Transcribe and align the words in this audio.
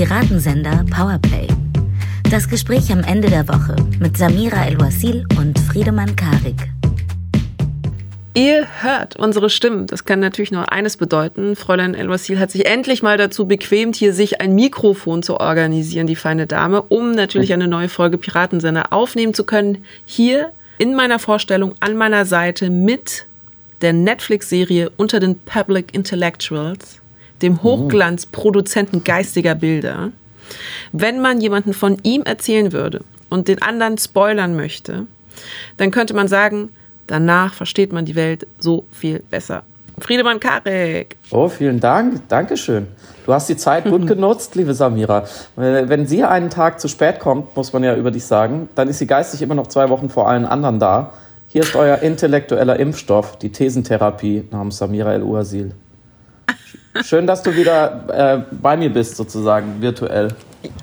Piratensender 0.00 0.82
Powerplay. 0.90 1.46
Das 2.30 2.48
Gespräch 2.48 2.90
am 2.90 3.00
Ende 3.00 3.28
der 3.28 3.46
Woche 3.48 3.76
mit 3.98 4.16
Samira 4.16 4.64
El-Wasil 4.64 5.26
und 5.36 5.58
Friedemann 5.58 6.16
Karik. 6.16 6.70
Ihr 8.32 8.66
hört 8.80 9.16
unsere 9.16 9.50
Stimmen. 9.50 9.86
Das 9.86 10.06
kann 10.06 10.20
natürlich 10.20 10.52
nur 10.52 10.72
eines 10.72 10.96
bedeuten. 10.96 11.54
Fräulein 11.54 11.92
El-Wasil 11.92 12.38
hat 12.38 12.50
sich 12.50 12.64
endlich 12.64 13.02
mal 13.02 13.18
dazu 13.18 13.46
bequemt, 13.46 13.94
hier 13.94 14.14
sich 14.14 14.40
ein 14.40 14.54
Mikrofon 14.54 15.22
zu 15.22 15.38
organisieren, 15.38 16.06
die 16.06 16.16
feine 16.16 16.46
Dame, 16.46 16.80
um 16.80 17.12
natürlich 17.12 17.52
eine 17.52 17.68
neue 17.68 17.90
Folge 17.90 18.16
Piratensender 18.16 18.94
aufnehmen 18.94 19.34
zu 19.34 19.44
können. 19.44 19.84
Hier 20.06 20.52
in 20.78 20.94
meiner 20.94 21.18
Vorstellung 21.18 21.74
an 21.80 21.94
meiner 21.98 22.24
Seite 22.24 22.70
mit 22.70 23.26
der 23.82 23.92
Netflix-Serie 23.92 24.92
Unter 24.96 25.20
den 25.20 25.38
Public 25.40 25.92
Intellectuals, 25.94 26.99
dem 27.42 27.62
Hochglanzproduzenten 27.62 29.04
geistiger 29.04 29.54
Bilder. 29.54 30.12
Wenn 30.92 31.20
man 31.20 31.40
jemanden 31.40 31.72
von 31.72 31.98
ihm 32.02 32.22
erzählen 32.22 32.72
würde 32.72 33.02
und 33.28 33.48
den 33.48 33.62
anderen 33.62 33.98
spoilern 33.98 34.56
möchte, 34.56 35.06
dann 35.76 35.90
könnte 35.90 36.14
man 36.14 36.28
sagen, 36.28 36.70
Danach 37.10 37.54
versteht 37.54 37.92
man 37.92 38.04
die 38.04 38.14
Welt 38.14 38.46
so 38.60 38.84
viel 38.92 39.18
besser. 39.18 39.64
Friedemann 39.98 40.38
Karek. 40.38 41.16
Oh, 41.32 41.48
vielen 41.48 41.80
Dank. 41.80 42.28
Dankeschön. 42.28 42.86
Du 43.26 43.34
hast 43.34 43.48
die 43.48 43.56
Zeit 43.56 43.84
gut 43.84 44.06
genutzt, 44.06 44.54
liebe 44.54 44.74
Samira. 44.74 45.24
Wenn 45.56 46.06
sie 46.06 46.22
einen 46.22 46.50
Tag 46.50 46.78
zu 46.78 46.86
spät 46.86 47.18
kommt, 47.18 47.56
muss 47.56 47.72
man 47.72 47.82
ja 47.82 47.96
über 47.96 48.12
dich 48.12 48.24
sagen, 48.24 48.68
dann 48.76 48.86
ist 48.86 49.00
sie 49.00 49.08
geistig 49.08 49.42
immer 49.42 49.56
noch 49.56 49.66
zwei 49.66 49.88
Wochen 49.88 50.08
vor 50.08 50.28
allen 50.28 50.46
anderen 50.46 50.78
da. 50.78 51.14
Hier 51.48 51.62
ist 51.62 51.74
euer 51.74 51.98
intellektueller 51.98 52.78
Impfstoff, 52.78 53.36
die 53.36 53.50
Thesentherapie 53.50 54.44
namens 54.52 54.78
Samira 54.78 55.12
El-Uasil. 55.12 55.72
Schön, 57.02 57.26
dass 57.26 57.42
du 57.42 57.54
wieder 57.54 58.38
äh, 58.38 58.42
bei 58.50 58.76
mir 58.76 58.92
bist, 58.92 59.16
sozusagen, 59.16 59.80
virtuell. 59.80 60.28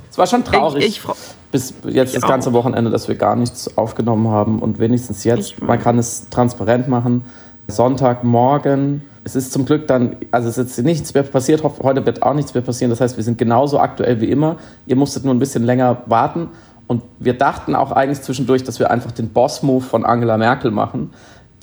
Es 0.10 0.18
war 0.18 0.28
schon 0.28 0.44
traurig. 0.44 0.86
Ich, 0.86 0.98
ich 0.98 1.16
bis 1.52 1.74
jetzt 1.86 2.14
ich 2.14 2.22
das 2.22 2.30
ganze 2.30 2.54
Wochenende, 2.54 2.92
dass 2.92 3.08
wir 3.08 3.16
gar 3.16 3.36
nichts 3.36 3.78
aufgenommen 3.78 4.30
haben 4.30 4.60
und 4.60 4.80
wenigstens 4.80 5.24
jetzt, 5.24 5.62
man 5.62 5.82
kann 5.82 5.98
es 5.98 6.30
transparent 6.30 6.88
machen. 6.88 7.26
Sonntagmorgen, 7.68 9.02
es 9.24 9.36
ist 9.36 9.52
zum 9.52 9.66
Glück 9.66 9.88
dann, 9.88 10.16
also 10.32 10.48
es 10.48 10.58
ist 10.58 10.78
jetzt 10.78 10.86
nichts 10.86 11.14
mehr 11.14 11.24
passiert, 11.24 11.62
heute 11.64 12.06
wird 12.06 12.24
auch 12.24 12.34
nichts 12.34 12.54
mehr 12.54 12.64
passieren. 12.64 12.90
Das 12.90 13.02
heißt, 13.02 13.18
wir 13.18 13.24
sind 13.24 13.38
genauso 13.38 13.80
aktuell 13.80 14.22
wie 14.22 14.30
immer. 14.30 14.58
Ihr 14.86 14.96
musstet 14.96 15.26
nur 15.26 15.34
ein 15.34 15.40
bisschen 15.40 15.66
länger 15.66 16.04
warten 16.06 16.50
und 16.88 17.04
wir 17.20 17.34
dachten 17.34 17.76
auch 17.76 17.92
eigentlich 17.92 18.22
zwischendurch, 18.22 18.64
dass 18.64 18.80
wir 18.80 18.90
einfach 18.90 19.12
den 19.12 19.30
Boss-Move 19.30 19.84
von 19.84 20.06
Angela 20.06 20.38
Merkel 20.38 20.72
machen, 20.72 21.12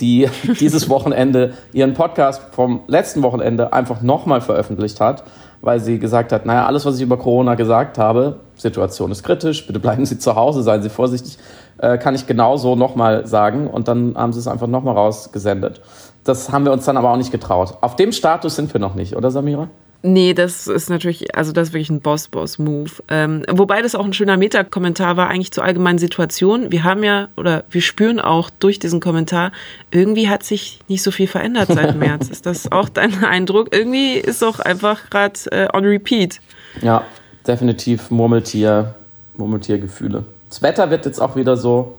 die 0.00 0.28
dieses 0.60 0.88
Wochenende 0.88 1.54
ihren 1.72 1.94
Podcast 1.94 2.42
vom 2.52 2.80
letzten 2.86 3.22
Wochenende 3.22 3.72
einfach 3.72 4.02
nochmal 4.02 4.40
veröffentlicht 4.40 5.00
hat 5.00 5.24
weil 5.64 5.80
sie 5.80 5.98
gesagt 5.98 6.30
hat, 6.30 6.44
naja, 6.44 6.66
alles, 6.66 6.84
was 6.84 6.96
ich 6.96 7.02
über 7.02 7.16
Corona 7.16 7.54
gesagt 7.54 7.96
habe, 7.96 8.40
Situation 8.54 9.10
ist 9.10 9.22
kritisch, 9.22 9.66
bitte 9.66 9.80
bleiben 9.80 10.04
Sie 10.04 10.18
zu 10.18 10.36
Hause, 10.36 10.62
seien 10.62 10.82
Sie 10.82 10.90
vorsichtig, 10.90 11.38
äh, 11.78 11.96
kann 11.96 12.14
ich 12.14 12.26
genauso 12.26 12.76
nochmal 12.76 13.26
sagen. 13.26 13.66
Und 13.68 13.88
dann 13.88 14.14
haben 14.14 14.34
sie 14.34 14.40
es 14.40 14.46
einfach 14.46 14.66
nochmal 14.66 14.94
rausgesendet. 14.94 15.80
Das 16.22 16.52
haben 16.52 16.66
wir 16.66 16.72
uns 16.72 16.84
dann 16.84 16.98
aber 16.98 17.10
auch 17.10 17.16
nicht 17.16 17.32
getraut. 17.32 17.78
Auf 17.80 17.96
dem 17.96 18.12
Status 18.12 18.56
sind 18.56 18.74
wir 18.74 18.80
noch 18.80 18.94
nicht, 18.94 19.16
oder 19.16 19.30
Samira? 19.30 19.68
Nee, 20.06 20.34
das 20.34 20.66
ist 20.66 20.90
natürlich, 20.90 21.34
also 21.34 21.52
das 21.52 21.68
ist 21.68 21.72
wirklich 21.72 21.88
ein 21.88 22.02
Boss-Boss-Move. 22.02 22.90
Ähm, 23.08 23.42
wobei 23.50 23.80
das 23.80 23.94
auch 23.94 24.04
ein 24.04 24.12
schöner 24.12 24.36
Meta-Kommentar 24.36 25.16
war, 25.16 25.28
eigentlich 25.28 25.50
zur 25.50 25.64
allgemeinen 25.64 25.98
Situation. 25.98 26.70
Wir 26.70 26.84
haben 26.84 27.02
ja, 27.02 27.28
oder 27.38 27.64
wir 27.70 27.80
spüren 27.80 28.20
auch 28.20 28.50
durch 28.50 28.78
diesen 28.78 29.00
Kommentar, 29.00 29.50
irgendwie 29.90 30.28
hat 30.28 30.42
sich 30.42 30.80
nicht 30.88 31.02
so 31.02 31.10
viel 31.10 31.26
verändert 31.26 31.68
seit 31.72 31.96
März. 31.98 32.28
ist 32.28 32.44
das 32.44 32.70
auch 32.70 32.90
dein 32.90 33.24
Eindruck? 33.24 33.74
Irgendwie 33.74 34.16
ist 34.16 34.44
auch 34.44 34.60
einfach 34.60 35.08
gerade 35.08 35.40
äh, 35.52 35.68
on 35.72 35.86
repeat. 35.86 36.38
Ja, 36.82 37.04
definitiv 37.46 38.10
Murmeltier, 38.10 38.94
Murmeltiergefühle. 39.38 40.24
Das 40.50 40.60
Wetter 40.60 40.90
wird 40.90 41.06
jetzt 41.06 41.18
auch 41.18 41.34
wieder 41.34 41.56
so 41.56 41.96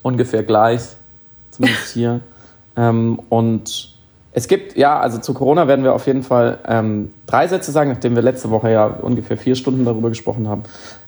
ungefähr 0.00 0.42
gleich, 0.42 0.80
zumindest 1.50 1.92
hier. 1.92 2.20
ähm, 2.78 3.20
und 3.28 3.91
es 4.32 4.48
gibt, 4.48 4.76
ja, 4.76 4.98
also 4.98 5.18
zu 5.18 5.34
Corona 5.34 5.68
werden 5.68 5.84
wir 5.84 5.94
auf 5.94 6.06
jeden 6.06 6.22
Fall 6.22 6.58
ähm, 6.66 7.12
drei 7.26 7.46
Sätze 7.48 7.70
sagen, 7.70 7.90
nachdem 7.90 8.14
wir 8.14 8.22
letzte 8.22 8.50
Woche 8.50 8.70
ja 8.70 8.86
ungefähr 8.86 9.36
vier 9.36 9.54
Stunden 9.54 9.84
darüber 9.84 10.08
gesprochen 10.08 10.48
haben. 10.48 10.62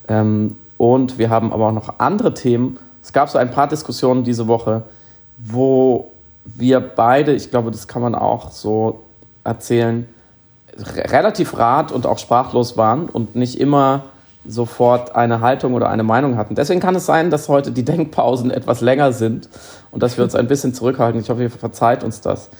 Ähm, 0.08 0.56
und 0.76 1.18
wir 1.18 1.30
haben 1.30 1.52
aber 1.52 1.68
auch 1.68 1.72
noch 1.72 1.98
andere 1.98 2.34
Themen. 2.34 2.78
Es 3.02 3.12
gab 3.12 3.30
so 3.30 3.38
ein 3.38 3.50
paar 3.50 3.66
Diskussionen 3.66 4.24
diese 4.24 4.46
Woche, 4.46 4.82
wo 5.38 6.10
wir 6.44 6.80
beide, 6.80 7.32
ich 7.32 7.50
glaube, 7.50 7.70
das 7.70 7.88
kann 7.88 8.02
man 8.02 8.14
auch 8.14 8.50
so 8.50 9.02
erzählen, 9.42 10.06
relativ 10.76 11.56
rat 11.56 11.92
und 11.92 12.06
auch 12.06 12.18
sprachlos 12.18 12.76
waren 12.76 13.08
und 13.08 13.36
nicht 13.36 13.58
immer 13.58 14.02
sofort 14.46 15.16
eine 15.16 15.40
Haltung 15.40 15.74
oder 15.74 15.88
eine 15.88 16.02
Meinung 16.02 16.36
hatten. 16.36 16.54
Deswegen 16.54 16.80
kann 16.80 16.94
es 16.94 17.06
sein, 17.06 17.30
dass 17.30 17.48
heute 17.48 17.72
die 17.72 17.84
Denkpausen 17.84 18.50
etwas 18.50 18.80
länger 18.80 19.12
sind 19.12 19.48
und 19.90 20.02
dass 20.02 20.16
wir 20.16 20.24
uns 20.24 20.34
ein 20.34 20.46
bisschen 20.46 20.74
zurückhalten. 20.74 21.20
Ich 21.20 21.30
hoffe, 21.30 21.42
ihr 21.42 21.50
verzeiht 21.50 22.04
uns 22.04 22.20
das. 22.20 22.50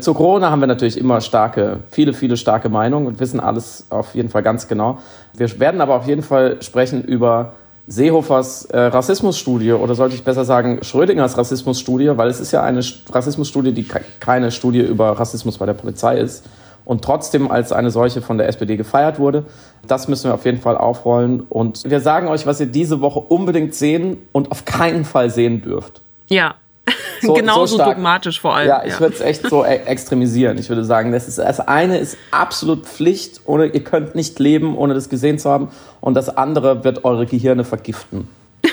Zu 0.00 0.14
Corona 0.14 0.50
haben 0.50 0.60
wir 0.60 0.66
natürlich 0.66 0.98
immer 0.98 1.20
starke, 1.20 1.80
viele, 1.90 2.12
viele 2.12 2.36
starke 2.36 2.68
Meinungen 2.68 3.06
und 3.06 3.20
wissen 3.20 3.40
alles 3.40 3.86
auf 3.90 4.14
jeden 4.14 4.28
Fall 4.28 4.42
ganz 4.42 4.68
genau. 4.68 4.98
Wir 5.34 5.58
werden 5.58 5.80
aber 5.80 5.96
auf 5.96 6.06
jeden 6.06 6.22
Fall 6.22 6.62
sprechen 6.62 7.02
über 7.02 7.52
Seehofers 7.86 8.64
äh, 8.66 8.78
Rassismusstudie 8.78 9.72
oder 9.72 9.94
sollte 9.94 10.14
ich 10.14 10.24
besser 10.24 10.44
sagen 10.44 10.78
Schrödingers 10.82 11.36
Rassismusstudie, 11.36 12.12
weil 12.16 12.28
es 12.28 12.40
ist 12.40 12.52
ja 12.52 12.62
eine 12.62 12.80
Rassismusstudie, 13.12 13.72
die 13.72 13.86
keine 14.20 14.50
Studie 14.52 14.80
über 14.80 15.18
Rassismus 15.18 15.58
bei 15.58 15.66
der 15.66 15.74
Polizei 15.74 16.18
ist 16.18 16.46
und 16.84 17.02
trotzdem 17.02 17.50
als 17.50 17.72
eine 17.72 17.90
solche 17.90 18.22
von 18.22 18.38
der 18.38 18.48
SPD 18.48 18.76
gefeiert 18.76 19.18
wurde. 19.18 19.44
Das 19.86 20.08
müssen 20.08 20.30
wir 20.30 20.34
auf 20.34 20.44
jeden 20.44 20.60
Fall 20.60 20.76
aufrollen 20.76 21.40
und 21.48 21.88
wir 21.88 22.00
sagen 22.00 22.28
euch, 22.28 22.46
was 22.46 22.60
ihr 22.60 22.66
diese 22.66 23.00
Woche 23.00 23.20
unbedingt 23.20 23.74
sehen 23.74 24.18
und 24.32 24.50
auf 24.50 24.64
keinen 24.64 25.04
Fall 25.04 25.30
sehen 25.30 25.62
dürft. 25.62 26.00
Ja, 26.28 26.54
so, 27.22 27.34
genauso 27.34 27.78
so 27.78 27.84
dogmatisch 27.84 28.40
vor 28.40 28.54
allem. 28.54 28.68
Ja, 28.68 28.82
ich 28.84 28.94
ja. 28.94 29.00
würde 29.00 29.14
es 29.14 29.20
echt 29.20 29.48
so 29.48 29.64
e- 29.64 29.84
extremisieren. 29.86 30.58
Ich 30.58 30.68
würde 30.68 30.84
sagen, 30.84 31.12
das, 31.12 31.28
ist, 31.28 31.38
das 31.38 31.60
eine 31.60 31.98
ist 31.98 32.16
absolut 32.30 32.86
Pflicht, 32.86 33.42
ohne, 33.46 33.66
ihr 33.66 33.84
könnt 33.84 34.14
nicht 34.14 34.38
leben, 34.38 34.76
ohne 34.76 34.94
das 34.94 35.08
gesehen 35.08 35.38
zu 35.38 35.50
haben. 35.50 35.68
Und 36.00 36.14
das 36.14 36.36
andere 36.36 36.84
wird 36.84 37.04
eure 37.04 37.26
Gehirne 37.26 37.64
vergiften. 37.64 38.28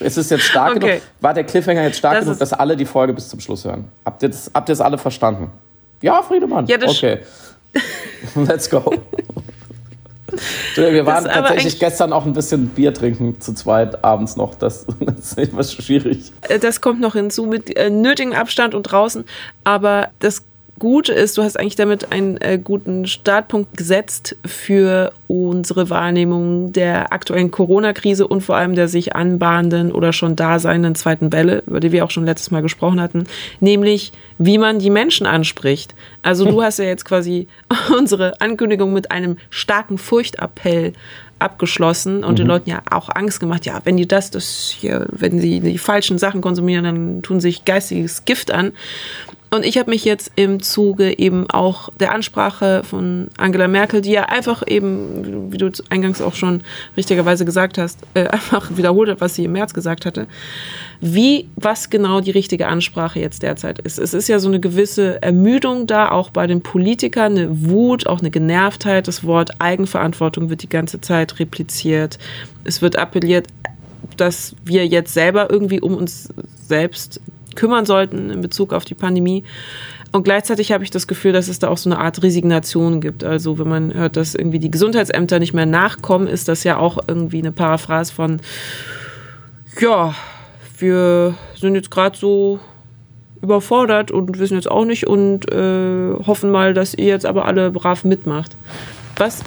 ist 0.00 0.18
es 0.18 0.30
jetzt 0.30 0.44
stark 0.44 0.76
okay. 0.76 0.86
genug? 0.86 1.02
War 1.20 1.34
der 1.34 1.44
Cliffhanger 1.44 1.82
jetzt 1.82 1.98
stark 1.98 2.14
das 2.14 2.24
genug, 2.24 2.38
dass 2.38 2.52
alle 2.52 2.76
die 2.76 2.86
Folge 2.86 3.12
bis 3.12 3.28
zum 3.28 3.40
Schluss 3.40 3.64
hören? 3.64 3.84
Habt 4.04 4.22
ihr 4.22 4.28
das, 4.28 4.50
habt 4.54 4.68
ihr 4.68 4.72
das 4.72 4.80
alle 4.80 4.98
verstanden? 4.98 5.50
Ja, 6.02 6.22
Friedemann. 6.22 6.66
Ja, 6.66 6.76
okay. 6.84 7.20
Let's 8.34 8.68
go. 8.70 8.92
Wir 10.74 11.06
waren 11.06 11.24
tatsächlich 11.24 11.78
gestern 11.78 12.12
auch 12.12 12.26
ein 12.26 12.32
bisschen 12.32 12.68
Bier 12.68 12.92
trinken 12.92 13.40
zu 13.40 13.54
zweit 13.54 14.04
abends 14.04 14.36
noch. 14.36 14.54
Das, 14.54 14.86
das 15.00 15.16
ist 15.18 15.38
etwas 15.38 15.72
schwierig. 15.72 16.32
Äh, 16.42 16.58
das 16.58 16.80
kommt 16.80 17.00
noch 17.00 17.14
hinzu 17.14 17.46
mit 17.46 17.74
äh, 17.76 17.90
nötigem 17.90 18.32
Abstand 18.32 18.74
und 18.74 18.82
draußen. 18.84 19.24
Aber 19.64 20.08
das 20.18 20.44
Gute 20.78 21.14
ist, 21.14 21.38
du 21.38 21.42
hast 21.42 21.58
eigentlich 21.58 21.76
damit 21.76 22.12
einen 22.12 22.36
äh, 22.36 22.58
guten 22.62 23.06
Startpunkt 23.06 23.78
gesetzt 23.78 24.36
für 24.44 25.12
unsere 25.26 25.88
Wahrnehmung 25.88 26.72
der 26.72 27.14
aktuellen 27.14 27.50
Corona-Krise 27.50 28.28
und 28.28 28.42
vor 28.42 28.56
allem 28.56 28.74
der 28.74 28.86
sich 28.86 29.16
anbahnenden 29.16 29.90
oder 29.90 30.12
schon 30.12 30.36
da 30.36 30.58
seienden 30.58 30.94
zweiten 30.94 31.32
Welle, 31.32 31.62
über 31.66 31.80
die 31.80 31.92
wir 31.92 32.04
auch 32.04 32.10
schon 32.10 32.26
letztes 32.26 32.50
Mal 32.50 32.60
gesprochen 32.60 33.00
hatten, 33.00 33.24
nämlich 33.60 34.12
wie 34.36 34.58
man 34.58 34.78
die 34.78 34.90
Menschen 34.90 35.26
anspricht. 35.26 35.94
Also 36.22 36.44
du 36.44 36.62
hast 36.62 36.78
ja 36.78 36.84
jetzt 36.84 37.06
quasi 37.06 37.48
unsere 37.98 38.40
Ankündigung 38.42 38.92
mit 38.92 39.10
einem 39.10 39.38
starken 39.48 39.96
Furchtappell 39.96 40.92
abgeschlossen 41.38 42.24
und 42.24 42.32
mhm. 42.32 42.36
den 42.36 42.46
Leuten 42.46 42.70
ja 42.70 42.82
auch 42.90 43.08
Angst 43.14 43.40
gemacht, 43.40 43.66
ja, 43.66 43.80
wenn 43.84 43.96
die 43.96 44.08
das, 44.08 44.30
das 44.30 44.74
hier, 44.76 45.06
wenn 45.10 45.40
sie 45.40 45.60
die 45.60 45.78
falschen 45.78 46.18
Sachen 46.18 46.40
konsumieren, 46.40 46.84
dann 46.84 47.22
tun 47.22 47.40
sich 47.40 47.64
geistiges 47.64 48.24
Gift 48.24 48.50
an. 48.50 48.72
Und 49.56 49.64
ich 49.64 49.78
habe 49.78 49.88
mich 49.88 50.04
jetzt 50.04 50.32
im 50.36 50.62
Zuge 50.62 51.18
eben 51.18 51.48
auch 51.48 51.88
der 51.98 52.12
Ansprache 52.12 52.82
von 52.84 53.28
Angela 53.38 53.68
Merkel, 53.68 54.02
die 54.02 54.10
ja 54.10 54.24
einfach 54.26 54.62
eben, 54.66 55.50
wie 55.50 55.56
du 55.56 55.70
eingangs 55.88 56.20
auch 56.20 56.34
schon 56.34 56.62
richtigerweise 56.94 57.46
gesagt 57.46 57.78
hast, 57.78 58.00
äh, 58.12 58.26
einfach 58.28 58.76
wiederholt 58.76 59.08
hat, 59.08 59.22
was 59.22 59.34
sie 59.34 59.44
im 59.44 59.52
März 59.52 59.72
gesagt 59.72 60.04
hatte, 60.04 60.26
wie, 61.00 61.48
was 61.56 61.88
genau 61.88 62.20
die 62.20 62.32
richtige 62.32 62.68
Ansprache 62.68 63.18
jetzt 63.18 63.42
derzeit 63.42 63.78
ist. 63.78 63.98
Es 63.98 64.12
ist 64.12 64.28
ja 64.28 64.38
so 64.40 64.48
eine 64.48 64.60
gewisse 64.60 65.22
Ermüdung 65.22 65.86
da, 65.86 66.10
auch 66.10 66.28
bei 66.28 66.46
den 66.46 66.62
Politikern, 66.62 67.32
eine 67.32 67.64
Wut, 67.64 68.06
auch 68.06 68.20
eine 68.20 68.30
Genervtheit. 68.30 69.08
Das 69.08 69.24
Wort 69.24 69.58
Eigenverantwortung 69.58 70.50
wird 70.50 70.62
die 70.62 70.68
ganze 70.68 71.00
Zeit 71.00 71.40
repliziert. 71.40 72.18
Es 72.64 72.82
wird 72.82 72.96
appelliert, 72.96 73.46
dass 74.18 74.54
wir 74.64 74.86
jetzt 74.86 75.14
selber 75.14 75.50
irgendwie 75.50 75.80
um 75.80 75.96
uns 75.96 76.28
selbst 76.62 77.22
kümmern 77.56 77.86
sollten 77.86 78.30
in 78.30 78.40
Bezug 78.40 78.72
auf 78.72 78.84
die 78.84 78.94
Pandemie. 78.94 79.44
Und 80.12 80.22
gleichzeitig 80.22 80.72
habe 80.72 80.84
ich 80.84 80.90
das 80.90 81.06
Gefühl, 81.06 81.32
dass 81.32 81.48
es 81.48 81.58
da 81.58 81.68
auch 81.68 81.76
so 81.76 81.90
eine 81.90 81.98
Art 81.98 82.22
Resignation 82.22 83.00
gibt. 83.00 83.24
Also 83.24 83.58
wenn 83.58 83.68
man 83.68 83.92
hört, 83.92 84.16
dass 84.16 84.34
irgendwie 84.34 84.58
die 84.58 84.70
Gesundheitsämter 84.70 85.38
nicht 85.38 85.52
mehr 85.52 85.66
nachkommen, 85.66 86.26
ist 86.26 86.48
das 86.48 86.64
ja 86.64 86.78
auch 86.78 86.98
irgendwie 87.06 87.38
eine 87.38 87.52
Paraphrase 87.52 88.12
von, 88.12 88.40
ja, 89.80 90.14
wir 90.78 91.34
sind 91.58 91.74
jetzt 91.74 91.90
gerade 91.90 92.16
so 92.16 92.60
überfordert 93.42 94.10
und 94.10 94.38
wissen 94.38 94.54
jetzt 94.54 94.70
auch 94.70 94.84
nicht 94.84 95.06
und 95.06 95.50
äh, 95.50 96.14
hoffen 96.26 96.50
mal, 96.50 96.74
dass 96.74 96.94
ihr 96.94 97.06
jetzt 97.06 97.26
aber 97.26 97.44
alle 97.44 97.70
brav 97.70 98.04
mitmacht. 98.04 98.56
Was 99.16 99.42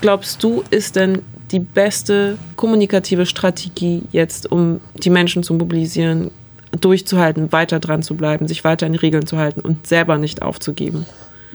glaubst 0.00 0.42
du, 0.42 0.62
ist 0.70 0.96
denn 0.96 1.22
die 1.50 1.60
beste 1.60 2.38
kommunikative 2.56 3.26
Strategie 3.26 4.02
jetzt, 4.12 4.50
um 4.50 4.80
die 4.94 5.10
Menschen 5.10 5.42
zu 5.42 5.54
mobilisieren, 5.54 6.30
durchzuhalten, 6.76 7.52
weiter 7.52 7.80
dran 7.80 8.02
zu 8.02 8.16
bleiben, 8.16 8.48
sich 8.48 8.64
weiter 8.64 8.86
in 8.86 8.94
Regeln 8.94 9.26
zu 9.26 9.38
halten 9.38 9.60
und 9.60 9.86
selber 9.86 10.18
nicht 10.18 10.42
aufzugeben? 10.42 11.06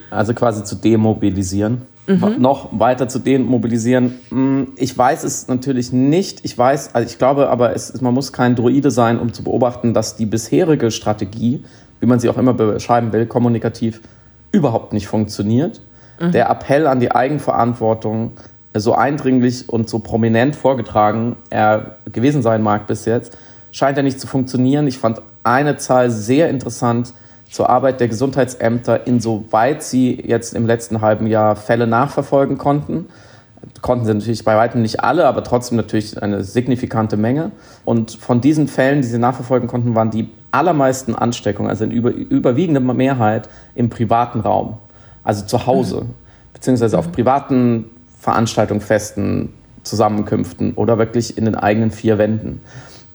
Also 0.09 0.33
quasi 0.33 0.63
zu 0.63 0.75
demobilisieren. 0.75 1.83
Mhm. 2.07 2.35
Noch 2.39 2.69
weiter 2.71 3.07
zu 3.07 3.19
demobilisieren. 3.19 4.15
Hm, 4.29 4.69
ich 4.77 4.97
weiß 4.97 5.23
es 5.23 5.47
natürlich 5.47 5.93
nicht. 5.93 6.39
Ich 6.43 6.57
weiß, 6.57 6.95
also 6.95 7.07
ich 7.07 7.19
glaube 7.19 7.49
aber, 7.49 7.75
es, 7.75 8.01
man 8.01 8.15
muss 8.15 8.33
kein 8.33 8.55
Druide 8.55 8.89
sein, 8.89 9.19
um 9.19 9.31
zu 9.31 9.43
beobachten, 9.43 9.93
dass 9.93 10.15
die 10.15 10.25
bisherige 10.25 10.89
Strategie, 10.89 11.63
wie 11.99 12.07
man 12.07 12.19
sie 12.19 12.29
auch 12.29 12.37
immer 12.37 12.53
beschreiben 12.53 13.13
will, 13.13 13.27
kommunikativ 13.27 14.01
überhaupt 14.51 14.91
nicht 14.93 15.07
funktioniert. 15.07 15.81
Mhm. 16.19 16.31
Der 16.31 16.49
Appell 16.49 16.87
an 16.87 16.99
die 16.99 17.11
Eigenverantwortung, 17.11 18.31
so 18.73 18.93
eindringlich 18.93 19.69
und 19.69 19.89
so 19.89 19.99
prominent 19.99 20.55
vorgetragen 20.55 21.35
er 21.49 21.97
gewesen 22.11 22.41
sein 22.41 22.61
mag 22.61 22.87
bis 22.87 23.05
jetzt, 23.05 23.37
scheint 23.71 23.97
ja 23.97 24.03
nicht 24.03 24.19
zu 24.19 24.27
funktionieren. 24.27 24.87
Ich 24.87 24.97
fand 24.97 25.21
eine 25.43 25.77
Zahl 25.77 26.09
sehr 26.09 26.49
interessant 26.49 27.13
zur 27.49 27.69
Arbeit 27.69 27.99
der 27.99 28.07
Gesundheitsämter, 28.07 29.07
insoweit 29.07 29.81
sie 29.81 30.13
jetzt 30.15 30.53
im 30.53 30.67
letzten 30.67 31.01
halben 31.01 31.27
Jahr 31.27 31.55
Fälle 31.55 31.87
nachverfolgen 31.87 32.57
konnten. 32.57 33.07
Konnten 33.81 34.05
sie 34.05 34.13
natürlich 34.13 34.43
bei 34.45 34.55
weitem 34.55 34.81
nicht 34.81 35.01
alle, 35.01 35.25
aber 35.25 35.43
trotzdem 35.43 35.75
natürlich 35.77 36.21
eine 36.21 36.43
signifikante 36.43 37.17
Menge. 37.17 37.51
Und 37.85 38.11
von 38.11 38.39
diesen 38.39 38.67
Fällen, 38.67 39.01
die 39.01 39.07
sie 39.07 39.19
nachverfolgen 39.19 39.67
konnten, 39.67 39.95
waren 39.95 40.11
die 40.11 40.29
allermeisten 40.51 41.15
Ansteckungen, 41.15 41.69
also 41.69 41.83
in 41.83 41.91
über, 41.91 42.11
überwiegender 42.11 42.81
Mehrheit 42.81 43.49
im 43.75 43.89
privaten 43.89 44.39
Raum, 44.39 44.77
also 45.23 45.45
zu 45.45 45.65
Hause, 45.65 46.01
mhm. 46.01 46.13
beziehungsweise 46.53 46.97
auf 46.97 47.07
mhm. 47.07 47.11
privaten 47.11 47.85
Veranstaltungen, 48.19 48.81
Festen, 48.81 49.49
Zusammenkünften 49.83 50.73
oder 50.73 50.97
wirklich 50.97 51.37
in 51.37 51.45
den 51.45 51.55
eigenen 51.55 51.91
vier 51.91 52.17
Wänden. 52.17 52.61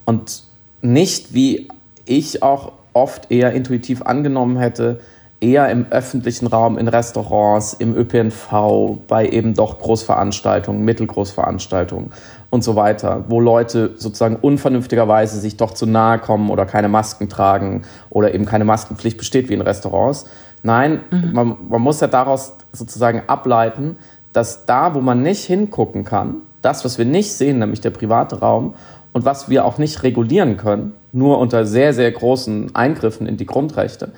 Und 0.04 0.44
nicht, 0.82 1.34
wie 1.34 1.68
ich 2.04 2.42
auch 2.42 2.72
oft 2.92 3.30
eher 3.30 3.52
intuitiv 3.52 4.02
angenommen 4.02 4.58
hätte, 4.58 5.00
eher 5.40 5.68
im 5.68 5.86
öffentlichen 5.90 6.46
Raum, 6.46 6.78
in 6.78 6.88
Restaurants, 6.88 7.74
im 7.74 7.94
ÖPNV, 7.94 8.98
bei 9.06 9.28
eben 9.28 9.54
doch 9.54 9.78
Großveranstaltungen, 9.78 10.84
Mittelgroßveranstaltungen 10.84 12.12
und 12.50 12.64
so 12.64 12.76
weiter, 12.76 13.24
wo 13.28 13.40
Leute 13.40 13.94
sozusagen 13.96 14.36
unvernünftigerweise 14.36 15.38
sich 15.38 15.56
doch 15.56 15.72
zu 15.72 15.86
nahe 15.86 16.18
kommen 16.18 16.50
oder 16.50 16.66
keine 16.66 16.88
Masken 16.88 17.28
tragen 17.28 17.82
oder 18.10 18.34
eben 18.34 18.46
keine 18.46 18.64
Maskenpflicht 18.64 19.18
besteht 19.18 19.48
wie 19.48 19.54
in 19.54 19.60
Restaurants. 19.60 20.26
Nein, 20.62 21.00
mhm. 21.10 21.32
man, 21.32 21.56
man 21.68 21.82
muss 21.82 22.00
ja 22.00 22.06
daraus 22.06 22.54
sozusagen 22.72 23.22
ableiten, 23.26 23.96
dass 24.32 24.66
da, 24.66 24.94
wo 24.94 25.00
man 25.00 25.22
nicht 25.22 25.44
hingucken 25.44 26.04
kann, 26.04 26.36
das, 26.62 26.84
was 26.84 26.96
wir 26.96 27.04
nicht 27.04 27.32
sehen, 27.32 27.58
nämlich 27.58 27.82
der 27.82 27.90
private 27.90 28.40
Raum, 28.40 28.74
und 29.14 29.24
was 29.24 29.48
wir 29.48 29.64
auch 29.64 29.78
nicht 29.78 30.02
regulieren 30.02 30.58
können, 30.58 30.92
nur 31.12 31.38
unter 31.38 31.64
sehr, 31.64 31.94
sehr 31.94 32.10
großen 32.10 32.74
Eingriffen 32.74 33.26
in 33.26 33.36
die 33.36 33.46
Grundrechte, 33.46 34.10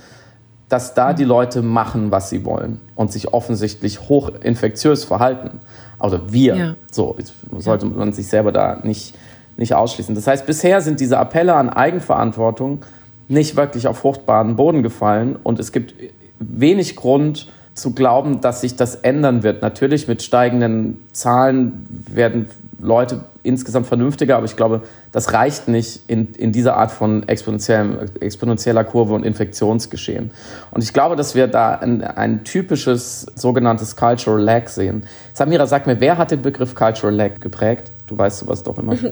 dass 0.71 0.95
da 0.95 1.13
die 1.13 1.25
Leute 1.25 1.63
machen, 1.63 2.11
was 2.11 2.31
sie 2.31 2.45
wollen 2.45 2.81
und 2.97 3.13
sich 3.13 3.33
offensichtlich 3.33 4.09
hochinfektiös 4.09 5.05
verhalten. 5.05 5.61
Also 5.99 6.33
wir, 6.33 6.57
ja. 6.57 6.75
so 6.91 7.15
sollte 7.59 7.87
man 7.87 8.15
sich 8.15 8.27
selber 8.27 8.53
da 8.53 8.81
nicht, 8.83 9.15
nicht 9.59 9.75
ausschließen. 9.75 10.15
Das 10.15 10.27
heißt, 10.27 10.47
bisher 10.47 10.81
sind 10.81 10.99
diese 10.99 11.19
Appelle 11.19 11.55
an 11.55 11.69
Eigenverantwortung 11.69 12.85
nicht 13.29 13.55
wirklich 13.55 13.87
auf 13.87 13.99
fruchtbaren 13.99 14.57
Boden 14.57 14.83
gefallen 14.83 15.37
und 15.43 15.61
es 15.61 15.73
gibt 15.73 15.95
wenig 16.39 16.97
Grund 16.97 17.49
zu 17.77 17.93
glauben, 17.93 18.41
dass 18.41 18.63
sich 18.63 18.77
das 18.77 18.97
ändern 18.97 19.43
wird. 19.43 19.63
Natürlich 19.63 20.09
mit 20.09 20.23
steigenden 20.23 21.05
Zahlen 21.13 21.87
werden 22.11 22.49
Leute 22.79 23.25
insgesamt 23.43 23.87
vernünftiger, 23.87 24.37
aber 24.37 24.45
ich 24.45 24.57
glaube, 24.57 24.83
das 25.13 25.33
reicht 25.33 25.69
nicht 25.69 26.03
in, 26.09 26.35
in 26.35 26.53
dieser 26.53 26.77
Art 26.77 26.91
von 26.91 27.27
exponentieller 27.29 28.85
Kurve 28.85 29.15
und 29.15 29.25
Infektionsgeschehen. 29.25 30.31
Und 30.73 30.83
ich 30.83 30.93
glaube, 30.93 31.17
dass 31.17 31.35
wir 31.35 31.47
da 31.47 31.77
ein, 31.77 32.03
ein 32.03 32.45
typisches 32.45 33.27
sogenanntes 33.35 33.97
Cultural 33.97 34.41
Lag 34.41 34.69
sehen. 34.69 35.05
Samira, 35.33 35.67
sag 35.67 35.87
mir, 35.87 36.01
wer 36.01 36.19
hat 36.19 36.33
den 36.33 36.43
Begriff 36.43 36.75
Cultural 36.75 37.15
Lag 37.15 37.41
geprägt? 37.41 37.93
Du 38.07 38.19
weißt 38.19 38.39
sowas 38.41 38.63
doch 38.63 38.79
immer. 38.79 38.97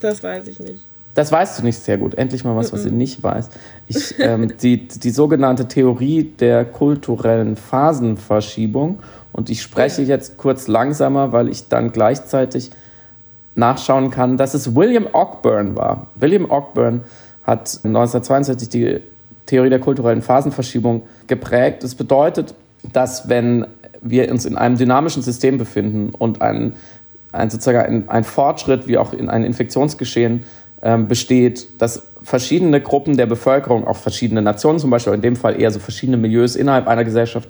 Das 0.00 0.22
weiß 0.22 0.48
ich 0.48 0.58
nicht. 0.58 0.82
Das 1.14 1.32
weißt 1.32 1.58
du 1.58 1.64
nicht 1.64 1.78
sehr 1.78 1.98
gut. 1.98 2.14
Endlich 2.14 2.44
mal 2.44 2.54
was, 2.54 2.72
was 2.72 2.84
ich 2.84 2.92
nicht 2.92 3.22
weiß. 3.22 3.50
Ich, 3.88 4.18
ähm, 4.20 4.52
die, 4.62 4.86
die 4.86 5.10
sogenannte 5.10 5.66
Theorie 5.66 6.24
der 6.24 6.64
kulturellen 6.64 7.56
Phasenverschiebung. 7.56 9.00
Und 9.32 9.50
ich 9.50 9.62
spreche 9.62 10.02
jetzt 10.02 10.36
kurz 10.36 10.68
langsamer, 10.68 11.32
weil 11.32 11.48
ich 11.48 11.68
dann 11.68 11.92
gleichzeitig 11.92 12.70
nachschauen 13.54 14.10
kann, 14.10 14.36
dass 14.36 14.54
es 14.54 14.74
William 14.74 15.08
Ogburn 15.12 15.76
war. 15.76 16.06
William 16.14 16.50
Ogburn 16.50 17.02
hat 17.44 17.80
1962 17.84 18.68
die 18.68 19.00
Theorie 19.46 19.70
der 19.70 19.80
kulturellen 19.80 20.22
Phasenverschiebung 20.22 21.02
geprägt. 21.26 21.82
Das 21.82 21.96
bedeutet, 21.96 22.54
dass 22.92 23.28
wenn 23.28 23.66
wir 24.00 24.30
uns 24.30 24.44
in 24.46 24.56
einem 24.56 24.78
dynamischen 24.78 25.22
System 25.22 25.58
befinden 25.58 26.10
und 26.16 26.40
ein, 26.40 26.74
ein 27.32 27.50
sozusagen 27.50 27.78
ein, 27.78 28.08
ein 28.08 28.24
Fortschritt 28.24 28.86
wie 28.86 28.96
auch 28.96 29.12
in 29.12 29.28
ein 29.28 29.44
Infektionsgeschehen 29.44 30.44
besteht, 30.80 31.68
dass 31.80 32.06
verschiedene 32.22 32.80
Gruppen 32.80 33.16
der 33.16 33.26
Bevölkerung, 33.26 33.86
auch 33.86 33.96
verschiedene 33.96 34.42
Nationen 34.42 34.78
zum 34.78 34.90
Beispiel, 34.90 35.12
in 35.12 35.20
dem 35.20 35.36
Fall 35.36 35.60
eher 35.60 35.70
so 35.70 35.78
verschiedene 35.78 36.16
Milieus 36.16 36.56
innerhalb 36.56 36.88
einer 36.88 37.04
Gesellschaft, 37.04 37.48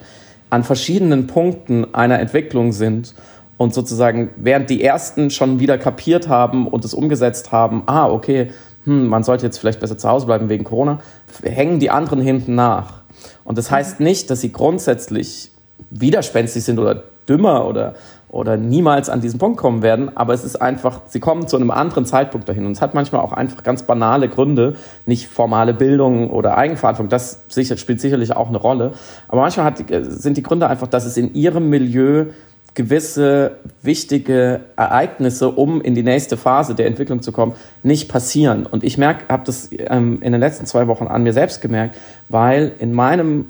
an 0.51 0.65
verschiedenen 0.65 1.27
Punkten 1.27 1.95
einer 1.95 2.19
Entwicklung 2.19 2.73
sind 2.73 3.15
und 3.57 3.73
sozusagen, 3.73 4.31
während 4.37 4.69
die 4.69 4.83
ersten 4.83 5.31
schon 5.31 5.61
wieder 5.61 5.79
kapiert 5.79 6.29
haben 6.29 6.67
und 6.67 6.85
es 6.85 6.93
umgesetzt 6.93 7.53
haben, 7.53 7.83
ah, 7.87 8.09
okay, 8.09 8.51
hm, 8.85 9.07
man 9.07 9.23
sollte 9.23 9.47
jetzt 9.47 9.59
vielleicht 9.59 9.81
besser 9.81 9.99
zu 9.99 10.09
Hause 10.09 10.27
bleiben 10.27 10.49
wegen 10.49 10.65
Corona, 10.65 11.01
hängen 11.43 11.79
die 11.79 11.91
anderen 11.91 12.21
hinten 12.21 12.55
nach. 12.55 13.03
Und 13.45 13.59
das 13.59 13.71
heißt 13.71 14.01
nicht, 14.01 14.31
dass 14.31 14.41
sie 14.41 14.53
grundsätzlich 14.53 15.51
widerspenstig 15.91 16.65
sind 16.65 16.79
oder 16.79 17.05
dümmer 17.29 17.67
oder, 17.67 17.95
oder 18.31 18.57
niemals 18.57 19.11
an 19.11 19.21
diesen 19.21 19.41
Punkt 19.41 19.59
kommen 19.59 19.83
werden, 19.83 20.17
aber 20.17 20.33
es 20.33 20.45
ist 20.45 20.63
einfach, 20.63 21.01
sie 21.07 21.19
kommen 21.19 21.49
zu 21.49 21.57
einem 21.57 21.73
anderen 21.73 22.07
Zeitpunkt 22.07 22.49
dahin. 22.49 22.65
Und 22.65 22.73
es 22.73 22.81
hat 22.81 22.95
manchmal 22.95 23.23
auch 23.23 23.33
einfach 23.33 23.65
ganz 23.65 23.83
banale 23.83 24.29
Gründe, 24.29 24.77
nicht 25.05 25.27
formale 25.27 25.75
Bildung 25.75 26.31
oder 26.31 26.57
Eigenverantwortung, 26.57 27.09
das 27.09 27.43
spielt 27.51 28.01
sicherlich 28.01 28.37
auch 28.37 28.49
eine 28.49 28.59
Rolle. 28.59 28.93
Aber 29.27 29.41
manchmal 29.41 29.67
hat, 29.67 29.83
sind 30.03 30.37
die 30.37 30.45
Gründe 30.45 30.69
einfach, 30.69 30.87
dass 30.87 31.07
es 31.07 31.17
in 31.17 31.35
ihrem 31.35 31.71
Milieu 31.71 32.27
gewisse 32.75 33.57
wichtige 33.83 34.61
Ereignisse, 34.77 35.49
um 35.49 35.81
in 35.81 35.97
die 35.97 36.05
nächste 36.05 36.37
Phase 36.37 36.77
der 36.77 36.87
Entwicklung 36.87 37.23
zu 37.23 37.33
kommen, 37.33 37.55
nicht 37.83 38.09
passieren. 38.09 38.65
Und 38.65 38.85
ich 38.85 38.97
merke, 38.97 39.25
habe 39.29 39.43
das 39.45 39.71
ähm, 39.73 40.23
in 40.23 40.31
den 40.31 40.41
letzten 40.41 40.67
zwei 40.67 40.87
Wochen 40.87 41.09
an 41.09 41.25
mir 41.25 41.33
selbst 41.33 41.63
gemerkt, 41.63 41.97
weil 42.29 42.71
in 42.79 42.93
meinem 42.93 43.47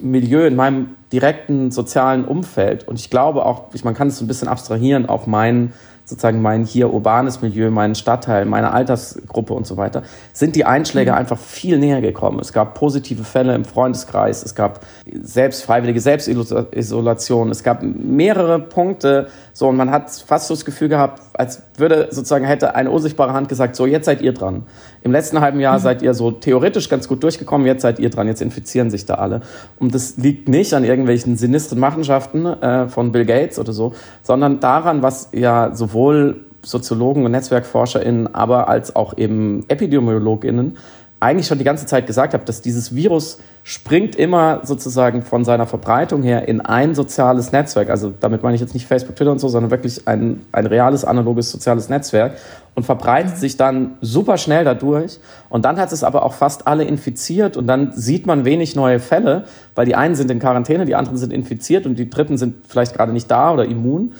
Milieu, 0.00 0.46
in 0.46 0.56
meinem 0.56 0.96
direkten 1.12 1.70
sozialen 1.70 2.24
Umfeld 2.24 2.86
und 2.86 2.98
ich 2.98 3.10
glaube 3.10 3.44
auch, 3.44 3.64
man 3.82 3.94
kann 3.94 4.08
es 4.08 4.18
so 4.18 4.24
ein 4.24 4.28
bisschen 4.28 4.48
abstrahieren 4.48 5.08
auf 5.08 5.26
meinen 5.26 5.72
sozusagen 6.10 6.42
mein 6.42 6.64
hier 6.64 6.92
urbanes 6.92 7.40
Milieu, 7.40 7.70
meinen 7.70 7.94
Stadtteil, 7.94 8.44
meine 8.44 8.72
Altersgruppe 8.72 9.54
und 9.54 9.66
so 9.66 9.76
weiter, 9.76 10.02
sind 10.32 10.56
die 10.56 10.64
Einschläge 10.64 11.12
mhm. 11.12 11.18
einfach 11.18 11.38
viel 11.38 11.78
näher 11.78 12.00
gekommen. 12.00 12.40
Es 12.40 12.52
gab 12.52 12.74
positive 12.74 13.24
Fälle 13.24 13.54
im 13.54 13.64
Freundeskreis, 13.64 14.42
es 14.42 14.54
gab 14.54 14.80
selbst 15.22 15.62
freiwillige 15.62 16.00
Selbstisolation, 16.00 17.50
es 17.50 17.62
gab 17.62 17.82
mehrere 17.82 18.58
Punkte, 18.58 19.28
so 19.52 19.68
und 19.68 19.76
man 19.76 19.90
hat 19.90 20.10
fast 20.10 20.48
so 20.48 20.54
das 20.54 20.64
Gefühl 20.64 20.88
gehabt, 20.88 21.22
als 21.32 21.62
würde 21.76 22.08
sozusagen 22.10 22.44
hätte 22.44 22.74
eine 22.74 22.90
unsichtbare 22.90 23.32
Hand 23.32 23.48
gesagt, 23.48 23.76
so 23.76 23.86
jetzt 23.86 24.06
seid 24.06 24.20
ihr 24.20 24.34
dran. 24.34 24.64
Im 25.02 25.12
letzten 25.12 25.40
halben 25.40 25.60
Jahr 25.60 25.78
mhm. 25.78 25.82
seid 25.82 26.02
ihr 26.02 26.14
so 26.14 26.30
theoretisch 26.30 26.88
ganz 26.88 27.08
gut 27.08 27.22
durchgekommen, 27.22 27.66
jetzt 27.66 27.82
seid 27.82 27.98
ihr 27.98 28.10
dran, 28.10 28.26
jetzt 28.26 28.42
infizieren 28.42 28.90
sich 28.90 29.06
da 29.06 29.14
alle. 29.14 29.40
Und 29.78 29.94
das 29.94 30.16
liegt 30.16 30.48
nicht 30.48 30.74
an 30.74 30.84
irgendwelchen 30.84 31.36
sinistren 31.36 31.78
Machenschaften 31.78 32.46
äh, 32.46 32.88
von 32.88 33.12
Bill 33.12 33.24
Gates 33.24 33.58
oder 33.58 33.72
so, 33.72 33.94
sondern 34.22 34.60
daran, 34.60 35.02
was 35.02 35.30
ja 35.32 35.74
sowohl 35.74 36.44
Soziologen 36.62 37.24
und 37.24 37.32
NetzwerkforscherInnen, 37.32 38.34
aber 38.34 38.68
als 38.68 38.94
auch 38.94 39.16
eben 39.16 39.64
EpidemiologInnen 39.68 40.76
eigentlich 41.20 41.46
schon 41.46 41.58
die 41.58 41.64
ganze 41.64 41.84
Zeit 41.84 42.06
gesagt 42.06 42.32
habe, 42.32 42.44
dass 42.46 42.62
dieses 42.62 42.94
Virus 42.94 43.38
springt 43.62 44.16
immer 44.16 44.60
sozusagen 44.64 45.20
von 45.20 45.44
seiner 45.44 45.66
Verbreitung 45.66 46.22
her 46.22 46.48
in 46.48 46.62
ein 46.62 46.94
soziales 46.94 47.52
Netzwerk. 47.52 47.90
Also 47.90 48.12
damit 48.18 48.42
meine 48.42 48.54
ich 48.54 48.60
jetzt 48.62 48.72
nicht 48.72 48.86
Facebook, 48.86 49.16
Twitter 49.16 49.30
und 49.30 49.38
so, 49.38 49.48
sondern 49.48 49.70
wirklich 49.70 50.08
ein, 50.08 50.40
ein 50.50 50.64
reales, 50.64 51.04
analoges 51.04 51.50
soziales 51.50 51.90
Netzwerk 51.90 52.32
und 52.74 52.84
verbreitet 52.84 53.36
sich 53.36 53.56
dann 53.56 53.96
super 54.00 54.38
schnell 54.38 54.64
dadurch. 54.64 55.18
Und 55.48 55.64
dann 55.64 55.78
hat 55.78 55.92
es 55.92 56.04
aber 56.04 56.24
auch 56.24 56.34
fast 56.34 56.66
alle 56.66 56.84
infiziert 56.84 57.56
und 57.56 57.66
dann 57.66 57.92
sieht 57.92 58.26
man 58.26 58.44
wenig 58.44 58.76
neue 58.76 59.00
Fälle, 59.00 59.44
weil 59.74 59.86
die 59.86 59.94
einen 59.94 60.14
sind 60.14 60.30
in 60.30 60.38
Quarantäne, 60.38 60.84
die 60.84 60.94
anderen 60.94 61.18
sind 61.18 61.32
infiziert 61.32 61.86
und 61.86 61.98
die 61.98 62.08
dritten 62.08 62.38
sind 62.38 62.66
vielleicht 62.68 62.94
gerade 62.94 63.12
nicht 63.12 63.30
da 63.30 63.52
oder 63.52 63.64
immun. 63.64 64.12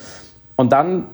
Und 0.56 0.72
dann 0.72 1.06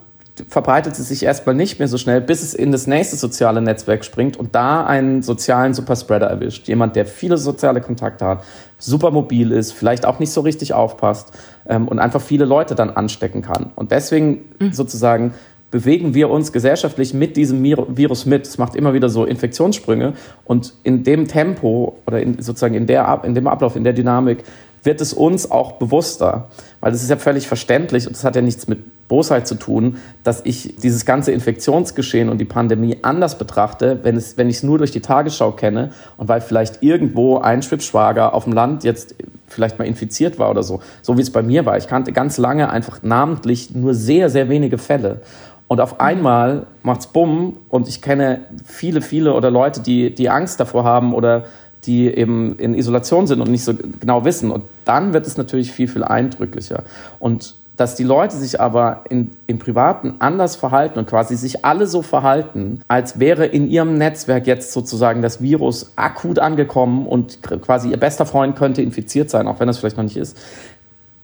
verbreitet 0.48 0.98
es 0.98 1.08
sich 1.08 1.22
erstmal 1.22 1.54
nicht 1.54 1.78
mehr 1.78 1.88
so 1.88 1.98
schnell, 1.98 2.20
bis 2.20 2.42
es 2.42 2.52
in 2.52 2.72
das 2.72 2.86
nächste 2.86 3.16
soziale 3.16 3.62
Netzwerk 3.62 4.04
springt 4.04 4.36
und 4.36 4.54
da 4.54 4.84
einen 4.84 5.22
sozialen 5.22 5.72
Superspreader 5.72 6.26
erwischt. 6.26 6.68
Jemand, 6.68 6.96
der 6.96 7.06
viele 7.06 7.38
soziale 7.38 7.80
Kontakte 7.80 8.26
hat, 8.26 8.44
super 8.78 9.10
mobil 9.10 9.52
ist, 9.52 9.72
vielleicht 9.72 10.04
auch 10.04 10.18
nicht 10.18 10.32
so 10.32 10.42
richtig 10.42 10.74
aufpasst 10.74 11.32
ähm, 11.66 11.88
und 11.88 11.98
einfach 11.98 12.20
viele 12.20 12.44
Leute 12.44 12.74
dann 12.74 12.90
anstecken 12.90 13.40
kann. 13.40 13.70
Und 13.74 13.92
deswegen 13.92 14.44
mhm. 14.58 14.72
sozusagen 14.72 15.34
bewegen 15.70 16.14
wir 16.14 16.30
uns 16.30 16.52
gesellschaftlich 16.52 17.12
mit 17.12 17.36
diesem 17.36 17.62
Virus 17.62 18.26
mit. 18.26 18.46
Es 18.46 18.58
macht 18.58 18.76
immer 18.76 18.94
wieder 18.94 19.08
so 19.08 19.24
Infektionssprünge 19.24 20.14
und 20.44 20.74
in 20.84 21.02
dem 21.04 21.26
Tempo 21.28 21.98
oder 22.06 22.20
in, 22.20 22.40
sozusagen 22.40 22.74
in, 22.74 22.86
der, 22.86 23.22
in 23.24 23.34
dem 23.34 23.46
Ablauf, 23.46 23.76
in 23.76 23.84
der 23.84 23.92
Dynamik 23.92 24.44
wird 24.86 25.00
es 25.00 25.12
uns 25.12 25.50
auch 25.50 25.72
bewusster. 25.72 26.48
Weil 26.80 26.92
es 26.92 27.02
ist 27.02 27.10
ja 27.10 27.16
völlig 27.16 27.48
verständlich 27.48 28.06
und 28.06 28.14
es 28.14 28.24
hat 28.24 28.36
ja 28.36 28.42
nichts 28.42 28.68
mit 28.68 29.08
Bosheit 29.08 29.46
zu 29.46 29.56
tun, 29.56 29.98
dass 30.24 30.40
ich 30.44 30.76
dieses 30.76 31.04
ganze 31.04 31.32
Infektionsgeschehen 31.32 32.28
und 32.28 32.38
die 32.38 32.44
Pandemie 32.44 32.98
anders 33.02 33.38
betrachte, 33.38 34.00
wenn, 34.02 34.16
es, 34.16 34.36
wenn 34.36 34.48
ich 34.48 34.56
es 34.56 34.62
nur 34.62 34.78
durch 34.78 34.92
die 34.92 35.00
Tagesschau 35.00 35.52
kenne 35.52 35.90
und 36.16 36.28
weil 36.28 36.40
vielleicht 36.40 36.82
irgendwo 36.82 37.38
ein 37.38 37.62
Schwibschwager 37.62 38.34
auf 38.34 38.44
dem 38.44 38.52
Land 38.52 38.84
jetzt 38.84 39.14
vielleicht 39.48 39.78
mal 39.78 39.86
infiziert 39.86 40.38
war 40.38 40.50
oder 40.50 40.62
so. 40.62 40.80
So 41.02 41.16
wie 41.16 41.22
es 41.22 41.30
bei 41.30 41.42
mir 41.42 41.66
war. 41.66 41.76
Ich 41.76 41.86
kannte 41.86 42.12
ganz 42.12 42.36
lange 42.38 42.70
einfach 42.70 43.02
namentlich 43.02 43.74
nur 43.74 43.94
sehr, 43.94 44.28
sehr 44.28 44.48
wenige 44.48 44.78
Fälle. 44.78 45.20
Und 45.68 45.80
auf 45.80 46.00
einmal 46.00 46.66
macht's 46.82 47.08
bumm 47.08 47.56
und 47.68 47.88
ich 47.88 48.00
kenne 48.00 48.42
viele, 48.64 49.02
viele 49.02 49.34
oder 49.34 49.50
Leute, 49.50 49.80
die, 49.80 50.14
die 50.14 50.30
Angst 50.30 50.60
davor 50.60 50.84
haben 50.84 51.12
oder 51.12 51.44
die 51.84 52.06
eben 52.08 52.58
in 52.58 52.74
Isolation 52.74 53.26
sind 53.26 53.40
und 53.40 53.50
nicht 53.50 53.64
so 53.64 53.74
genau 54.00 54.24
wissen. 54.24 54.50
Und 54.50 54.64
dann 54.84 55.12
wird 55.12 55.26
es 55.26 55.36
natürlich 55.36 55.72
viel, 55.72 55.88
viel 55.88 56.04
eindrücklicher. 56.04 56.84
Und 57.18 57.56
dass 57.76 57.94
die 57.94 58.04
Leute 58.04 58.36
sich 58.36 58.60
aber 58.60 59.04
in, 59.10 59.32
im 59.46 59.58
Privaten 59.58 60.14
anders 60.18 60.56
verhalten 60.56 60.98
und 60.98 61.06
quasi 61.06 61.36
sich 61.36 61.64
alle 61.64 61.86
so 61.86 62.00
verhalten, 62.02 62.80
als 62.88 63.18
wäre 63.18 63.44
in 63.44 63.68
ihrem 63.68 63.98
Netzwerk 63.98 64.46
jetzt 64.46 64.72
sozusagen 64.72 65.20
das 65.20 65.42
Virus 65.42 65.92
akut 65.96 66.38
angekommen 66.38 67.06
und 67.06 67.42
quasi 67.42 67.90
ihr 67.90 67.98
bester 67.98 68.24
Freund 68.24 68.56
könnte 68.56 68.80
infiziert 68.80 69.28
sein, 69.28 69.46
auch 69.46 69.60
wenn 69.60 69.66
das 69.66 69.78
vielleicht 69.78 69.98
noch 69.98 70.04
nicht 70.04 70.16
ist. 70.16 70.38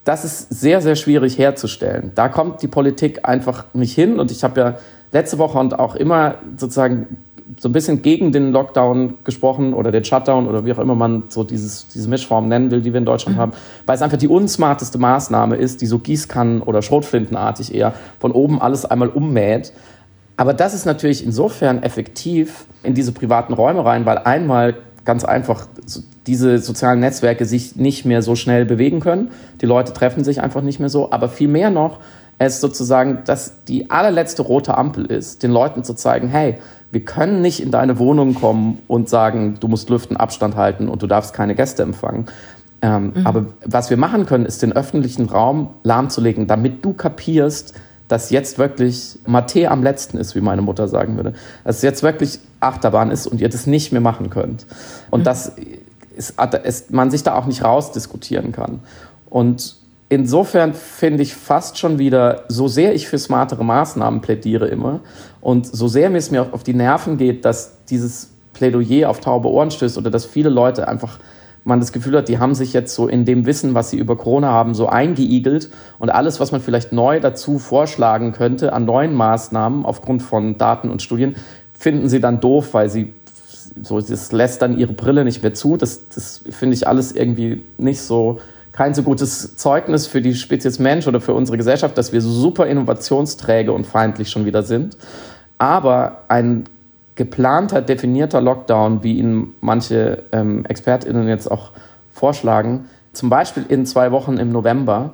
Das 0.05 0.25
ist 0.25 0.49
sehr, 0.49 0.81
sehr 0.81 0.95
schwierig 0.95 1.37
herzustellen. 1.37 2.11
Da 2.15 2.27
kommt 2.27 2.61
die 2.61 2.67
Politik 2.67 3.21
einfach 3.23 3.65
nicht 3.73 3.93
hin 3.93 4.19
und 4.19 4.31
ich 4.31 4.43
habe 4.43 4.59
ja 4.59 4.77
letzte 5.11 5.37
Woche 5.37 5.57
und 5.59 5.79
auch 5.79 5.95
immer 5.95 6.35
sozusagen 6.57 7.17
so 7.59 7.69
ein 7.69 7.71
bisschen 7.71 8.01
gegen 8.01 8.31
den 8.31 8.51
Lockdown 8.51 9.19
gesprochen 9.23 9.73
oder 9.73 9.91
den 9.91 10.03
Shutdown 10.03 10.47
oder 10.47 10.65
wie 10.65 10.73
auch 10.73 10.79
immer 10.79 10.95
man 10.95 11.23
so 11.27 11.43
dieses, 11.43 11.87
diese 11.87 12.09
Mischform 12.09 12.47
nennen 12.47 12.71
will, 12.71 12.81
die 12.81 12.93
wir 12.93 12.97
in 12.97 13.05
Deutschland 13.05 13.37
mhm. 13.37 13.41
haben, 13.41 13.51
weil 13.85 13.95
es 13.95 14.01
einfach 14.01 14.17
die 14.17 14.27
unsmarteste 14.27 14.97
Maßnahme 14.97 15.55
ist, 15.55 15.81
die 15.81 15.85
so 15.85 15.97
Gießkannen- 15.97 16.61
oder 16.61 16.81
Schrotflintenartig 16.81 17.73
eher 17.73 17.93
von 18.19 18.31
oben 18.31 18.61
alles 18.61 18.85
einmal 18.85 19.09
ummäht. 19.09 19.73
Aber 20.35 20.53
das 20.53 20.73
ist 20.73 20.85
natürlich 20.85 21.23
insofern 21.23 21.83
effektiv 21.83 22.65
in 22.81 22.93
diese 22.93 23.11
privaten 23.11 23.53
Räume 23.53 23.85
rein, 23.85 24.05
weil 24.05 24.17
einmal 24.19 24.75
ganz 25.05 25.25
einfach 25.25 25.67
diese 26.27 26.59
sozialen 26.59 26.99
Netzwerke 26.99 27.45
sich 27.45 27.75
nicht 27.75 28.05
mehr 28.05 28.21
so 28.21 28.35
schnell 28.35 28.65
bewegen 28.65 28.99
können. 28.99 29.31
Die 29.61 29.65
Leute 29.65 29.93
treffen 29.93 30.23
sich 30.23 30.41
einfach 30.41 30.61
nicht 30.61 30.79
mehr 30.79 30.89
so. 30.89 31.11
Aber 31.11 31.29
viel 31.29 31.47
mehr 31.47 31.69
noch, 31.69 31.99
es 32.37 32.61
sozusagen, 32.61 33.19
dass 33.25 33.63
die 33.65 33.89
allerletzte 33.89 34.41
rote 34.41 34.77
Ampel 34.77 35.05
ist, 35.05 35.43
den 35.43 35.51
Leuten 35.51 35.83
zu 35.83 35.93
zeigen, 35.93 36.27
hey, 36.27 36.55
wir 36.91 37.03
können 37.03 37.41
nicht 37.41 37.61
in 37.61 37.71
deine 37.71 37.97
Wohnung 37.97 38.35
kommen 38.35 38.79
und 38.87 39.09
sagen, 39.09 39.57
du 39.59 39.67
musst 39.67 39.89
Lüften, 39.89 40.15
Abstand 40.15 40.55
halten 40.55 40.87
und 40.87 41.01
du 41.01 41.07
darfst 41.07 41.33
keine 41.33 41.55
Gäste 41.55 41.83
empfangen. 41.83 42.27
Ähm, 42.81 43.13
mhm. 43.15 43.25
Aber 43.25 43.45
was 43.65 43.89
wir 43.89 43.97
machen 43.97 44.25
können, 44.25 44.45
ist 44.45 44.61
den 44.61 44.73
öffentlichen 44.73 45.25
Raum 45.27 45.69
lahmzulegen, 45.83 46.47
damit 46.47 46.85
du 46.85 46.93
kapierst, 46.93 47.73
dass 48.13 48.29
jetzt 48.29 48.59
wirklich 48.59 49.17
Mate 49.25 49.71
am 49.71 49.81
letzten 49.81 50.19
ist, 50.19 50.35
wie 50.35 50.41
meine 50.41 50.61
Mutter 50.61 50.87
sagen 50.87 51.15
würde. 51.15 51.33
Dass 51.63 51.81
jetzt 51.81 52.03
wirklich 52.03 52.37
Achterbahn 52.59 53.09
ist 53.09 53.25
und 53.25 53.41
ihr 53.41 53.49
das 53.49 53.65
nicht 53.65 53.91
mehr 53.91 54.01
machen 54.01 54.29
könnt. 54.29 54.67
Und 55.09 55.21
mhm. 55.21 55.23
dass 55.23 55.53
man 56.91 57.09
sich 57.09 57.23
da 57.23 57.33
auch 57.33 57.47
nicht 57.47 57.63
rausdiskutieren 57.63 58.51
kann. 58.51 58.81
Und 59.31 59.77
insofern 60.09 60.75
finde 60.75 61.23
ich 61.23 61.33
fast 61.33 61.79
schon 61.79 61.97
wieder, 61.97 62.43
so 62.49 62.67
sehr 62.67 62.93
ich 62.93 63.07
für 63.07 63.17
smartere 63.17 63.65
Maßnahmen 63.65 64.21
plädiere 64.21 64.67
immer 64.67 64.99
und 65.41 65.65
so 65.65 65.87
sehr 65.87 66.11
mir 66.11 66.19
es 66.19 66.29
mir 66.29 66.53
auf 66.53 66.61
die 66.61 66.75
Nerven 66.75 67.17
geht, 67.17 67.45
dass 67.45 67.83
dieses 67.89 68.29
Plädoyer 68.53 69.09
auf 69.09 69.21
taube 69.21 69.49
Ohren 69.49 69.71
stößt 69.71 69.97
oder 69.97 70.11
dass 70.11 70.25
viele 70.25 70.49
Leute 70.49 70.87
einfach 70.87 71.17
man 71.63 71.79
das 71.79 71.93
Gefühl 71.93 72.17
hat, 72.17 72.27
die 72.27 72.39
haben 72.39 72.55
sich 72.55 72.73
jetzt 72.73 72.93
so 72.93 73.07
in 73.07 73.25
dem 73.25 73.45
Wissen, 73.45 73.73
was 73.73 73.89
sie 73.89 73.97
über 73.97 74.17
Corona 74.17 74.49
haben, 74.49 74.73
so 74.73 74.87
eingeigelt 74.87 75.69
und 75.97 76.09
alles, 76.09 76.39
was 76.39 76.51
man 76.51 76.61
vielleicht 76.61 76.91
neu 76.91 77.19
dazu 77.19 77.59
vorschlagen 77.59 78.33
könnte 78.33 78.73
an 78.73 78.85
neuen 78.85 79.13
Maßnahmen 79.13 79.85
aufgrund 79.85 80.21
von 80.21 80.57
Daten 80.57 80.89
und 80.89 81.01
Studien, 81.01 81.35
finden 81.73 82.09
sie 82.09 82.19
dann 82.19 82.39
doof, 82.39 82.73
weil 82.73 82.89
sie 82.89 83.13
so, 83.81 83.99
das 83.99 84.31
lässt 84.31 84.61
dann 84.61 84.77
ihre 84.77 84.93
Brille 84.93 85.23
nicht 85.23 85.41
mehr 85.41 85.53
zu. 85.53 85.77
Das, 85.77 86.07
das 86.09 86.43
finde 86.49 86.75
ich 86.75 86.87
alles 86.87 87.11
irgendwie 87.11 87.63
nicht 87.77 88.01
so 88.01 88.39
kein 88.71 88.93
so 88.93 89.03
gutes 89.03 89.55
Zeugnis 89.55 90.07
für 90.07 90.21
die 90.21 90.33
Spezies 90.33 90.79
Mensch 90.79 91.07
oder 91.07 91.21
für 91.21 91.33
unsere 91.33 91.57
Gesellschaft, 91.57 91.97
dass 91.97 92.11
wir 92.11 92.21
so 92.21 92.31
super 92.31 92.65
innovationsträge 92.65 93.71
und 93.71 93.85
feindlich 93.85 94.29
schon 94.29 94.45
wieder 94.45 94.63
sind. 94.63 94.97
Aber 95.59 96.23
ein 96.27 96.63
geplanter, 97.15 97.81
definierter 97.81 98.41
Lockdown, 98.41 99.03
wie 99.03 99.19
ihn 99.19 99.53
manche 99.61 100.23
ähm, 100.31 100.65
ExpertInnen 100.65 101.27
jetzt 101.27 101.49
auch 101.49 101.71
vorschlagen, 102.11 102.85
zum 103.11 103.29
Beispiel 103.29 103.65
in 103.69 103.85
zwei 103.85 104.11
Wochen 104.11 104.37
im 104.37 104.51
November, 104.51 105.13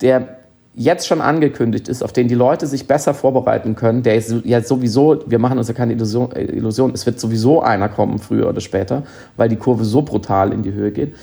der 0.00 0.38
jetzt 0.74 1.08
schon 1.08 1.20
angekündigt 1.20 1.88
ist, 1.88 2.04
auf 2.04 2.12
den 2.12 2.28
die 2.28 2.36
Leute 2.36 2.68
sich 2.68 2.86
besser 2.86 3.12
vorbereiten 3.12 3.74
können, 3.74 4.04
der 4.04 4.14
ist 4.14 4.32
ja 4.44 4.60
sowieso, 4.60 5.24
wir 5.26 5.40
machen 5.40 5.58
uns 5.58 5.66
ja 5.66 5.74
keine 5.74 5.92
Illusion, 5.92 6.30
äh, 6.32 6.44
Illusion, 6.44 6.92
es 6.94 7.04
wird 7.04 7.18
sowieso 7.18 7.60
einer 7.60 7.88
kommen, 7.88 8.20
früher 8.20 8.48
oder 8.48 8.60
später, 8.60 9.02
weil 9.36 9.48
die 9.48 9.56
Kurve 9.56 9.84
so 9.84 10.02
brutal 10.02 10.52
in 10.52 10.62
die 10.62 10.72
Höhe 10.72 10.92
geht 10.92 11.14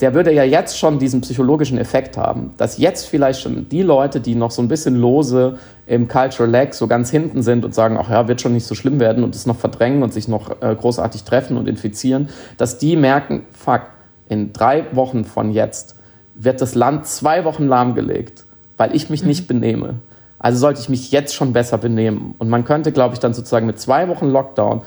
der 0.00 0.14
würde 0.14 0.32
ja 0.32 0.44
jetzt 0.44 0.78
schon 0.78 0.98
diesen 0.98 1.20
psychologischen 1.20 1.76
Effekt 1.76 2.16
haben, 2.16 2.52
dass 2.56 2.78
jetzt 2.78 3.06
vielleicht 3.06 3.40
schon 3.40 3.68
die 3.68 3.82
Leute, 3.82 4.20
die 4.20 4.34
noch 4.34 4.50
so 4.50 4.62
ein 4.62 4.68
bisschen 4.68 4.96
lose 4.96 5.58
im 5.86 6.08
Cultural 6.08 6.50
Lag 6.50 6.72
so 6.72 6.86
ganz 6.86 7.10
hinten 7.10 7.42
sind 7.42 7.64
und 7.64 7.74
sagen, 7.74 7.98
ach 8.00 8.08
ja, 8.08 8.26
wird 8.28 8.40
schon 8.40 8.52
nicht 8.52 8.66
so 8.66 8.74
schlimm 8.74 9.00
werden 9.00 9.24
und 9.24 9.34
es 9.34 9.46
noch 9.46 9.56
verdrängen 9.56 10.02
und 10.02 10.12
sich 10.12 10.28
noch 10.28 10.62
äh, 10.62 10.74
großartig 10.74 11.24
treffen 11.24 11.56
und 11.56 11.68
infizieren, 11.68 12.28
dass 12.56 12.78
die 12.78 12.96
merken, 12.96 13.44
fuck, 13.52 13.82
in 14.28 14.52
drei 14.52 14.84
Wochen 14.92 15.24
von 15.24 15.50
jetzt 15.50 15.96
wird 16.34 16.60
das 16.60 16.74
Land 16.74 17.06
zwei 17.06 17.44
Wochen 17.44 17.66
lahmgelegt, 17.66 18.44
weil 18.76 18.94
ich 18.94 19.10
mich 19.10 19.22
mhm. 19.22 19.28
nicht 19.28 19.48
benehme. 19.48 19.96
Also 20.38 20.58
sollte 20.58 20.80
ich 20.80 20.88
mich 20.88 21.10
jetzt 21.12 21.34
schon 21.34 21.52
besser 21.52 21.76
benehmen. 21.76 22.34
Und 22.38 22.48
man 22.48 22.64
könnte, 22.64 22.92
glaube 22.92 23.14
ich, 23.14 23.20
dann 23.20 23.34
sozusagen 23.34 23.66
mit 23.66 23.78
zwei 23.78 24.08
Wochen 24.08 24.28
Lockdown 24.30 24.82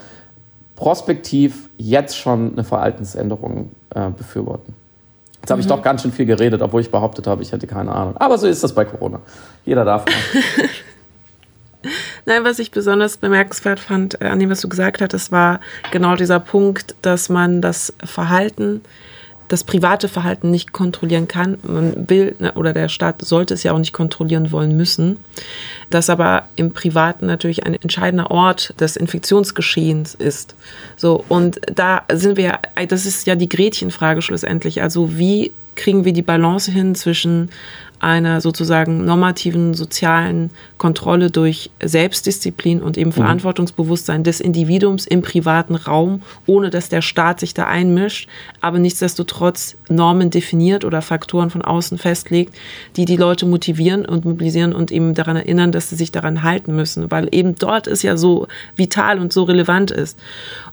prospektiv 0.76 1.70
jetzt 1.78 2.18
schon 2.18 2.54
eine 2.54 2.64
Verhaltensänderung 2.64 3.70
äh, 3.94 4.10
befürworten. 4.10 4.74
Jetzt 5.44 5.52
habe 5.52 5.60
ich 5.60 5.68
mhm. 5.68 5.72
doch 5.72 5.82
ganz 5.82 6.02
schön 6.02 6.14
viel 6.14 6.26
geredet, 6.26 6.62
obwohl 6.62 6.80
ich 6.80 6.90
behauptet 6.90 7.28
habe, 7.28 7.44
ich 7.44 7.52
hätte 7.52 7.68
keine 7.68 7.92
Ahnung. 7.92 8.16
Aber 8.16 8.38
so 8.38 8.48
ist 8.48 8.64
das 8.64 8.74
bei 8.74 8.86
Corona. 8.86 9.20
Jeder 9.66 9.84
darf. 9.84 10.06
Nein, 12.26 12.46
was 12.46 12.60
ich 12.60 12.72
besonders 12.72 13.18
bemerkenswert 13.18 13.82
fand 13.82 14.22
äh, 14.22 14.28
an 14.28 14.40
dem, 14.40 14.50
was 14.50 14.62
du 14.62 14.70
gesagt 14.70 15.02
hattest, 15.02 15.34
war 15.34 15.60
genau 15.92 16.16
dieser 16.16 16.40
Punkt, 16.40 16.96
dass 17.02 17.28
man 17.28 17.62
das 17.62 17.94
Verhalten 18.06 18.84
das 19.48 19.64
private 19.64 20.08
Verhalten 20.08 20.52
nicht 20.52 20.74
kontrollieren 20.74 21.28
kann. 21.28 21.58
Man 21.64 22.10
will 22.10 22.36
ne, 22.40 22.54
oder 22.54 22.74
der 22.74 22.90
Staat 22.90 23.24
sollte 23.24 23.54
es 23.54 23.64
ja 23.64 23.74
auch 23.74 23.78
nicht 23.78 23.94
kontrollieren 23.94 24.52
wollen 24.52 24.76
müssen. 24.76 25.18
Das 25.90 26.10
aber 26.10 26.48
im 26.56 26.72
Privaten 26.74 27.26
natürlich 27.26 27.66
ein 27.66 27.74
entscheidender 27.74 28.32
Ort 28.32 28.74
des 28.80 28.96
Infektionsgeschehens 28.96 30.16
ist. 30.16 30.56
So, 30.96 31.24
und 31.30 31.60
da 31.74 32.04
sind 32.12 32.38
wir, 32.38 32.60
das 32.88 33.06
ist 33.06 33.28
ja 33.28 33.36
die 33.36 33.50
Gretchenfrage 33.50 34.22
schlussendlich. 34.22 34.82
Also 34.82 35.18
wie 35.18 35.52
kriegen 35.76 36.06
wir 36.06 36.14
die 36.14 36.22
Balance 36.22 36.72
hin 36.72 36.96
zwischen 36.96 37.50
einer 38.04 38.42
sozusagen 38.42 39.06
normativen 39.06 39.74
sozialen 39.74 40.52
Kontrolle 40.78 41.32
durch 41.32 41.72
Selbstdisziplin 41.82 42.82
und 42.82 42.98
eben 42.98 43.10
mhm. 43.12 43.16
Verantwortungsbewusstsein 43.16 44.24
des 44.24 44.42
Individuums 44.42 45.08
im 45.08 45.22
privaten 45.22 45.76
Raum, 45.76 46.22
ohne 46.46 46.70
dass 46.70 46.90
der 46.90 47.02
Staat 47.02 47.40
sich 47.40 47.54
da 47.54 47.66
einmischt, 47.66 48.28
aber 48.62 48.80
nichtsdestotrotz 48.80 49.78
Normen 49.90 50.30
definiert 50.30 50.84
oder 50.86 51.02
Faktoren 51.02 51.50
von 51.50 51.62
außen 51.62 51.98
festlegt, 51.98 52.54
die 52.98 53.06
die 53.06 53.18
Leute 53.18 53.46
motivieren 53.46 54.06
und 54.06 54.26
mobilisieren 54.26 54.74
und 54.74 54.92
eben 54.92 55.14
daran 55.14 55.38
erinnern, 55.38 55.72
dass 55.72 55.90
sie 55.90 55.96
sich 55.96 56.12
daran 56.12 56.44
halten 56.44 56.76
müssen, 56.76 57.10
weil 57.10 57.30
eben 57.32 57.56
dort 57.56 57.88
es 57.88 58.04
ja 58.04 58.18
so 58.18 58.48
vital 58.76 59.20
und 59.20 59.32
so 59.32 59.44
relevant 59.44 59.92
ist. 59.92 60.20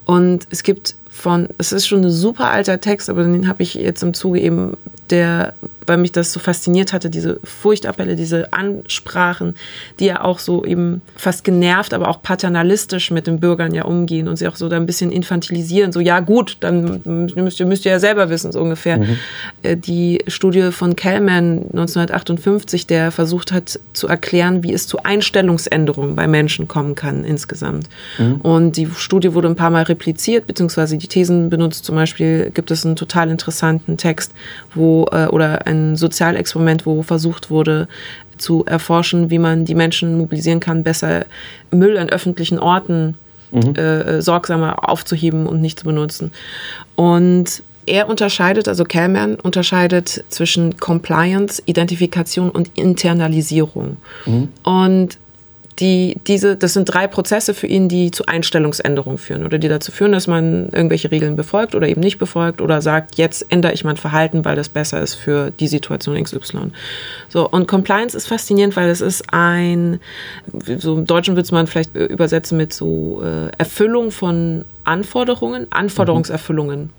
Und 0.05 0.47
es 0.51 0.63
gibt 0.63 0.97
von, 1.09 1.49
es 1.59 1.73
ist 1.73 1.87
schon 1.87 2.03
ein 2.05 2.11
super 2.11 2.51
alter 2.51 2.81
Text, 2.81 3.11
aber 3.11 3.23
den 3.23 3.47
habe 3.47 3.63
ich 3.63 3.75
jetzt 3.75 4.03
im 4.03 4.15
Zuge 4.15 4.41
eben 4.41 4.77
der 5.11 5.55
weil 5.87 5.99
mich 5.99 6.13
das 6.13 6.33
so 6.33 6.41
fasziniert 6.41 6.93
hatte, 6.93 7.11
diese 7.11 7.41
Furchtappelle, 7.45 8.17
diese 8.17 8.53
Ansprachen, 8.53 9.55
die 9.99 10.07
ja 10.07 10.23
auch 10.23 10.39
so 10.39 10.65
eben 10.65 11.03
fast 11.17 11.45
genervt, 11.45 11.95
aber 11.95 12.09
auch 12.09 12.23
paternalistisch 12.23 13.11
mit 13.11 13.27
den 13.27 13.41
Bürgern 13.41 13.75
ja 13.75 13.85
umgehen 13.85 14.29
und 14.29 14.37
sie 14.37 14.49
auch 14.49 14.57
so 14.57 14.69
da 14.69 14.77
ein 14.77 14.87
bisschen 14.87 15.11
infantilisieren. 15.13 15.93
So, 15.93 16.01
ja 16.01 16.21
gut, 16.21 16.59
dann 16.61 17.01
müsst 17.05 17.61
ihr, 17.61 17.67
müsst 17.67 17.85
ihr 17.85 17.93
ja 17.93 17.99
selber 17.99 18.31
wissen, 18.31 18.53
so 18.53 18.61
ungefähr. 18.61 18.99
Mhm. 18.99 19.19
Äh, 19.63 19.77
die 19.77 20.23
Studie 20.27 20.73
von 20.73 20.97
Kellman 20.97 21.67
1958, 21.73 22.87
der 22.87 23.11
versucht 23.11 23.53
hat 23.53 23.79
zu 23.93 24.09
erklären, 24.09 24.63
wie 24.63 24.73
es 24.73 24.87
zu 24.87 25.03
Einstellungsänderungen 25.03 26.17
bei 26.17 26.27
Menschen 26.27 26.69
kommen 26.69 26.95
kann 26.95 27.25
insgesamt. 27.25 27.89
Mhm. 28.19 28.41
Und 28.43 28.77
die 28.77 28.89
Studie 28.97 29.35
wurde 29.35 29.49
ein 29.49 29.57
paar 29.57 29.71
Mal 29.71 29.85
repliziert, 29.85 30.47
beziehungsweise 30.47 30.99
die 30.99 31.09
Thesen 31.09 31.51
benutzt. 31.51 31.85
Zum 31.85 31.95
Beispiel 31.95 32.51
gibt 32.51 32.71
es 32.71 32.85
einen 32.85 32.97
total 32.97 33.31
interessanten 33.31 33.97
Text, 33.97 34.33
wo, 34.75 35.07
äh, 35.13 35.27
oder 35.27 35.67
ein 35.71 35.97
Sozialexperiment, 35.97 36.87
wo 36.87 37.03
versucht 37.03 37.51
wurde, 37.51 37.89
zu 38.37 38.65
erforschen, 38.65 39.31
wie 39.31 39.39
man 39.39 39.65
die 39.65 39.75
Menschen 39.75 40.19
mobilisieren 40.19 40.61
kann, 40.61 40.83
besser 40.83 41.27
Müll 41.71 41.99
an 41.99 42.09
öffentlichen 42.09 42.59
Orten 42.59 43.17
mhm. 43.53 43.75
äh, 43.77 44.23
sorgsamer 44.23 44.89
aufzuheben 44.89 45.47
und 45.47 45.61
nicht 45.61 45.79
zu 45.81 45.85
benutzen. 45.85 46.33
Und 46.97 47.63
er 47.87 48.09
unterscheidet, 48.09 48.69
also 48.69 48.85
Kellman 48.85 49.37
unterscheidet 49.37 50.25
zwischen 50.29 50.77
Compliance, 50.79 51.63
Identifikation 51.67 52.51
und 52.51 52.77
Internalisierung. 52.77 53.97
Mhm. 54.27 54.49
Und 54.63 55.19
die, 55.81 56.17
diese, 56.27 56.57
das 56.57 56.75
sind 56.75 56.85
drei 56.85 57.07
Prozesse 57.07 57.55
für 57.55 57.67
ihn, 57.67 57.89
die 57.89 58.11
zu 58.11 58.27
Einstellungsänderungen 58.27 59.19
führen 59.19 59.45
oder 59.45 59.59
die 59.59 59.69
dazu 59.69 59.91
führen, 59.91 60.13
dass 60.13 60.27
man 60.27 60.69
irgendwelche 60.71 61.11
Regeln 61.11 61.37
befolgt 61.37 61.75
oder 61.75 61.89
eben 61.89 62.03
nicht 62.03 62.19
befolgt 62.19 62.61
oder 62.61 62.83
sagt, 62.83 63.17
jetzt 63.17 63.47
ändere 63.51 63.73
ich 63.73 63.83
mein 63.83 63.97
Verhalten, 63.97 64.45
weil 64.45 64.57
das 64.57 64.69
besser 64.69 65.01
ist 65.01 65.15
für 65.15 65.51
die 65.51 65.69
Situation 65.69 66.23
XY. 66.23 66.73
So, 67.29 67.49
und 67.49 67.67
Compliance 67.67 68.17
ist 68.17 68.29
faszinierend, 68.29 68.77
weil 68.77 68.91
es 68.91 69.01
ist 69.01 69.33
ein, 69.33 70.01
so 70.79 70.99
im 70.99 71.07
Deutschen 71.07 71.35
würde 71.35 71.53
man 71.53 71.67
vielleicht 71.67 71.97
übersetzen 71.97 72.59
mit 72.59 72.75
so 72.75 73.23
äh, 73.23 73.51
Erfüllung 73.57 74.11
von 74.11 74.67
Anforderungen, 74.85 75.67
Anforderungserfüllungen, 75.71 76.91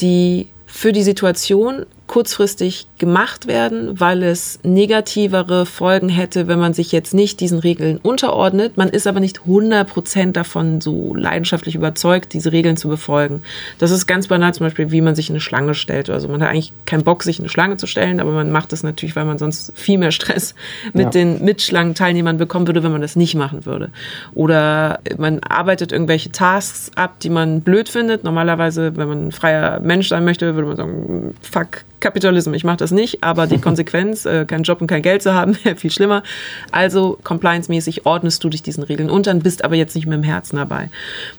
die 0.00 0.48
für 0.66 0.92
die 0.92 1.02
Situation 1.02 1.86
kurzfristig 2.12 2.88
gemacht 2.98 3.46
werden, 3.46 3.98
weil 3.98 4.22
es 4.22 4.58
negativere 4.62 5.64
Folgen 5.64 6.10
hätte, 6.10 6.46
wenn 6.46 6.58
man 6.58 6.74
sich 6.74 6.92
jetzt 6.92 7.14
nicht 7.14 7.40
diesen 7.40 7.58
Regeln 7.58 7.96
unterordnet. 7.96 8.76
Man 8.76 8.90
ist 8.90 9.06
aber 9.06 9.18
nicht 9.18 9.40
100% 9.48 10.32
davon 10.32 10.82
so 10.82 11.14
leidenschaftlich 11.14 11.74
überzeugt, 11.74 12.34
diese 12.34 12.52
Regeln 12.52 12.76
zu 12.76 12.90
befolgen. 12.90 13.40
Das 13.78 13.90
ist 13.90 14.06
ganz 14.06 14.28
banal, 14.28 14.52
zum 14.52 14.66
Beispiel, 14.66 14.90
wie 14.90 15.00
man 15.00 15.14
sich 15.14 15.30
in 15.30 15.36
eine 15.36 15.40
Schlange 15.40 15.72
stellt. 15.72 16.10
Also 16.10 16.28
man 16.28 16.42
hat 16.42 16.50
eigentlich 16.50 16.74
keinen 16.84 17.02
Bock, 17.02 17.22
sich 17.22 17.38
in 17.38 17.44
eine 17.44 17.48
Schlange 17.48 17.78
zu 17.78 17.86
stellen, 17.86 18.20
aber 18.20 18.32
man 18.32 18.52
macht 18.52 18.72
das 18.72 18.82
natürlich, 18.82 19.16
weil 19.16 19.24
man 19.24 19.38
sonst 19.38 19.72
viel 19.74 19.96
mehr 19.96 20.12
Stress 20.12 20.54
mit 20.92 21.04
ja. 21.04 21.10
den 21.10 21.42
Mitschlangenteilnehmern 21.42 22.36
bekommen 22.36 22.66
würde, 22.66 22.82
wenn 22.82 22.92
man 22.92 23.00
das 23.00 23.16
nicht 23.16 23.36
machen 23.36 23.64
würde. 23.64 23.90
Oder 24.34 25.00
man 25.16 25.38
arbeitet 25.38 25.92
irgendwelche 25.92 26.30
Tasks 26.30 26.90
ab, 26.94 27.20
die 27.20 27.30
man 27.30 27.62
blöd 27.62 27.88
findet. 27.88 28.22
Normalerweise, 28.22 28.98
wenn 28.98 29.08
man 29.08 29.28
ein 29.28 29.32
freier 29.32 29.80
Mensch 29.80 30.10
sein 30.10 30.26
möchte, 30.26 30.54
würde 30.54 30.68
man 30.68 30.76
sagen, 30.76 31.34
fuck, 31.40 31.84
Kapitalismus, 32.02 32.54
ich 32.54 32.64
mache 32.64 32.76
das 32.76 32.90
nicht, 32.90 33.24
aber 33.24 33.46
die 33.46 33.58
Konsequenz, 33.60 34.26
äh, 34.26 34.44
keinen 34.44 34.64
Job 34.64 34.80
und 34.80 34.86
kein 34.88 35.00
Geld 35.00 35.22
zu 35.22 35.32
haben, 35.32 35.56
wäre 35.64 35.76
viel 35.76 35.90
schlimmer. 35.90 36.22
Also 36.70 37.18
compliance-mäßig 37.24 38.04
ordnest 38.04 38.44
du 38.44 38.50
dich 38.50 38.62
diesen 38.62 38.82
Regeln 38.82 39.08
unter 39.08 39.30
und 39.30 39.42
bist 39.42 39.64
aber 39.64 39.76
jetzt 39.76 39.94
nicht 39.94 40.06
mit 40.06 40.14
dem 40.14 40.22
Herzen 40.22 40.56
dabei. 40.56 40.90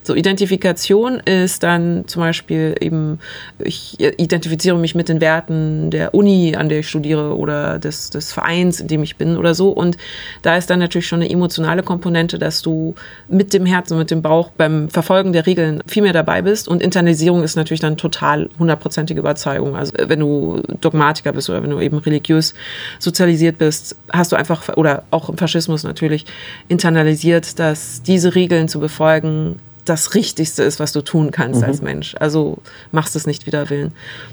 So, 0.02 0.16
Identifikation 0.16 1.20
ist 1.20 1.62
dann 1.62 2.06
zum 2.08 2.22
Beispiel 2.22 2.76
eben, 2.80 3.20
ich 3.60 4.00
identifiziere 4.00 4.78
mich 4.78 4.96
mit 4.96 5.10
den 5.10 5.22
Werten 5.22 5.92
der 5.92 6.16
Uni, 6.16 6.56
an 6.56 6.70
der 6.70 6.80
ich 6.80 6.90
studiere 6.90 7.38
oder 7.38 7.78
des, 7.78 8.10
des 8.10 8.32
Vereins, 8.32 8.80
in 8.80 8.88
dem 8.88 9.04
ich 9.04 9.18
bin 9.18 9.38
oder 9.38 9.54
so. 9.54 9.70
Und 9.70 9.98
da 10.42 10.56
ist 10.56 10.70
dann 10.70 10.80
natürlich 10.80 11.08
schon 11.08 11.22
eine 11.22 11.30
emotionale 11.30 11.84
Komponente, 11.84 12.40
dass 12.40 12.62
du 12.62 12.96
mit 13.28 13.54
dem 13.54 13.66
Herzen, 13.66 13.98
mit 13.98 14.10
dem 14.10 14.22
Bauch 14.22 14.52
beim 14.52 14.90
Verfolgen 14.90 15.34
der 15.34 15.46
Regeln 15.46 15.82
viel 15.88 16.04
mehr 16.04 16.14
dabei 16.14 16.42
bist. 16.42 16.68
Und 16.68 16.82
Internalisierung 16.82 17.44
ist 17.44 17.56
natürlich 17.56 17.82
dann 17.82 17.98
total 17.98 18.50
hundertprozentige 18.58 19.20
Überzeugung. 19.20 19.76
Also 19.76 19.94
wenn 19.98 20.20
du 20.20 20.53
Dogmatiker 20.82 21.34
bist 21.34 21.50
oder 21.50 21.64
wenn 21.64 21.70
du 21.70 21.80
eben 21.80 21.98
religiös 21.98 22.54
sozialisiert 23.00 23.58
bist, 23.58 23.96
hast 24.12 24.32
du 24.32 24.36
einfach, 24.36 24.76
oder 24.78 25.04
auch 25.12 25.30
im 25.30 25.38
Faschismus 25.38 25.84
natürlich, 25.84 26.26
internalisiert, 26.68 27.60
dass 27.60 28.02
diese 28.04 28.36
Regeln 28.36 28.68
zu 28.68 28.80
befolgen 28.80 29.60
das 29.86 30.16
Richtigste 30.16 30.64
ist, 30.64 30.80
was 30.80 30.94
du 30.94 31.02
tun 31.02 31.32
kannst 31.32 31.62
mhm. 31.62 31.68
als 31.68 31.82
Mensch. 31.82 32.16
Also 32.20 32.60
machst 32.92 33.16
es 33.16 33.28
nicht 33.28 33.46
wider 33.46 33.70
Willen. 33.70 33.92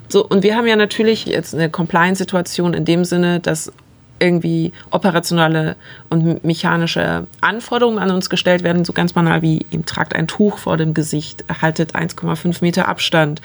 So, 0.08 0.24
und 0.24 0.42
wir 0.42 0.56
haben 0.56 0.66
ja 0.66 0.76
natürlich 0.76 1.26
jetzt 1.26 1.54
eine 1.54 1.70
Compliance-Situation 1.70 2.74
in 2.74 2.84
dem 2.84 3.04
Sinne, 3.04 3.40
dass 3.40 3.72
irgendwie 4.20 4.72
operationale 4.90 5.76
und 6.08 6.44
mechanische 6.44 7.26
Anforderungen 7.40 7.98
an 7.98 8.10
uns 8.10 8.30
gestellt 8.30 8.62
werden, 8.62 8.84
so 8.84 8.92
ganz 8.92 9.12
banal 9.12 9.42
wie 9.42 9.66
ihm 9.70 9.86
tragt 9.86 10.14
ein 10.14 10.28
Tuch 10.28 10.58
vor 10.58 10.76
dem 10.76 10.94
Gesicht, 10.94 11.44
haltet 11.60 11.94
1,5 11.94 12.58
Meter 12.60 12.88
Abstand. 12.88 13.40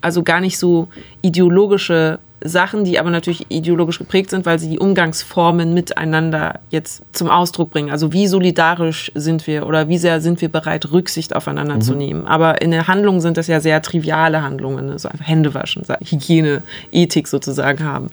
Also 0.00 0.22
gar 0.22 0.40
nicht 0.40 0.58
so 0.58 0.88
ideologische 1.22 2.18
Sachen, 2.44 2.84
die 2.84 2.98
aber 2.98 3.10
natürlich 3.10 3.46
ideologisch 3.50 3.98
geprägt 3.98 4.30
sind, 4.30 4.44
weil 4.44 4.58
sie 4.58 4.68
die 4.68 4.78
Umgangsformen 4.78 5.72
miteinander 5.72 6.60
jetzt 6.70 7.02
zum 7.12 7.30
Ausdruck 7.30 7.70
bringen. 7.70 7.90
Also 7.90 8.12
wie 8.12 8.26
solidarisch 8.26 9.10
sind 9.14 9.46
wir 9.46 9.66
oder 9.66 9.88
wie 9.88 9.98
sehr 9.98 10.20
sind 10.20 10.40
wir 10.40 10.50
bereit, 10.50 10.90
Rücksicht 10.92 11.34
aufeinander 11.34 11.76
mhm. 11.76 11.80
zu 11.80 11.94
nehmen. 11.94 12.26
Aber 12.26 12.60
in 12.60 12.70
der 12.72 12.88
Handlung 12.88 13.20
sind 13.20 13.36
das 13.36 13.46
ja 13.46 13.60
sehr 13.60 13.80
triviale 13.80 14.42
Handlungen, 14.42 14.90
also 14.90 15.08
einfach 15.08 15.26
Hände 15.26 15.54
waschen, 15.54 15.82
Hygiene, 16.04 16.62
Ethik 16.92 17.26
sozusagen 17.26 17.84
haben. 17.84 18.10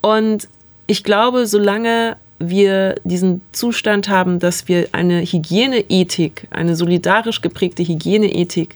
Und 0.00 0.48
ich 0.88 1.04
glaube, 1.04 1.46
solange 1.46 2.16
wir 2.40 2.96
diesen 3.04 3.42
Zustand 3.52 4.08
haben, 4.08 4.38
dass 4.38 4.68
wir 4.68 4.88
eine 4.92 5.20
Hygieneethik, 5.20 6.46
eine 6.50 6.76
solidarisch 6.76 7.42
geprägte 7.42 7.82
Hygieneethik 7.82 8.74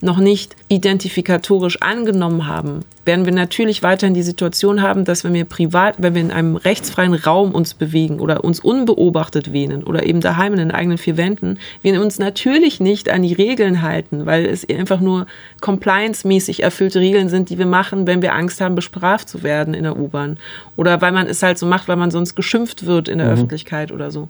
noch 0.00 0.18
nicht 0.18 0.54
identifikatorisch 0.68 1.80
angenommen 1.80 2.46
haben, 2.46 2.84
werden 3.04 3.24
wir 3.24 3.32
natürlich 3.32 3.82
weiterhin 3.82 4.14
die 4.14 4.22
Situation 4.22 4.82
haben, 4.82 5.04
dass 5.04 5.24
wenn 5.24 5.34
wir 5.34 5.44
privat, 5.44 5.96
wenn 5.98 6.14
wir 6.14 6.22
in 6.22 6.30
einem 6.30 6.56
rechtsfreien 6.56 7.14
Raum 7.14 7.52
uns 7.52 7.74
bewegen 7.74 8.20
oder 8.20 8.44
uns 8.44 8.60
unbeobachtet 8.60 9.52
wähnen 9.52 9.84
oder 9.84 10.06
eben 10.06 10.20
daheim 10.20 10.54
in 10.54 10.58
den 10.58 10.70
eigenen 10.70 10.98
vier 10.98 11.16
Wänden, 11.16 11.58
wir 11.82 12.00
uns 12.00 12.18
natürlich 12.18 12.80
nicht 12.80 13.10
an 13.10 13.22
die 13.22 13.34
Regeln 13.34 13.82
halten, 13.82 14.26
weil 14.26 14.46
es 14.46 14.68
einfach 14.68 15.00
nur 15.00 15.26
compliance-mäßig 15.60 16.62
erfüllte 16.62 17.00
Regeln 17.00 17.28
sind, 17.28 17.50
die 17.50 17.58
wir 17.58 17.66
machen, 17.66 18.06
wenn 18.06 18.22
wir 18.22 18.34
Angst 18.34 18.60
haben, 18.60 18.74
bestraft 18.74 19.28
zu 19.28 19.42
werden 19.42 19.74
in 19.74 19.82
der 19.82 19.98
U-Bahn 19.98 20.38
oder 20.76 21.00
weil 21.00 21.12
man 21.12 21.26
es 21.26 21.42
halt 21.42 21.58
so 21.58 21.66
macht, 21.66 21.88
weil 21.88 21.96
man 21.96 22.10
sonst 22.10 22.34
geschimpft 22.34 22.86
wird 22.86 23.08
in 23.08 23.18
der 23.18 23.28
mhm. 23.28 23.34
Öffentlichkeit 23.34 23.92
oder 23.92 24.10
so. 24.10 24.28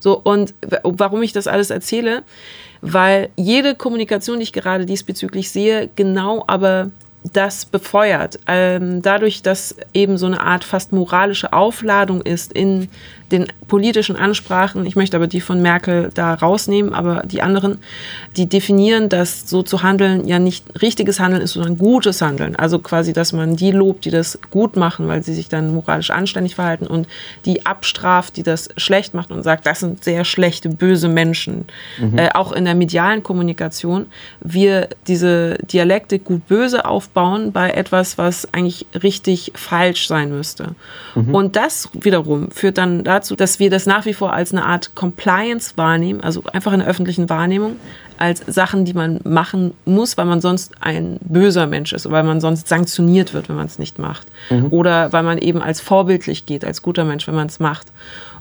So, 0.00 0.18
und 0.18 0.54
warum 0.82 1.22
ich 1.22 1.32
das 1.32 1.46
alles 1.46 1.70
erzähle, 1.70 2.22
weil 2.80 3.28
jede 3.36 3.74
Kommunikation, 3.74 4.38
die 4.38 4.44
ich 4.44 4.52
gerade 4.52 4.86
diesbezüglich 4.86 5.50
sehe, 5.50 5.90
genau 5.94 6.42
aber 6.46 6.90
das 7.24 7.64
befeuert. 7.64 8.38
Ähm, 8.46 9.02
dadurch, 9.02 9.42
dass 9.42 9.76
eben 9.92 10.16
so 10.18 10.26
eine 10.26 10.40
Art 10.40 10.64
fast 10.64 10.92
moralische 10.92 11.52
Aufladung 11.52 12.22
ist 12.22 12.52
in 12.52 12.88
den 13.32 13.46
politischen 13.68 14.16
Ansprachen, 14.16 14.86
ich 14.86 14.96
möchte 14.96 15.16
aber 15.16 15.26
die 15.26 15.40
von 15.40 15.62
Merkel 15.62 16.10
da 16.14 16.34
rausnehmen, 16.34 16.94
aber 16.94 17.22
die 17.24 17.42
anderen, 17.42 17.78
die 18.36 18.46
definieren, 18.46 19.08
dass 19.08 19.48
so 19.48 19.62
zu 19.62 19.82
handeln 19.82 20.26
ja 20.26 20.38
nicht 20.38 20.64
richtiges 20.82 21.20
Handeln 21.20 21.42
ist, 21.42 21.52
sondern 21.52 21.78
gutes 21.78 22.22
Handeln. 22.22 22.56
Also 22.56 22.78
quasi, 22.78 23.12
dass 23.12 23.32
man 23.32 23.56
die 23.56 23.70
lobt, 23.70 24.04
die 24.04 24.10
das 24.10 24.38
gut 24.50 24.76
machen, 24.76 25.08
weil 25.08 25.22
sie 25.22 25.34
sich 25.34 25.48
dann 25.48 25.72
moralisch 25.74 26.10
anständig 26.10 26.54
verhalten 26.54 26.86
und 26.86 27.06
die 27.44 27.66
abstraft, 27.66 28.36
die 28.36 28.42
das 28.42 28.68
schlecht 28.76 29.14
macht 29.14 29.30
und 29.30 29.42
sagt, 29.42 29.66
das 29.66 29.80
sind 29.80 30.02
sehr 30.04 30.24
schlechte, 30.24 30.68
böse 30.68 31.08
Menschen. 31.08 31.66
Mhm. 31.98 32.18
Äh, 32.18 32.30
auch 32.34 32.52
in 32.52 32.64
der 32.64 32.74
medialen 32.74 33.22
Kommunikation, 33.22 34.06
wir 34.40 34.88
diese 35.06 35.58
Dialektik 35.72 36.24
gut-böse 36.24 36.84
aufbauen 36.84 37.52
bei 37.52 37.70
etwas, 37.70 38.18
was 38.18 38.52
eigentlich 38.52 38.86
richtig 39.02 39.52
falsch 39.54 40.08
sein 40.08 40.30
müsste. 40.30 40.74
Mhm. 41.14 41.34
Und 41.34 41.56
das 41.56 41.88
wiederum 41.92 42.50
führt 42.50 42.78
dann 42.78 43.04
dazu, 43.04 43.19
dazu, 43.20 43.36
dass 43.36 43.58
wir 43.58 43.70
das 43.70 43.86
nach 43.86 44.06
wie 44.06 44.14
vor 44.14 44.32
als 44.32 44.52
eine 44.52 44.64
Art 44.64 44.94
Compliance 44.94 45.74
wahrnehmen, 45.76 46.20
also 46.22 46.42
einfach 46.52 46.72
in 46.72 46.80
der 46.80 46.88
öffentlichen 46.88 47.28
Wahrnehmung, 47.28 47.76
als 48.18 48.42
Sachen, 48.46 48.84
die 48.84 48.92
man 48.92 49.20
machen 49.24 49.72
muss, 49.84 50.16
weil 50.18 50.26
man 50.26 50.40
sonst 50.40 50.72
ein 50.80 51.18
böser 51.22 51.66
Mensch 51.66 51.92
ist, 51.92 52.10
weil 52.10 52.22
man 52.22 52.40
sonst 52.40 52.68
sanktioniert 52.68 53.32
wird, 53.32 53.48
wenn 53.48 53.56
man 53.56 53.66
es 53.66 53.78
nicht 53.78 53.98
macht. 53.98 54.26
Mhm. 54.50 54.66
Oder 54.70 55.12
weil 55.12 55.22
man 55.22 55.38
eben 55.38 55.62
als 55.62 55.80
vorbildlich 55.80 56.44
geht, 56.44 56.64
als 56.64 56.82
guter 56.82 57.04
Mensch, 57.04 57.26
wenn 57.26 57.34
man 57.34 57.46
es 57.46 57.60
macht. 57.60 57.86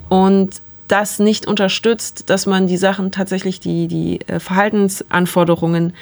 Und 0.10 0.62
das 0.90 1.20
nicht 1.20 1.48
unterstützt, 1.48 2.30
dass 2.30 2.46
man 2.46 2.68
die 2.68 2.78
Sachen 2.78 3.12
tatsächlich, 3.12 3.60
die, 3.60 3.88
die 3.88 4.22
äh, 4.28 4.40
Verhaltensanforderungen 4.40 5.94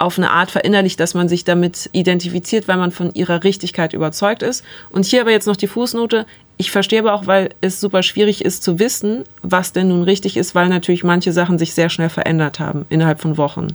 auf 0.00 0.16
eine 0.16 0.30
Art 0.30 0.50
verinnerlicht, 0.50 0.98
dass 0.98 1.12
man 1.12 1.28
sich 1.28 1.44
damit 1.44 1.90
identifiziert, 1.92 2.66
weil 2.68 2.78
man 2.78 2.90
von 2.90 3.12
ihrer 3.12 3.44
Richtigkeit 3.44 3.92
überzeugt 3.92 4.42
ist. 4.42 4.64
Und 4.88 5.04
hier 5.04 5.20
aber 5.20 5.30
jetzt 5.30 5.46
noch 5.46 5.56
die 5.56 5.66
Fußnote. 5.66 6.24
Ich 6.60 6.70
verstehe 6.70 6.98
aber 6.98 7.14
auch, 7.14 7.26
weil 7.26 7.54
es 7.62 7.80
super 7.80 8.02
schwierig 8.02 8.44
ist 8.44 8.62
zu 8.62 8.78
wissen, 8.78 9.24
was 9.40 9.72
denn 9.72 9.88
nun 9.88 10.02
richtig 10.02 10.36
ist, 10.36 10.54
weil 10.54 10.68
natürlich 10.68 11.02
manche 11.04 11.32
Sachen 11.32 11.58
sich 11.58 11.72
sehr 11.72 11.88
schnell 11.88 12.10
verändert 12.10 12.60
haben 12.60 12.84
innerhalb 12.90 13.18
von 13.18 13.38
Wochen. 13.38 13.68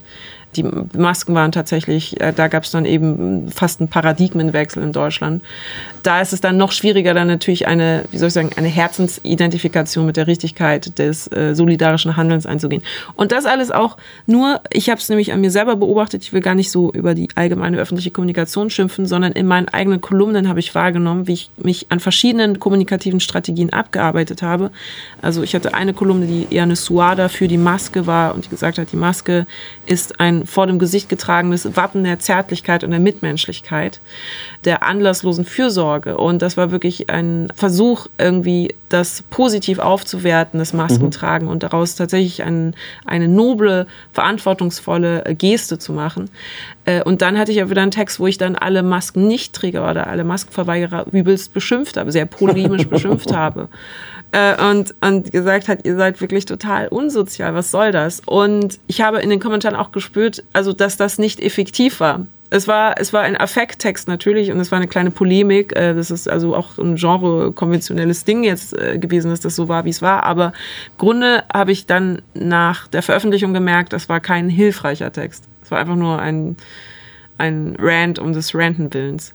Die 0.56 0.64
Masken 0.64 1.36
waren 1.36 1.52
tatsächlich, 1.52 2.20
äh, 2.22 2.34
da 2.34 2.48
gab 2.48 2.64
es 2.64 2.72
dann 2.72 2.86
eben 2.86 3.52
fast 3.52 3.80
einen 3.80 3.90
Paradigmenwechsel 3.90 4.82
in 4.84 4.92
Deutschland. 4.92 5.44
Da 6.04 6.22
ist 6.22 6.34
es 6.34 6.42
dann 6.42 6.58
noch 6.58 6.72
schwieriger, 6.72 7.14
dann 7.14 7.28
natürlich 7.28 7.68
eine, 7.68 8.06
wie 8.12 8.18
soll 8.18 8.28
ich 8.28 8.34
sagen, 8.34 8.52
eine 8.56 8.68
Herzensidentifikation 8.68 10.06
mit 10.06 10.18
der 10.18 10.28
Richtigkeit 10.28 10.98
des 10.98 11.28
äh, 11.32 11.56
solidarischen 11.56 12.16
Handelns 12.16 12.46
einzugehen. 12.46 12.84
Und 13.16 13.32
das 13.32 13.46
alles 13.46 13.72
auch 13.72 13.98
nur, 14.26 14.62
ich 14.72 14.90
habe 14.90 15.00
es 15.00 15.10
nämlich 15.10 15.34
an 15.34 15.42
mir 15.42 15.52
selber 15.52 15.76
beobachtet, 15.76 16.24
ich 16.24 16.34
will 16.34 16.42
gar 16.42 16.56
nicht 16.56 16.72
so 16.72 16.92
über 16.92 17.16
die 17.16 17.28
allgemeine 17.36 17.78
öffentliche 17.78 18.12
Kommunikation 18.12 18.70
schimpfen, 18.70 19.06
sondern 19.06 19.32
in 19.34 19.48
meinen 19.48 19.68
eigenen 19.70 20.02
Kolumnen 20.02 20.48
habe 20.48 20.60
ich 20.60 20.74
wahrgenommen, 20.76 21.28
wie 21.28 21.34
ich 21.34 21.50
mich 21.58 21.88
an 21.90 22.00
verschiedenen 22.00 22.60
kommunikativen 22.60 23.20
Strategien 23.20 23.74
abgearbeitet 23.74 24.42
habe. 24.42 24.72
Also 25.22 25.44
ich 25.44 25.56
hatte 25.56 25.74
eine 25.74 25.94
Kolumne, 25.94 26.28
die 26.28 26.48
eher 26.50 26.64
eine 26.64 26.76
Suada 26.76 27.30
für 27.30 27.48
die 27.48 27.58
Maske 27.58 28.08
war 28.08 28.36
und 28.36 28.46
die 28.46 28.50
gesagt 28.50 28.78
hat, 28.78 28.92
die 28.92 28.98
Maske 28.98 29.46
ist 29.86 30.20
ein 30.20 30.45
vor 30.46 30.68
dem 30.68 30.80
Gesicht 30.80 31.10
getragenes 31.10 31.76
Wappen 31.76 32.04
der 32.04 32.20
Zärtlichkeit 32.20 32.84
und 32.84 32.92
der 32.92 33.00
Mitmenschlichkeit, 33.00 34.00
der 34.64 34.84
anlasslosen 34.84 35.46
Fürsorge. 35.46 36.18
Und 36.18 36.42
das 36.42 36.58
war 36.58 36.72
wirklich 36.72 37.10
ein 37.10 37.48
Versuch, 37.56 38.08
irgendwie 38.18 38.76
das 38.90 39.24
positiv 39.30 39.80
aufzuwerten, 39.80 40.60
das 40.60 40.74
Maskentragen 40.74 41.48
mhm. 41.48 41.52
und 41.52 41.64
daraus 41.64 41.96
tatsächlich 41.96 42.44
ein, 42.44 42.76
eine 43.06 43.28
noble, 43.28 43.88
verantwortungsvolle 44.14 45.24
Geste 45.38 45.80
zu 45.80 45.94
machen. 45.94 46.30
Äh, 46.86 47.04
und 47.04 47.22
dann 47.22 47.38
hatte 47.38 47.52
ich 47.52 47.58
ja 47.58 47.70
wieder 47.70 47.82
einen 47.82 47.92
Text, 47.92 48.20
wo 48.20 48.28
ich 48.28 48.38
dann 48.38 48.56
alle 48.56 48.84
Masken-Nichtträger 48.84 49.90
oder 49.90 50.08
alle 50.08 50.24
Maskenverweigerer 50.24 51.08
übelst 51.12 51.54
beschimpft 51.54 51.98
habe, 51.98 52.12
sehr 52.12 52.26
polemisch 52.26 52.88
beschimpft 52.88 53.34
habe. 53.36 53.68
Äh, 54.32 54.70
und, 54.70 54.96
und 55.02 55.32
gesagt 55.32 55.68
hat, 55.68 55.86
ihr 55.86 55.96
seid 55.96 56.22
wirklich 56.22 56.46
total 56.46 56.88
unsozial, 56.88 57.54
was 57.54 57.72
soll 57.72 57.92
das? 57.92 58.22
Und 58.26 58.80
ich 58.88 59.02
habe 59.02 59.20
in 59.20 59.30
den 59.30 59.40
Kommentaren 59.40 59.76
auch 59.76 59.92
gespürt, 59.92 60.44
also 60.54 60.74
dass 60.74 60.98
das 60.98 61.18
nicht 61.18 61.40
effektiv 61.42 62.00
war. 62.00 62.28
Es 62.52 62.68
war, 62.68 63.00
es 63.00 63.12
war 63.12 63.24
ein 63.24 63.36
Affekttext 63.36 64.08
natürlich 64.08 64.52
und 64.52 64.60
es 64.60 64.72
war 64.72 64.78
eine 64.78 64.88
kleine 64.88 65.10
Polemik. 65.10 65.76
Äh, 65.76 65.96
das 65.96 66.12
ist 66.12 66.30
also 66.30 66.56
auch 66.56 66.78
ein 66.78 66.96
genre-konventionelles 66.96 68.24
Ding 68.26 68.44
jetzt 68.44 68.76
gewesen, 68.78 69.32
dass 69.32 69.40
das 69.40 69.56
so 69.56 69.68
war, 69.68 69.86
wie 69.86 69.90
es 69.90 70.04
war. 70.04 70.24
Aber 70.24 70.54
im 70.92 70.98
Grunde 71.00 71.44
habe 71.52 71.72
ich 71.72 71.88
dann 71.88 72.22
nach 72.36 72.88
der 72.88 73.02
Veröffentlichung 73.02 73.54
gemerkt, 73.54 73.94
das 73.94 74.10
war 74.10 74.20
kein 74.20 74.50
hilfreicher 74.50 75.12
Text. 75.12 75.46
Es 75.66 75.72
war 75.72 75.80
einfach 75.80 75.96
nur 75.96 76.20
ein, 76.20 76.58
ein 77.40 77.76
Rant 77.80 78.20
um 78.20 78.34
des 78.34 78.54
Ranten 78.54 78.94
Willens. 78.94 79.34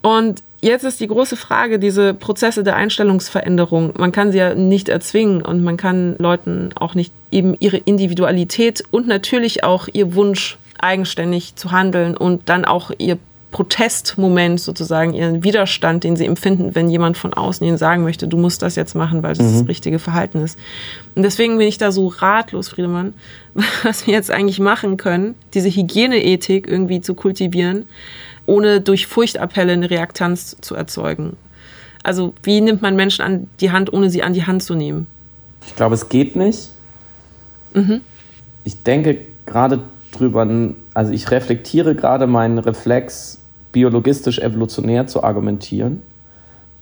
Und 0.00 0.42
jetzt 0.62 0.84
ist 0.84 1.00
die 1.00 1.06
große 1.06 1.36
Frage, 1.36 1.78
diese 1.78 2.14
Prozesse 2.14 2.64
der 2.64 2.76
Einstellungsveränderung, 2.76 3.92
man 3.98 4.12
kann 4.12 4.32
sie 4.32 4.38
ja 4.38 4.54
nicht 4.54 4.88
erzwingen 4.88 5.42
und 5.42 5.62
man 5.62 5.76
kann 5.76 6.16
Leuten 6.18 6.70
auch 6.74 6.94
nicht 6.94 7.12
eben 7.30 7.54
ihre 7.60 7.76
Individualität 7.76 8.82
und 8.90 9.06
natürlich 9.06 9.62
auch 9.62 9.88
ihr 9.92 10.14
Wunsch 10.14 10.56
eigenständig 10.78 11.54
zu 11.56 11.70
handeln 11.70 12.16
und 12.16 12.48
dann 12.48 12.64
auch 12.64 12.90
ihr 12.96 13.18
Protestmoment 13.54 14.58
sozusagen, 14.58 15.14
ihren 15.14 15.44
Widerstand, 15.44 16.02
den 16.02 16.16
sie 16.16 16.26
empfinden, 16.26 16.74
wenn 16.74 16.90
jemand 16.90 17.16
von 17.16 17.32
außen 17.32 17.64
ihnen 17.64 17.78
sagen 17.78 18.02
möchte, 18.02 18.26
du 18.26 18.36
musst 18.36 18.62
das 18.62 18.74
jetzt 18.74 18.96
machen, 18.96 19.22
weil 19.22 19.34
das 19.36 19.46
mhm. 19.46 19.60
das 19.60 19.68
richtige 19.68 20.00
Verhalten 20.00 20.42
ist. 20.42 20.58
Und 21.14 21.22
deswegen 21.22 21.56
bin 21.56 21.68
ich 21.68 21.78
da 21.78 21.92
so 21.92 22.08
ratlos, 22.08 22.70
Friedemann, 22.70 23.14
was 23.84 24.08
wir 24.08 24.14
jetzt 24.14 24.32
eigentlich 24.32 24.58
machen 24.58 24.96
können, 24.96 25.36
diese 25.54 25.70
Hygieneethik 25.70 26.66
irgendwie 26.66 27.00
zu 27.00 27.14
kultivieren, 27.14 27.86
ohne 28.44 28.80
durch 28.80 29.06
Furchtappelle 29.06 29.72
eine 29.72 29.88
Reaktanz 29.88 30.56
zu 30.60 30.74
erzeugen. 30.74 31.36
Also 32.02 32.34
wie 32.42 32.60
nimmt 32.60 32.82
man 32.82 32.96
Menschen 32.96 33.22
an 33.24 33.48
die 33.60 33.70
Hand, 33.70 33.92
ohne 33.92 34.10
sie 34.10 34.24
an 34.24 34.32
die 34.32 34.44
Hand 34.44 34.64
zu 34.64 34.74
nehmen? 34.74 35.06
Ich 35.64 35.76
glaube, 35.76 35.94
es 35.94 36.08
geht 36.08 36.34
nicht. 36.34 36.70
Mhm. 37.72 38.00
Ich 38.64 38.82
denke 38.82 39.18
gerade 39.46 39.78
drüber, 40.10 40.44
also 40.92 41.12
ich 41.12 41.30
reflektiere 41.30 41.94
gerade 41.94 42.26
meinen 42.26 42.58
Reflex, 42.58 43.38
biologistisch 43.74 44.38
evolutionär 44.38 45.06
zu 45.08 45.24
argumentieren, 45.24 46.00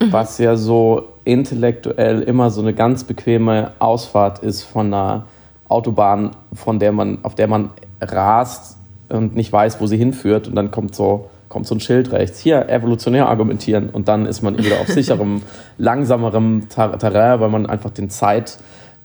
mhm. 0.00 0.12
was 0.12 0.37
ja 0.38 0.57
so 0.57 1.09
intellektuell 1.24 2.20
immer 2.20 2.50
so 2.50 2.61
eine 2.61 2.74
ganz 2.74 3.05
bequeme 3.05 3.72
Ausfahrt 3.78 4.40
ist 4.40 4.62
von 4.62 4.87
einer 4.88 5.24
Autobahn, 5.68 6.33
von 6.52 6.78
der 6.78 6.92
man, 6.92 7.24
auf 7.24 7.35
der 7.35 7.48
man 7.48 7.70
rast 8.00 8.76
und 9.09 9.35
nicht 9.35 9.50
weiß, 9.50 9.81
wo 9.81 9.87
sie 9.87 9.96
hinführt 9.96 10.48
und 10.48 10.55
dann 10.55 10.70
kommt 10.70 10.94
so 10.94 11.31
kommt 11.48 11.66
so 11.66 11.74
ein 11.74 11.81
Schild 11.81 12.12
rechts. 12.12 12.38
Hier, 12.38 12.70
evolutionär 12.70 13.28
argumentieren. 13.28 13.90
Und 13.90 14.09
dann 14.09 14.24
ist 14.24 14.40
man 14.40 14.57
wieder 14.57 14.81
auf 14.81 14.88
sicherem, 14.88 15.42
langsamerem 15.76 16.70
Terrain, 16.70 17.40
weil 17.40 17.50
man 17.50 17.66
einfach 17.66 17.90
den 17.90 18.09
Zeit, 18.09 18.57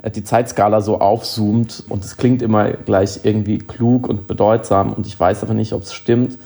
äh, 0.01 0.09
die 0.09 0.23
Zeitskala 0.23 0.79
so 0.79 1.01
aufzoomt. 1.01 1.83
Und 1.89 2.05
es 2.05 2.15
klingt 2.15 2.41
immer 2.41 2.71
gleich 2.71 3.19
irgendwie 3.23 3.57
klug 3.57 4.07
und 4.07 4.27
bedeutsam. 4.27 4.93
Und 4.93 5.05
ich 5.07 5.19
weiß 5.19 5.43
aber 5.43 5.53
nicht, 5.53 5.73
ob 5.73 5.81
es 5.81 5.93
stimmt. 5.93 6.39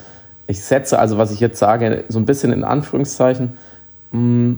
Ich 0.52 0.62
setze 0.62 1.00
also, 1.00 1.18
was 1.18 1.32
ich 1.32 1.40
jetzt 1.40 1.60
sage, 1.60 2.04
so 2.10 2.20
ein 2.20 2.26
bisschen 2.26 2.52
in 2.52 2.66
Anführungszeichen. 2.66 3.58
Mm, 4.12 4.56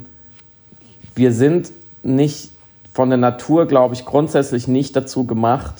wir 1.13 1.31
sind 1.31 1.71
nicht 2.01 2.49
von 2.91 3.09
der 3.09 3.19
Natur, 3.19 3.67
glaube 3.67 3.93
ich, 3.93 4.03
grundsätzlich 4.03 4.67
nicht 4.67 4.95
dazu 4.95 5.25
gemacht. 5.25 5.75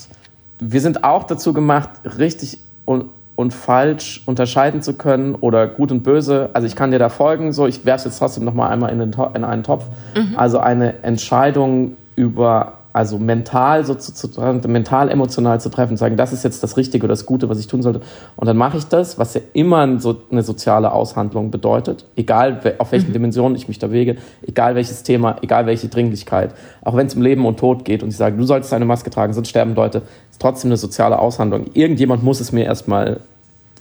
Wir 0.60 0.82
sind 0.82 1.04
auch 1.04 1.24
dazu 1.24 1.52
gemacht, 1.52 1.90
richtig 2.18 2.60
und 2.86 3.06
und 3.36 3.52
falsch 3.52 4.22
unterscheiden 4.28 4.84
zu 4.84 4.94
können 4.94 5.34
oder 5.34 5.66
gut 5.66 5.92
und 5.92 6.04
böse. 6.04 6.52
Also 6.54 6.68
ich 6.68 6.76
kann 6.76 6.92
dir 6.92 7.00
da 7.00 7.10
folgen, 7.10 7.52
so 7.52 7.66
ich 7.66 7.84
werfe 7.84 8.02
es 8.02 8.14
jetzt 8.14 8.20
trotzdem 8.20 8.46
noch 8.46 8.54
mal 8.54 8.70
einmal 8.70 8.92
in, 8.92 9.00
den, 9.00 9.16
in 9.34 9.44
einen 9.44 9.64
Topf. 9.64 9.86
Mhm. 10.16 10.38
Also 10.38 10.60
eine 10.60 11.02
Entscheidung 11.02 11.98
über, 12.16 12.74
also 12.94 13.18
mental 13.18 13.84
sozusagen, 13.86 14.62
mental 14.72 15.10
emotional 15.10 15.60
zu 15.60 15.70
treffen, 15.70 15.98
sagen, 15.98 16.16
das 16.16 16.32
ist 16.32 16.44
jetzt 16.44 16.62
das 16.62 16.78
Richtige 16.78 17.06
oder 17.06 17.14
das 17.14 17.26
Gute, 17.26 17.50
was 17.50 17.60
ich 17.60 17.66
tun 17.66 17.82
sollte. 17.82 18.02
Und 18.36 18.48
dann 18.48 18.56
mache 18.56 18.78
ich 18.78 18.86
das, 18.86 19.18
was 19.18 19.34
ja 19.34 19.42
immer 19.54 20.00
so 20.00 20.16
eine 20.32 20.44
soziale 20.44 20.92
Aushandlung 20.92 21.50
bedeutet, 21.50 22.06
egal 22.16 22.76
auf 22.78 22.92
welchen 22.92 23.10
mhm. 23.10 23.14
Dimensionen 23.14 23.56
ich 23.56 23.68
mich 23.68 23.80
da 23.80 23.92
wege, 23.92 24.18
egal 24.46 24.76
welches 24.76 25.02
Thema, 25.02 25.38
egal 25.42 25.66
welche 25.66 25.88
Dringlichkeit, 25.88 26.54
auch 26.84 26.96
wenn 26.96 27.08
es 27.08 27.16
um 27.16 27.24
Leben 27.24 27.48
und 27.48 27.58
Tod 27.58 27.84
geht 27.84 28.04
und 28.04 28.10
ich 28.10 28.18
sage, 28.18 28.38
du 28.38 28.44
solltest 28.44 28.72
eine 28.74 28.86
Maske 28.86 29.10
tragen, 29.10 29.34
sonst 29.34 29.50
sterben 29.50 29.74
Leute, 29.74 30.04
ist 30.30 30.40
trotzdem 30.40 30.70
eine 30.70 30.78
soziale 30.78 31.18
Aushandlung. 31.18 31.66
Irgendjemand 31.74 32.24
muss 32.24 32.40
es 32.40 32.52
mir 32.52 32.66
erstmal 32.66 33.22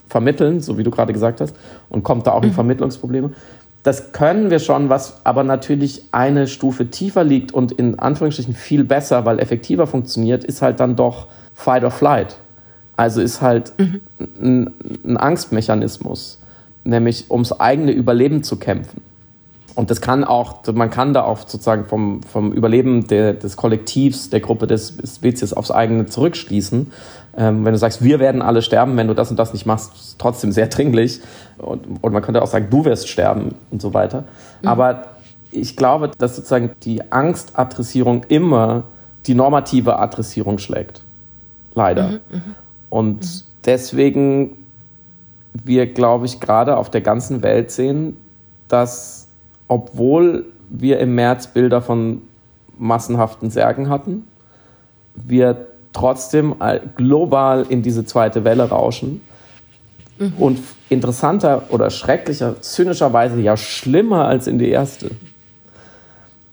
vermitteln, 0.09 0.61
so 0.61 0.79
wie 0.79 0.85
du 0.85 0.91
gerade 0.91 1.13
gesagt 1.13 1.41
hast, 1.41 1.55
und 1.91 2.03
kommt 2.03 2.27
da 2.27 2.33
auch 2.33 2.43
in 2.43 2.51
mhm. 2.51 2.55
Vermittlungsprobleme. 2.55 3.31
Das 3.83 4.13
können 4.13 4.51
wir 4.51 4.61
schon, 4.61 4.89
was 4.89 5.25
aber 5.25 5.43
natürlich 5.43 6.05
eine 6.13 6.47
Stufe 6.47 6.89
tiefer 6.91 7.25
liegt 7.25 7.53
und 7.53 7.73
in 7.73 7.99
Anführungsstrichen 7.99 8.55
viel 8.55 8.85
besser, 8.85 9.25
weil 9.25 9.41
effektiver 9.41 9.87
funktioniert, 9.87 10.45
ist 10.45 10.63
halt 10.63 10.79
dann 10.79 10.95
doch 10.95 11.27
Fight 11.55 11.83
or 11.83 11.91
Flight. 11.91 12.37
Also 12.97 13.21
ist 13.21 13.43
halt 13.43 13.73
mhm. 13.79 14.01
ein, 14.41 14.75
ein 15.05 15.17
Angstmechanismus, 15.17 16.39
nämlich 16.85 17.31
ums 17.31 17.53
eigene 17.53 17.91
Überleben 17.91 18.45
zu 18.45 18.57
kämpfen. 18.57 19.03
Und 19.75 19.91
das 19.91 20.01
kann 20.01 20.25
auch, 20.25 20.67
man 20.73 20.91
kann 20.91 21.15
da 21.15 21.23
auch 21.23 21.39
sozusagen 21.39 21.87
vom, 21.87 22.23
vom 22.23 22.53
Überleben 22.53 23.07
der, 23.07 23.33
des 23.33 23.57
Kollektivs, 23.57 24.29
der 24.29 24.41
Gruppe 24.41 24.67
des 24.67 24.95
Spezies 25.05 25.53
aufs 25.53 25.71
eigene 25.71 26.07
zurückschließen. 26.07 26.93
Ähm, 27.37 27.65
wenn 27.65 27.73
du 27.73 27.79
sagst, 27.79 28.03
wir 28.05 28.19
werden 28.19 28.43
alle 28.43 28.61
sterben, 28.61 28.97
wenn 28.97 29.09
du 29.09 29.15
das 29.15 29.31
und 29.31 29.39
das 29.39 29.53
nicht 29.55 29.65
machst, 29.65 29.95
ist 29.95 30.19
trotzdem 30.19 30.53
sehr 30.53 30.67
dringlich. 30.67 31.21
Und, 31.57 32.03
und 32.03 32.13
man 32.13 32.23
könnte 32.23 32.43
auch 32.43 32.47
sagen, 32.47 32.67
du 32.71 32.85
wirst 32.85 33.09
sterben 33.09 33.55
und 33.71 33.81
so 33.81 33.95
weiter. 33.95 34.25
Mhm. 34.61 34.69
Aber 34.69 35.03
ich 35.51 35.77
glaube, 35.77 36.11
dass 36.19 36.37
sozusagen 36.37 36.73
die 36.83 37.11
Angstadressierung 37.11 38.25
immer 38.29 38.85
die 39.27 39.35
normative 39.35 39.99
Adressierung 39.99 40.59
schlägt. 40.59 41.03
Leider. 41.75 42.09
Mhm, 42.09 42.21
mh. 42.31 42.41
Und 42.91 43.21
mhm. 43.21 43.43
deswegen 43.65 44.57
wir, 45.65 45.87
glaube 45.87 46.27
ich, 46.27 46.41
gerade 46.41 46.77
auf 46.77 46.91
der 46.91 47.03
ganzen 47.03 47.43
Welt 47.43 47.71
sehen, 47.71 48.17
dass 48.69 49.22
obwohl 49.69 50.47
wir 50.69 50.99
im 51.01 51.15
März 51.15 51.49
Bilder 51.49 51.83
von 51.83 52.23
massenhaften 52.79 53.51
Särgen 53.51 53.89
hatten, 53.89 54.27
wir 55.15 55.67
trotzdem 55.93 56.55
global 56.97 57.67
in 57.69 57.83
diese 57.83 58.05
zweite 58.05 58.45
Welle 58.45 58.69
rauschen. 58.69 59.21
Mhm. 60.19 60.33
Und 60.39 60.59
interessanter 60.89 61.65
oder 61.71 61.91
schrecklicher, 61.91 62.61
zynischerweise 62.61 63.41
ja 63.41 63.57
schlimmer 63.57 64.27
als 64.27 64.47
in 64.47 64.59
die 64.59 64.69
erste. 64.69 65.11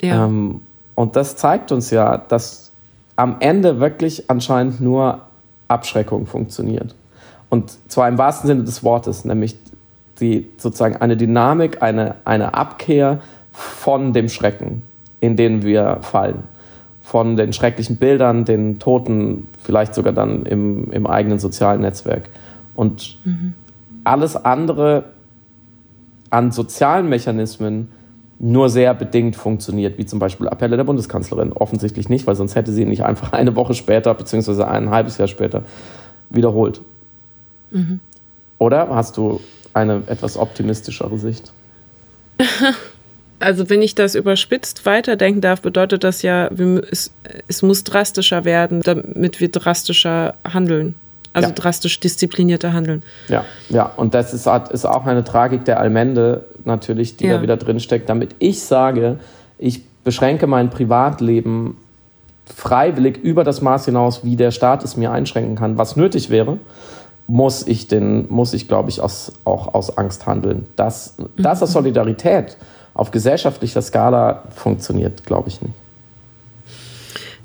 Ja. 0.01 0.25
Ähm, 0.25 0.61
und 0.95 1.15
das 1.15 1.35
zeigt 1.35 1.71
uns 1.71 1.91
ja, 1.91 2.17
dass 2.17 2.71
am 3.15 3.37
Ende 3.39 3.79
wirklich 3.79 4.29
anscheinend 4.29 4.81
nur 4.81 5.21
Abschreckung 5.67 6.25
funktioniert. 6.25 6.95
Und 7.49 7.71
zwar 7.89 8.07
im 8.07 8.17
wahrsten 8.17 8.47
Sinne 8.47 8.63
des 8.63 8.83
Wortes, 8.83 9.25
nämlich 9.25 9.55
die, 10.19 10.47
sozusagen 10.58 10.97
eine 10.97 11.17
Dynamik, 11.17 11.82
eine, 11.82 12.15
eine 12.25 12.53
Abkehr 12.53 13.19
von 13.51 14.13
dem 14.13 14.29
Schrecken, 14.29 14.84
in 15.19 15.36
den 15.36 15.63
wir 15.63 15.99
fallen. 16.01 16.43
Von 17.01 17.36
den 17.36 17.53
schrecklichen 17.53 17.97
Bildern, 17.97 18.45
den 18.45 18.79
Toten, 18.79 19.47
vielleicht 19.63 19.95
sogar 19.95 20.13
dann 20.13 20.45
im, 20.45 20.91
im 20.91 21.08
eigenen 21.08 21.39
sozialen 21.39 21.82
Netzwerk. 21.82 22.29
Und 22.75 23.17
mhm. 23.25 23.53
alles 24.03 24.36
andere 24.36 25.05
an 26.29 26.51
sozialen 26.51 27.10
Mechanismen 27.10 27.89
nur 28.39 28.69
sehr 28.69 28.93
bedingt 28.93 29.36
funktioniert, 29.36 29.97
wie 29.97 30.05
zum 30.05 30.19
Beispiel 30.19 30.47
Appelle 30.47 30.77
der 30.77 30.86
Bundeskanzlerin. 30.86 31.51
Offensichtlich 31.51 32.08
nicht, 32.08 32.25
weil 32.25 32.36
sonst 32.36 32.55
hätte 32.55 32.71
sie 32.71 32.86
nicht 32.86 33.03
einfach 33.03 33.34
eine 33.34 33.55
Woche 33.55 33.73
später, 33.73 34.13
beziehungsweise 34.13 34.67
ein 34.67 34.89
halbes 34.89 35.17
Jahr 35.17 35.27
später 35.27 35.63
wiederholt. 36.29 36.82
Mhm. 37.71 37.99
Oder 38.58 38.89
hast 38.89 39.17
du 39.17 39.41
eine 39.79 40.03
etwas 40.07 40.37
optimistischere 40.37 41.17
Sicht? 41.17 41.51
Also 43.41 43.69
wenn 43.69 43.81
ich 43.81 43.95
das 43.95 44.15
überspitzt 44.15 44.85
weiterdenken 44.85 45.39
darf, 45.39 45.61
bedeutet 45.61 46.03
das 46.03 46.23
ja, 46.23 46.47
es, 46.91 47.13
es 47.47 47.61
muss 47.61 47.85
drastischer 47.85 48.43
werden, 48.43 48.81
damit 48.81 49.39
wir 49.39 49.49
drastischer 49.49 50.35
handeln. 50.43 50.95
Also 51.31 51.49
ja. 51.49 51.55
drastisch 51.55 51.99
disziplinierter 51.99 52.73
handeln. 52.73 53.03
Ja, 53.29 53.45
ja. 53.69 53.85
Und 53.95 54.13
das 54.13 54.33
ist, 54.33 54.47
ist 54.71 54.85
auch 54.85 55.05
eine 55.05 55.23
Tragik 55.23 55.63
der 55.63 55.79
Allmende 55.79 56.45
natürlich, 56.65 57.17
die 57.17 57.27
ja. 57.27 57.37
da 57.37 57.41
wieder 57.41 57.55
drinsteckt, 57.55 58.09
damit 58.09 58.35
ich 58.39 58.61
sage, 58.61 59.19
ich 59.57 59.85
beschränke 60.03 60.47
mein 60.47 60.69
Privatleben 60.69 61.77
freiwillig 62.53 63.17
über 63.17 63.43
das 63.43 63.61
Maß 63.61 63.85
hinaus, 63.85 64.23
wie 64.23 64.35
der 64.35 64.51
Staat 64.51 64.83
es 64.83 64.97
mir 64.97 65.11
einschränken 65.11 65.55
kann, 65.55 65.77
was 65.77 65.95
nötig 65.95 66.29
wäre, 66.29 66.57
muss 67.29 67.65
ich, 67.67 67.87
den, 67.87 68.27
muss 68.29 68.53
ich 68.53 68.67
glaube 68.67 68.89
ich, 68.89 69.01
aus, 69.01 69.31
auch 69.45 69.75
aus 69.75 69.95
Angst 69.97 70.25
handeln. 70.25 70.65
Dass, 70.75 71.15
mhm. 71.17 71.43
dass 71.43 71.59
das 71.59 71.71
Solidarität 71.71 72.57
auf 72.95 73.11
gesellschaftlicher 73.11 73.83
Skala 73.83 74.43
funktioniert, 74.55 75.23
glaube 75.25 75.47
ich 75.47 75.61
nicht. 75.61 75.75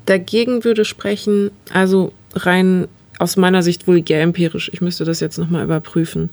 Dagegen 0.07 0.63
würde 0.63 0.85
sprechen, 0.85 1.51
also 1.71 2.11
rein 2.33 2.87
aus 3.19 3.37
meiner 3.37 3.61
Sicht 3.61 3.87
vulgär 3.87 4.21
empirisch, 4.21 4.69
ich 4.73 4.81
müsste 4.81 5.05
das 5.05 5.19
jetzt 5.19 5.37
nochmal 5.37 5.63
überprüfen, 5.63 6.29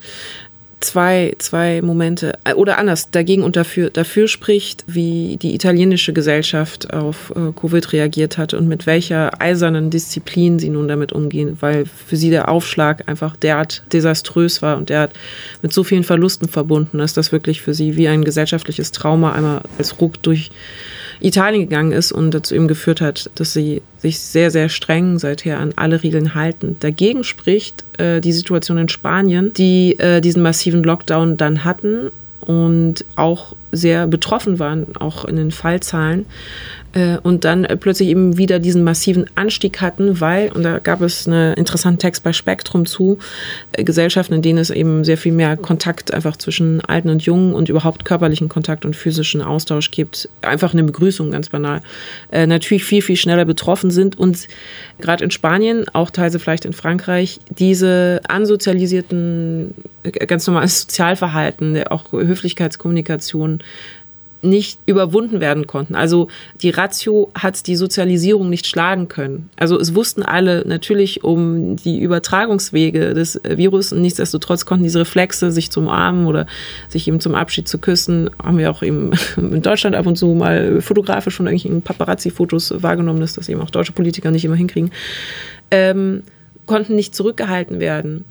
zwei, 0.82 1.34
zwei 1.38 1.80
Momente 1.82 2.38
äh, 2.44 2.54
oder 2.54 2.78
anders 2.78 3.10
dagegen 3.10 3.42
und 3.42 3.56
dafür, 3.56 3.90
dafür 3.90 4.28
spricht, 4.28 4.84
wie 4.86 5.38
die 5.40 5.54
italienische 5.54 6.12
Gesellschaft 6.12 6.92
auf 6.92 7.32
äh, 7.36 7.52
Covid 7.58 7.92
reagiert 7.92 8.38
hat 8.38 8.54
und 8.54 8.68
mit 8.68 8.86
welcher 8.86 9.40
eisernen 9.40 9.90
Disziplin 9.90 10.58
sie 10.58 10.68
nun 10.68 10.88
damit 10.88 11.12
umgehen, 11.12 11.56
weil 11.60 11.86
für 11.86 12.16
sie 12.16 12.30
der 12.30 12.48
Aufschlag 12.48 13.08
einfach 13.08 13.36
derart 13.36 13.82
desaströs 13.92 14.62
war 14.62 14.76
und 14.76 14.90
derart 14.90 15.12
mit 15.62 15.72
so 15.72 15.84
vielen 15.84 16.04
Verlusten 16.04 16.48
verbunden 16.48 17.00
ist, 17.00 17.16
dass 17.16 17.32
wirklich 17.32 17.62
für 17.62 17.74
sie 17.74 17.96
wie 17.96 18.08
ein 18.08 18.24
gesellschaftliches 18.24 18.92
Trauma 18.92 19.32
einmal 19.32 19.62
als 19.78 20.00
Ruck 20.00 20.22
durch 20.22 20.50
Italien 21.22 21.62
gegangen 21.62 21.92
ist 21.92 22.12
und 22.12 22.32
dazu 22.32 22.54
eben 22.54 22.68
geführt 22.68 23.00
hat, 23.00 23.30
dass 23.36 23.52
sie 23.52 23.82
sich 23.98 24.18
sehr, 24.18 24.50
sehr 24.50 24.68
streng 24.68 25.18
seither 25.18 25.58
an 25.58 25.72
alle 25.76 26.02
Regeln 26.02 26.34
halten. 26.34 26.76
Dagegen 26.80 27.24
spricht 27.24 27.84
äh, 27.98 28.20
die 28.20 28.32
Situation 28.32 28.78
in 28.78 28.88
Spanien, 28.88 29.52
die 29.52 29.98
äh, 29.98 30.20
diesen 30.20 30.42
massiven 30.42 30.82
Lockdown 30.82 31.36
dann 31.36 31.64
hatten 31.64 32.10
und 32.40 33.04
auch 33.14 33.54
sehr 33.70 34.06
betroffen 34.06 34.58
waren, 34.58 34.96
auch 34.96 35.24
in 35.24 35.36
den 35.36 35.50
Fallzahlen. 35.50 36.26
Äh, 36.94 37.18
und 37.22 37.44
dann 37.44 37.66
plötzlich 37.80 38.08
eben 38.08 38.36
wieder 38.36 38.58
diesen 38.58 38.84
massiven 38.84 39.26
Anstieg 39.34 39.80
hatten, 39.80 40.20
weil, 40.20 40.52
und 40.52 40.62
da 40.62 40.78
gab 40.78 41.00
es 41.00 41.26
einen 41.26 41.54
interessanten 41.54 41.98
Text 41.98 42.22
bei 42.22 42.32
Spektrum 42.32 42.86
zu, 42.86 43.18
äh, 43.72 43.84
Gesellschaften, 43.84 44.34
in 44.34 44.42
denen 44.42 44.58
es 44.58 44.70
eben 44.70 45.04
sehr 45.04 45.16
viel 45.16 45.32
mehr 45.32 45.56
Kontakt 45.56 46.12
einfach 46.12 46.36
zwischen 46.36 46.80
Alten 46.82 47.08
und 47.08 47.22
Jungen 47.22 47.54
und 47.54 47.68
überhaupt 47.68 48.04
körperlichen 48.04 48.48
Kontakt 48.48 48.84
und 48.84 48.94
physischen 48.94 49.42
Austausch 49.42 49.90
gibt, 49.90 50.28
einfach 50.42 50.72
eine 50.72 50.84
Begrüßung, 50.84 51.30
ganz 51.30 51.48
banal, 51.48 51.80
äh, 52.30 52.46
natürlich 52.46 52.84
viel, 52.84 53.02
viel 53.02 53.16
schneller 53.16 53.44
betroffen 53.44 53.90
sind 53.90 54.18
und 54.18 54.46
gerade 55.00 55.24
in 55.24 55.30
Spanien, 55.30 55.86
auch 55.92 56.10
teilweise 56.10 56.38
vielleicht 56.38 56.64
in 56.64 56.72
Frankreich, 56.72 57.40
diese 57.50 58.20
ansozialisierten, 58.28 59.74
ganz 60.26 60.46
normales 60.46 60.82
Sozialverhalten, 60.82 61.84
auch 61.88 62.12
Höflichkeitskommunikation, 62.12 63.60
nicht 64.42 64.80
überwunden 64.86 65.40
werden 65.40 65.66
konnten. 65.66 65.94
Also 65.94 66.28
die 66.60 66.70
Ratio 66.70 67.30
hat 67.34 67.66
die 67.68 67.76
Sozialisierung 67.76 68.50
nicht 68.50 68.66
schlagen 68.66 69.08
können. 69.08 69.50
Also 69.56 69.78
es 69.78 69.94
wussten 69.94 70.22
alle 70.22 70.64
natürlich 70.66 71.22
um 71.22 71.76
die 71.76 72.00
Übertragungswege 72.00 73.14
des 73.14 73.40
Virus 73.44 73.92
und 73.92 74.02
nichtsdestotrotz 74.02 74.66
konnten 74.66 74.84
diese 74.84 75.00
Reflexe, 75.00 75.50
sich 75.52 75.70
zum 75.70 75.88
Umarmen 75.92 76.26
oder 76.26 76.46
sich 76.88 77.06
eben 77.06 77.20
zum 77.20 77.34
Abschied 77.34 77.68
zu 77.68 77.78
küssen, 77.78 78.30
haben 78.42 78.58
wir 78.58 78.70
auch 78.70 78.82
eben 78.82 79.12
in 79.36 79.62
Deutschland 79.62 79.94
ab 79.94 80.06
und 80.06 80.16
zu 80.16 80.28
mal 80.28 80.80
fotografisch 80.80 81.36
von 81.36 81.46
irgendwelchen 81.46 81.82
Paparazzi-Fotos 81.82 82.82
wahrgenommen, 82.82 83.20
dass 83.20 83.34
das 83.34 83.48
eben 83.48 83.60
auch 83.60 83.70
deutsche 83.70 83.92
Politiker 83.92 84.30
nicht 84.30 84.44
immer 84.44 84.56
hinkriegen, 84.56 84.90
ähm, 85.70 86.22
konnten 86.66 86.94
nicht 86.94 87.14
zurückgehalten 87.14 87.80
werden. 87.80 88.24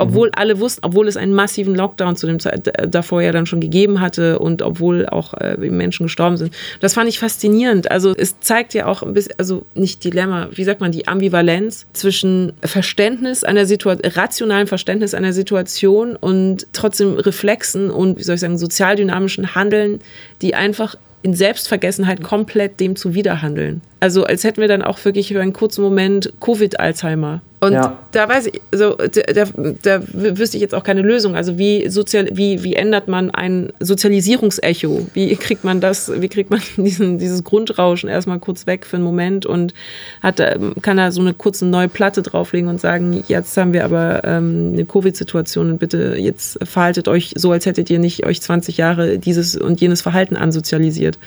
Obwohl 0.00 0.28
mhm. 0.28 0.34
alle 0.36 0.60
wussten, 0.60 0.84
obwohl 0.84 1.08
es 1.08 1.16
einen 1.16 1.34
massiven 1.34 1.74
Lockdown 1.74 2.16
zu 2.16 2.26
dem 2.26 2.40
Zeit 2.40 2.72
davor 2.88 3.22
ja 3.22 3.32
dann 3.32 3.46
schon 3.46 3.60
gegeben 3.60 4.00
hatte 4.00 4.38
und 4.38 4.62
obwohl 4.62 5.06
auch 5.06 5.34
äh, 5.34 5.56
Menschen 5.56 6.04
gestorben 6.04 6.36
sind. 6.36 6.54
Das 6.80 6.94
fand 6.94 7.08
ich 7.08 7.18
faszinierend. 7.18 7.90
Also 7.90 8.14
es 8.16 8.40
zeigt 8.40 8.74
ja 8.74 8.86
auch 8.86 9.02
ein 9.02 9.14
bisschen, 9.14 9.34
also 9.38 9.64
nicht 9.74 10.02
Dilemma, 10.04 10.48
wie 10.52 10.64
sagt 10.64 10.80
man, 10.80 10.92
die 10.92 11.08
Ambivalenz 11.08 11.86
zwischen 11.92 12.52
Verständnis 12.62 13.44
einer 13.44 13.66
Situation, 13.66 14.12
rationalen 14.12 14.66
Verständnis 14.66 15.14
einer 15.14 15.32
Situation 15.32 16.16
und 16.16 16.66
trotzdem 16.72 17.14
Reflexen 17.14 17.90
und, 17.90 18.18
wie 18.18 18.22
soll 18.22 18.36
ich 18.36 18.40
sagen, 18.40 18.58
sozialdynamischen 18.58 19.54
Handeln, 19.54 20.00
die 20.42 20.54
einfach 20.54 20.96
in 21.22 21.34
Selbstvergessenheit 21.34 22.22
komplett 22.22 22.80
dem 22.80 22.96
zuwiderhandeln. 22.96 23.82
Also 24.00 24.24
als 24.24 24.44
hätten 24.44 24.60
wir 24.60 24.68
dann 24.68 24.82
auch 24.82 25.04
wirklich 25.04 25.28
für 25.28 25.40
einen 25.40 25.52
kurzen 25.52 25.82
Moment 25.82 26.32
Covid-Alzheimer. 26.40 27.42
Und 27.60 27.74
ja. 27.74 27.98
da 28.12 28.26
weiß 28.26 28.46
ich, 28.46 28.62
also 28.72 28.96
da, 28.96 29.44
da, 29.82 30.02
wüsste 30.12 30.56
ich 30.56 30.62
jetzt 30.62 30.74
auch 30.74 30.82
keine 30.82 31.02
Lösung. 31.02 31.36
Also 31.36 31.58
wie 31.58 31.90
sozial, 31.90 32.28
wie, 32.32 32.64
wie 32.64 32.74
ändert 32.74 33.06
man 33.06 33.30
ein 33.30 33.70
Sozialisierungsecho? 33.80 35.06
Wie 35.12 35.36
kriegt 35.36 35.62
man 35.62 35.82
das, 35.82 36.10
wie 36.22 36.28
kriegt 36.28 36.50
man 36.50 36.62
diesen, 36.78 37.18
dieses 37.18 37.44
Grundrauschen 37.44 38.08
erstmal 38.08 38.38
kurz 38.38 38.66
weg 38.66 38.86
für 38.86 38.96
einen 38.96 39.04
Moment 39.04 39.44
und 39.44 39.74
hat, 40.22 40.40
kann 40.80 40.96
da 40.96 41.12
so 41.12 41.20
eine 41.20 41.34
kurze 41.34 41.66
neue 41.66 41.88
Platte 41.88 42.22
drauflegen 42.22 42.70
und 42.70 42.80
sagen, 42.80 43.22
jetzt 43.28 43.54
haben 43.58 43.74
wir 43.74 43.84
aber 43.84 44.24
ähm, 44.24 44.70
eine 44.72 44.86
Covid-Situation 44.86 45.70
und 45.70 45.78
bitte 45.78 46.16
jetzt 46.16 46.58
verhaltet 46.66 47.08
euch 47.08 47.34
so, 47.36 47.52
als 47.52 47.66
hättet 47.66 47.90
ihr 47.90 47.98
nicht 47.98 48.24
euch 48.24 48.40
20 48.40 48.78
Jahre 48.78 49.18
dieses 49.18 49.54
und 49.54 49.82
jenes 49.82 50.00
Verhalten 50.00 50.36
ansozialisiert 50.36 51.18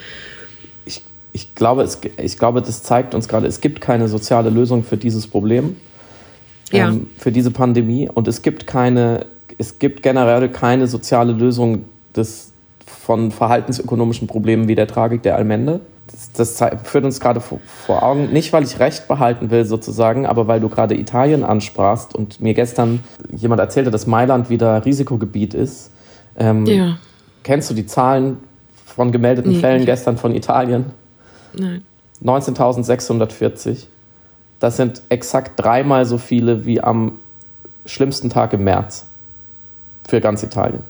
ich 1.34 1.52
glaube, 1.56 1.82
es, 1.82 1.98
ich 2.16 2.38
glaube, 2.38 2.62
das 2.62 2.84
zeigt 2.84 3.12
uns 3.12 3.26
gerade, 3.26 3.48
es 3.48 3.60
gibt 3.60 3.80
keine 3.80 4.06
soziale 4.06 4.50
Lösung 4.50 4.84
für 4.84 4.96
dieses 4.96 5.26
Problem, 5.26 5.76
ja. 6.70 6.88
ähm, 6.88 7.08
für 7.16 7.32
diese 7.32 7.50
Pandemie. 7.50 8.08
Und 8.12 8.28
es 8.28 8.42
gibt 8.42 8.66
keine, 8.66 9.26
es 9.58 9.78
gibt 9.78 10.02
generell 10.02 10.48
keine 10.48 10.86
soziale 10.86 11.32
Lösung 11.32 11.84
des, 12.16 12.52
von 12.86 13.30
verhaltensökonomischen 13.30 14.26
Problemen 14.26 14.68
wie 14.68 14.74
der 14.74 14.86
Tragik 14.86 15.22
der 15.22 15.36
Allmende. 15.36 15.80
Das, 16.06 16.58
das 16.60 16.70
führt 16.84 17.04
uns 17.04 17.18
gerade 17.18 17.40
vor, 17.40 17.60
vor, 17.64 18.02
Augen, 18.02 18.30
nicht 18.30 18.52
weil 18.52 18.62
ich 18.62 18.78
Recht 18.78 19.08
behalten 19.08 19.50
will 19.50 19.64
sozusagen, 19.64 20.26
aber 20.26 20.46
weil 20.46 20.60
du 20.60 20.68
gerade 20.68 20.94
Italien 20.94 21.42
ansprachst 21.42 22.14
und 22.14 22.40
mir 22.40 22.52
gestern 22.52 23.02
jemand 23.34 23.60
erzählte, 23.60 23.90
dass 23.90 24.06
Mailand 24.06 24.50
wieder 24.50 24.84
Risikogebiet 24.84 25.54
ist. 25.54 25.90
Ähm, 26.36 26.66
ja. 26.66 26.98
Kennst 27.42 27.70
du 27.70 27.74
die 27.74 27.86
Zahlen 27.86 28.38
von 28.84 29.12
gemeldeten 29.12 29.52
nee, 29.52 29.58
Fällen 29.58 29.86
gestern 29.86 30.18
von 30.18 30.34
Italien? 30.34 30.86
Nein. 31.58 31.82
19.640. 32.22 33.86
Das 34.60 34.76
sind 34.76 35.02
exakt 35.08 35.52
dreimal 35.56 36.06
so 36.06 36.18
viele 36.18 36.64
wie 36.64 36.80
am 36.80 37.12
schlimmsten 37.86 38.30
Tag 38.30 38.52
im 38.52 38.64
März 38.64 39.06
für 40.06 40.20
ganz 40.20 40.42
Italien. 40.42 40.82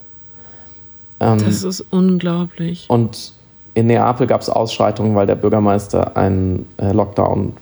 Ähm, 1.21 1.39
das 1.45 1.63
ist 1.63 1.85
unglaublich. 1.91 2.87
Und 2.89 3.33
in 3.75 3.87
Neapel 3.87 4.27
gab 4.27 4.41
es 4.41 4.49
Ausschreitungen, 4.49 5.15
weil 5.15 5.27
der 5.27 5.35
Bürgermeister 5.35 6.17
einen 6.17 6.67
äh, 6.77 6.93
Lockdown, 6.93 7.55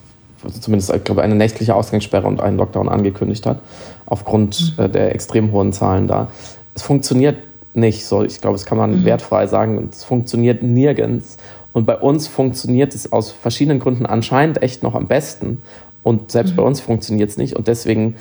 also 0.43 0.59
zumindest 0.59 0.93
ich 0.93 1.03
glaube, 1.03 1.21
eine 1.21 1.35
nächtliche 1.35 1.75
Ausgangssperre 1.75 2.27
und 2.27 2.41
einen 2.41 2.57
Lockdown 2.57 2.89
angekündigt 2.89 3.45
hat, 3.45 3.59
aufgrund 4.05 4.77
mhm. 4.77 4.83
äh, 4.83 4.89
der 4.89 5.15
extrem 5.15 5.51
hohen 5.51 5.73
Zahlen 5.73 6.07
da. 6.07 6.27
Es 6.75 6.83
funktioniert 6.83 7.37
nicht 7.73 8.05
so. 8.05 8.23
Ich 8.23 8.39
glaube, 8.41 8.55
das 8.55 8.65
kann 8.65 8.77
man 8.77 9.01
mhm. 9.01 9.05
wertfrei 9.05 9.47
sagen. 9.47 9.89
Es 9.91 10.03
funktioniert 10.03 10.61
nirgends. 10.61 11.37
Und 11.71 11.85
bei 11.85 11.97
uns 11.97 12.27
funktioniert 12.27 12.93
es 12.93 13.11
aus 13.11 13.31
verschiedenen 13.31 13.79
Gründen 13.79 14.05
anscheinend 14.05 14.61
echt 14.61 14.83
noch 14.83 14.93
am 14.93 15.07
besten. 15.07 15.61
Und 16.03 16.31
selbst 16.31 16.51
mhm. 16.51 16.57
bei 16.57 16.63
uns 16.63 16.81
funktioniert 16.81 17.29
es 17.29 17.37
nicht. 17.37 17.55
Und 17.55 17.67
deswegen, 17.67 18.15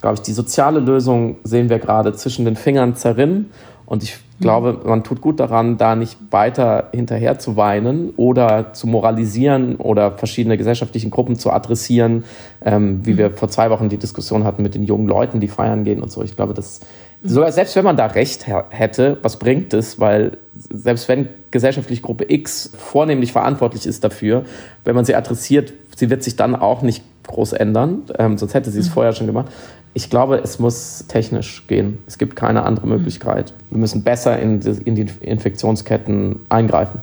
glaube 0.00 0.14
ich, 0.14 0.22
die 0.22 0.32
soziale 0.32 0.80
Lösung 0.80 1.36
sehen 1.44 1.68
wir 1.68 1.78
gerade 1.78 2.14
zwischen 2.14 2.44
den 2.44 2.56
Fingern 2.56 2.96
zerrinnen. 2.96 3.50
Und 3.84 4.02
ich 4.02 4.16
mhm. 4.16 4.42
glaube, 4.42 4.80
man 4.84 5.04
tut 5.04 5.20
gut 5.20 5.38
daran, 5.38 5.78
da 5.78 5.94
nicht 5.94 6.18
weiter 6.30 6.88
hinterher 6.92 7.38
zu 7.38 7.56
weinen 7.56 8.10
oder 8.16 8.72
zu 8.72 8.86
moralisieren 8.86 9.76
oder 9.76 10.12
verschiedene 10.12 10.56
gesellschaftliche 10.56 11.08
Gruppen 11.10 11.36
zu 11.36 11.50
adressieren, 11.50 12.24
ähm, 12.64 13.04
wie 13.04 13.12
mhm. 13.12 13.18
wir 13.18 13.30
vor 13.30 13.48
zwei 13.48 13.70
Wochen 13.70 13.88
die 13.88 13.98
Diskussion 13.98 14.44
hatten 14.44 14.62
mit 14.62 14.74
den 14.74 14.84
jungen 14.84 15.06
Leuten, 15.06 15.40
die 15.40 15.48
feiern 15.48 15.84
gehen 15.84 16.02
und 16.02 16.10
so. 16.10 16.22
Ich 16.22 16.36
glaube, 16.36 16.54
das 16.54 16.80
sogar 17.22 17.50
selbst 17.52 17.74
wenn 17.76 17.84
man 17.84 17.96
da 17.96 18.06
recht 18.06 18.46
hätte, 18.70 19.18
was 19.22 19.38
bringt 19.38 19.74
es? 19.74 19.98
Weil 19.98 20.38
selbst 20.54 21.08
wenn 21.08 21.28
gesellschaftliche 21.50 22.02
Gruppe 22.02 22.26
X 22.28 22.70
vornehmlich 22.76 23.32
verantwortlich 23.32 23.86
ist 23.86 24.04
dafür, 24.04 24.44
wenn 24.84 24.94
man 24.94 25.04
sie 25.04 25.14
adressiert, 25.14 25.72
sie 25.96 26.10
wird 26.10 26.22
sich 26.22 26.36
dann 26.36 26.54
auch 26.54 26.82
nicht 26.82 27.02
groß 27.28 27.52
ändern, 27.52 28.02
ähm, 28.18 28.36
sonst 28.36 28.54
hätte 28.54 28.70
sie 28.70 28.80
es 28.80 28.88
mhm. 28.88 28.92
vorher 28.92 29.12
schon 29.12 29.26
gemacht. 29.26 29.46
Ich 29.94 30.10
glaube, 30.10 30.36
es 30.38 30.58
muss 30.58 31.04
technisch 31.08 31.66
gehen. 31.66 31.98
Es 32.06 32.18
gibt 32.18 32.36
keine 32.36 32.64
andere 32.64 32.86
mhm. 32.86 32.94
Möglichkeit. 32.94 33.54
Wir 33.70 33.78
müssen 33.78 34.02
besser 34.02 34.38
in 34.38 34.60
die, 34.60 34.70
in 34.84 34.94
die 34.96 35.06
Infektionsketten 35.20 36.40
eingreifen. 36.48 37.00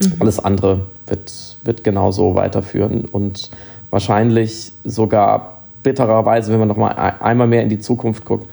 Mhm. 0.00 0.12
Alles 0.18 0.38
andere 0.38 0.86
wird, 1.06 1.56
wird 1.64 1.84
genauso 1.84 2.34
weiterführen 2.34 3.04
und 3.04 3.50
wahrscheinlich 3.90 4.72
sogar 4.84 5.62
bittererweise, 5.82 6.52
wenn 6.52 6.58
man 6.58 6.68
noch 6.68 6.76
mal 6.76 6.90
einmal 7.20 7.46
mehr 7.46 7.62
in 7.62 7.68
die 7.68 7.78
Zukunft 7.78 8.24
guckt, 8.24 8.50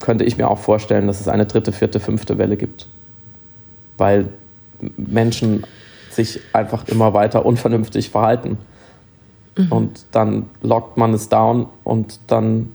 könnte 0.00 0.24
ich 0.24 0.38
mir 0.38 0.48
auch 0.48 0.58
vorstellen, 0.58 1.06
dass 1.06 1.20
es 1.20 1.28
eine 1.28 1.46
dritte, 1.46 1.72
vierte, 1.72 2.00
fünfte 2.00 2.38
Welle 2.38 2.56
gibt. 2.56 2.88
Weil 3.98 4.28
Menschen 4.96 5.64
sich 6.10 6.40
einfach 6.52 6.88
immer 6.88 7.14
weiter 7.14 7.44
unvernünftig 7.44 8.10
verhalten. 8.10 8.58
Mhm. 9.56 9.72
Und 9.72 10.06
dann 10.12 10.46
lockt 10.62 10.96
man 10.96 11.14
es 11.14 11.28
down 11.28 11.66
und 11.84 12.18
dann 12.26 12.72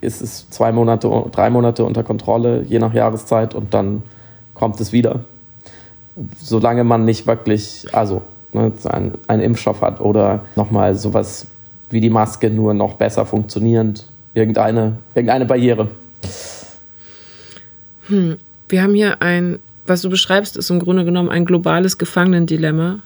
ist 0.00 0.22
es 0.22 0.48
zwei 0.50 0.72
Monate, 0.72 1.10
drei 1.32 1.50
Monate 1.50 1.84
unter 1.84 2.02
Kontrolle, 2.02 2.62
je 2.62 2.78
nach 2.78 2.94
Jahreszeit, 2.94 3.54
und 3.54 3.74
dann 3.74 4.02
kommt 4.54 4.80
es 4.80 4.92
wieder. 4.92 5.20
Solange 6.38 6.84
man 6.84 7.04
nicht 7.04 7.26
wirklich, 7.26 7.86
also 7.92 8.22
ne, 8.52 8.72
einen, 8.84 9.18
einen 9.26 9.42
Impfstoff 9.42 9.80
hat 9.82 10.00
oder 10.00 10.44
nochmal 10.54 10.94
sowas 10.94 11.46
wie 11.90 12.00
die 12.00 12.10
Maske 12.10 12.50
nur 12.50 12.74
noch 12.74 12.94
besser 12.94 13.26
funktionierend, 13.26 14.06
irgendeine, 14.34 14.96
irgendeine 15.14 15.44
Barriere. 15.44 15.88
Hm. 18.08 18.36
Wir 18.68 18.82
haben 18.82 18.94
hier 18.94 19.22
ein, 19.22 19.58
was 19.86 20.02
du 20.02 20.10
beschreibst, 20.10 20.56
ist 20.56 20.70
im 20.70 20.80
Grunde 20.80 21.04
genommen 21.04 21.28
ein 21.28 21.44
globales 21.44 21.98
Gefangenendilemma, 21.98 23.00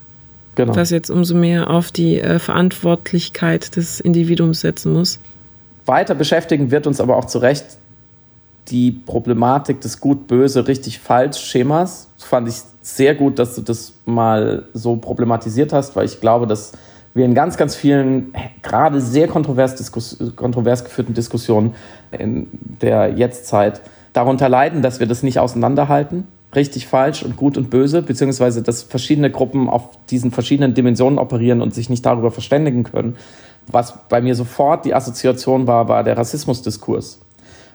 genau. 0.55 0.77
was 0.77 0.91
jetzt 0.91 1.11
umso 1.11 1.35
mehr 1.35 1.71
auf 1.71 1.91
die 1.93 2.21
äh, 2.21 2.39
Verantwortlichkeit 2.39 3.77
des 3.77 4.01
Individuums 4.01 4.61
setzen 4.61 4.93
muss. 4.93 5.19
Weiter 5.87 6.15
beschäftigen 6.15 6.71
wird 6.71 6.87
uns 6.87 7.01
aber 7.01 7.17
auch 7.17 7.25
zu 7.25 7.39
Recht 7.39 7.79
die 8.69 8.93
Problematik 8.93 9.81
des 9.81 10.01
Gut-Böse, 10.01 10.69
richtig-falsch-Schemas. 10.69 12.09
Das 12.19 12.27
fand 12.27 12.49
ich 12.49 12.57
sehr 12.83 13.15
gut, 13.15 13.39
dass 13.39 13.55
du 13.55 13.63
das 13.63 13.95
mal 14.05 14.65
so 14.75 14.97
problematisiert 14.97 15.73
hast, 15.73 15.97
weil 15.97 16.05
ich 16.05 16.21
glaube, 16.21 16.47
dass 16.47 16.73
wir 17.15 17.25
in 17.25 17.35
ganz, 17.35 17.57
ganz 17.57 17.75
vielen, 17.75 18.33
gerade 18.63 19.01
sehr 19.01 19.27
kontrovers, 19.27 19.91
kontrovers 20.37 20.85
geführten 20.85 21.15
Diskussionen 21.15 21.75
in 22.13 22.49
der 22.81 23.09
Jetztzeit 23.09 23.81
darunter 24.13 24.49
leiden, 24.49 24.83
dass 24.83 25.01
wir 25.01 25.07
das 25.07 25.23
nicht 25.23 25.39
auseinanderhalten, 25.39 26.27
richtig, 26.55 26.87
falsch 26.87 27.23
und 27.23 27.37
gut 27.37 27.57
und 27.57 27.71
böse, 27.71 28.03
beziehungsweise 28.03 28.63
dass 28.63 28.83
verschiedene 28.83 29.31
Gruppen 29.31 29.69
auf 29.69 29.91
diesen 30.11 30.31
verschiedenen 30.31 30.75
Dimensionen 30.75 31.19
operieren 31.19 31.63
und 31.63 31.75
sich 31.75 31.91
nicht 31.91 32.05
darüber 32.05 32.31
verständigen 32.31 32.85
können. 32.85 33.17
Was 33.67 34.09
bei 34.09 34.21
mir 34.21 34.35
sofort 34.35 34.85
die 34.85 34.95
Assoziation 34.95 35.67
war, 35.67 35.89
war 35.89 36.03
der 36.03 36.17
Rassismusdiskurs, 36.17 37.21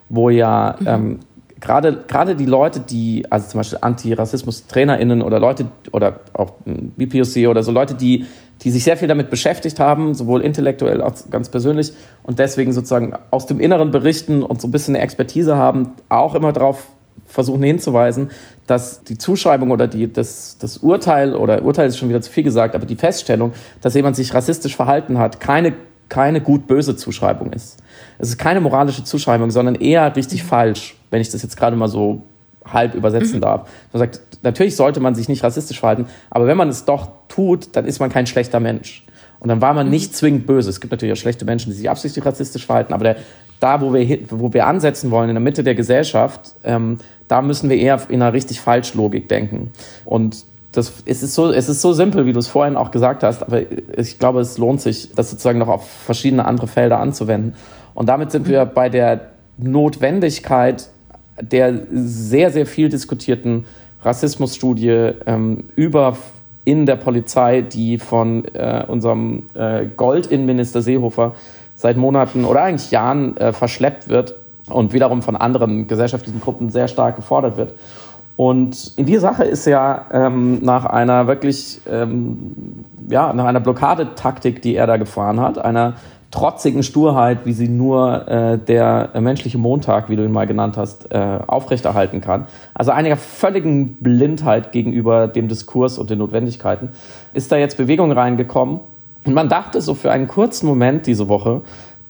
wo 0.09 0.29
ja 0.29 0.75
mhm. 0.79 0.87
ähm, 0.87 1.19
gerade 1.61 2.03
gerade 2.07 2.35
die 2.35 2.45
Leute, 2.45 2.81
die, 2.81 3.25
also 3.29 3.47
zum 3.47 3.59
Beispiel 3.59 3.79
Antirassismus-TrainerInnen 3.81 5.21
oder 5.21 5.39
Leute 5.39 5.67
oder 5.91 6.19
auch 6.33 6.51
BPOC 6.65 7.47
oder 7.47 7.63
so 7.63 7.71
Leute, 7.71 7.95
die 7.95 8.25
die 8.61 8.71
sich 8.71 8.83
sehr 8.83 8.95
viel 8.97 9.07
damit 9.07 9.29
beschäftigt 9.29 9.79
haben, 9.79 10.13
sowohl 10.13 10.41
intellektuell 10.41 11.01
als 11.01 11.29
ganz 11.29 11.49
persönlich 11.49 11.91
und 12.23 12.39
deswegen 12.39 12.71
sozusagen 12.71 13.13
aus 13.31 13.45
dem 13.45 13.59
Inneren 13.59 13.91
berichten 13.91 14.43
und 14.43 14.61
so 14.61 14.67
ein 14.67 14.71
bisschen 14.71 14.95
eine 14.95 15.03
Expertise 15.03 15.57
haben, 15.57 15.91
auch 16.09 16.35
immer 16.35 16.53
darauf 16.53 16.87
versuchen 17.25 17.63
hinzuweisen, 17.63 18.29
dass 18.67 19.03
die 19.03 19.17
Zuschreibung 19.17 19.71
oder 19.71 19.87
die, 19.87 20.11
das, 20.11 20.57
das 20.57 20.77
Urteil, 20.79 21.35
oder 21.35 21.63
Urteil 21.63 21.87
ist 21.87 21.97
schon 21.97 22.09
wieder 22.09 22.21
zu 22.21 22.31
viel 22.31 22.43
gesagt, 22.43 22.75
aber 22.75 22.85
die 22.85 22.95
Feststellung, 22.95 23.53
dass 23.81 23.93
jemand 23.93 24.15
sich 24.15 24.33
rassistisch 24.33 24.75
verhalten 24.75 25.17
hat, 25.19 25.39
keine, 25.39 25.73
keine 26.09 26.41
gut-böse 26.41 26.95
Zuschreibung 26.95 27.53
ist. 27.53 27.77
Es 28.17 28.29
ist 28.29 28.37
keine 28.37 28.61
moralische 28.61 29.03
Zuschreibung, 29.03 29.51
sondern 29.51 29.75
eher 29.75 30.15
richtig 30.15 30.43
mhm. 30.43 30.47
falsch, 30.47 30.95
wenn 31.11 31.21
ich 31.21 31.29
das 31.29 31.43
jetzt 31.43 31.57
gerade 31.57 31.75
mal 31.75 31.87
so 31.87 32.23
halb 32.65 32.95
übersetzen 32.95 33.37
mhm. 33.37 33.41
darf. 33.41 33.69
Man 33.93 33.99
sagt, 33.99 34.21
natürlich 34.41 34.75
sollte 34.75 34.99
man 34.99 35.13
sich 35.13 35.29
nicht 35.29 35.43
rassistisch 35.43 35.79
verhalten, 35.79 36.07
aber 36.31 36.47
wenn 36.47 36.57
man 36.57 36.69
es 36.69 36.85
doch 36.85 37.09
tut, 37.27 37.75
dann 37.75 37.85
ist 37.85 37.99
man 37.99 38.09
kein 38.09 38.25
schlechter 38.25 38.59
Mensch. 38.59 39.05
Und 39.39 39.49
dann 39.49 39.61
war 39.61 39.75
man 39.75 39.87
mhm. 39.87 39.91
nicht 39.91 40.15
zwingend 40.15 40.47
böse. 40.47 40.71
Es 40.71 40.81
gibt 40.81 40.91
natürlich 40.91 41.13
auch 41.13 41.21
schlechte 41.21 41.45
Menschen, 41.45 41.69
die 41.69 41.77
sich 41.77 41.89
absichtlich 41.89 42.25
rassistisch 42.25 42.65
verhalten, 42.65 42.93
aber 42.93 43.03
der, 43.03 43.15
da, 43.59 43.81
wo 43.81 43.93
wir, 43.93 44.19
wo 44.29 44.53
wir 44.53 44.65
ansetzen 44.67 45.11
wollen, 45.11 45.29
in 45.29 45.35
der 45.35 45.41
Mitte 45.41 45.63
der 45.63 45.75
Gesellschaft, 45.75 46.55
ähm, 46.63 46.99
da 47.27 47.41
müssen 47.41 47.69
wir 47.69 47.77
eher 47.77 47.99
in 48.09 48.21
einer 48.21 48.33
richtig 48.33 48.61
falsch 48.61 48.93
Logik 48.93 49.27
denken. 49.29 49.71
Und 50.03 50.45
das, 50.71 50.93
es, 51.05 51.23
ist 51.23 51.33
so, 51.35 51.51
es 51.51 51.69
ist 51.69 51.81
so 51.81 51.93
simpel, 51.93 52.25
wie 52.25 52.33
du 52.33 52.39
es 52.39 52.47
vorhin 52.47 52.75
auch 52.75 52.91
gesagt 52.91 53.23
hast, 53.23 53.43
aber 53.43 53.61
ich 53.97 54.19
glaube, 54.19 54.41
es 54.41 54.57
lohnt 54.57 54.81
sich, 54.81 55.13
das 55.15 55.31
sozusagen 55.31 55.59
noch 55.59 55.69
auf 55.69 55.89
verschiedene 55.89 56.45
andere 56.45 56.67
Felder 56.67 56.99
anzuwenden. 56.99 57.55
Und 57.93 58.09
damit 58.09 58.31
sind 58.31 58.47
wir 58.47 58.65
bei 58.65 58.89
der 58.89 59.29
Notwendigkeit 59.57 60.89
der 61.41 61.81
sehr, 61.91 62.51
sehr 62.51 62.65
viel 62.65 62.89
diskutierten 62.89 63.65
Rassismusstudie 64.01 65.11
ähm, 65.25 65.65
über 65.75 66.17
in 66.63 66.85
der 66.85 66.95
Polizei, 66.95 67.61
die 67.61 67.97
von 67.97 68.45
äh, 68.53 68.83
unserem 68.87 69.43
äh, 69.53 69.85
Gold-Innenminister 69.85 70.81
Seehofer 70.81 71.35
seit 71.75 71.97
Monaten 71.97 72.45
oder 72.45 72.63
eigentlich 72.63 72.91
Jahren 72.91 73.37
äh, 73.37 73.53
verschleppt 73.53 74.09
wird 74.09 74.35
und 74.69 74.93
wiederum 74.93 75.21
von 75.21 75.35
anderen 75.35 75.87
gesellschaftlichen 75.87 76.41
Gruppen 76.41 76.69
sehr 76.69 76.87
stark 76.87 77.15
gefordert 77.15 77.57
wird. 77.57 77.73
Und 78.37 78.93
in 78.97 79.05
die 79.05 79.17
Sache 79.17 79.45
ist 79.45 79.65
ja 79.65 80.05
ähm, 80.11 80.59
nach 80.61 80.85
einer 80.85 81.27
wirklich, 81.27 81.79
ähm, 81.89 82.83
ja, 83.09 83.31
nach 83.31 83.45
einer 83.45 83.61
Blockadetaktik, 83.61 84.61
die 84.61 84.75
er 84.75 84.87
da 84.87 84.97
gefahren 84.97 85.39
hat, 85.39 85.57
einer 85.57 85.93
trotzigen 86.31 86.83
Sturheit, 86.83 87.45
wie 87.45 87.53
sie 87.53 87.69
nur 87.69 88.27
äh, 88.27 88.57
der 88.57 89.11
menschliche 89.21 89.57
Montag, 89.57 90.09
wie 90.09 90.17
du 90.17 90.25
ihn 90.25 90.33
mal 90.33 90.47
genannt 90.47 90.75
hast, 90.75 91.13
äh, 91.13 91.39
aufrechterhalten 91.47 92.19
kann. 92.19 92.47
Also 92.73 92.91
einiger 92.91 93.15
völligen 93.15 93.93
Blindheit 93.97 94.73
gegenüber 94.73 95.27
dem 95.27 95.47
Diskurs 95.47 95.97
und 95.97 96.09
den 96.09 96.19
Notwendigkeiten, 96.19 96.89
ist 97.33 97.53
da 97.53 97.55
jetzt 97.55 97.77
Bewegung 97.77 98.11
reingekommen. 98.11 98.81
Und 99.23 99.33
man 99.33 99.47
dachte 99.47 99.79
so 99.79 99.93
für 99.93 100.11
einen 100.11 100.27
kurzen 100.27 100.67
Moment 100.67 101.07
diese 101.07 101.29
Woche, 101.29 101.61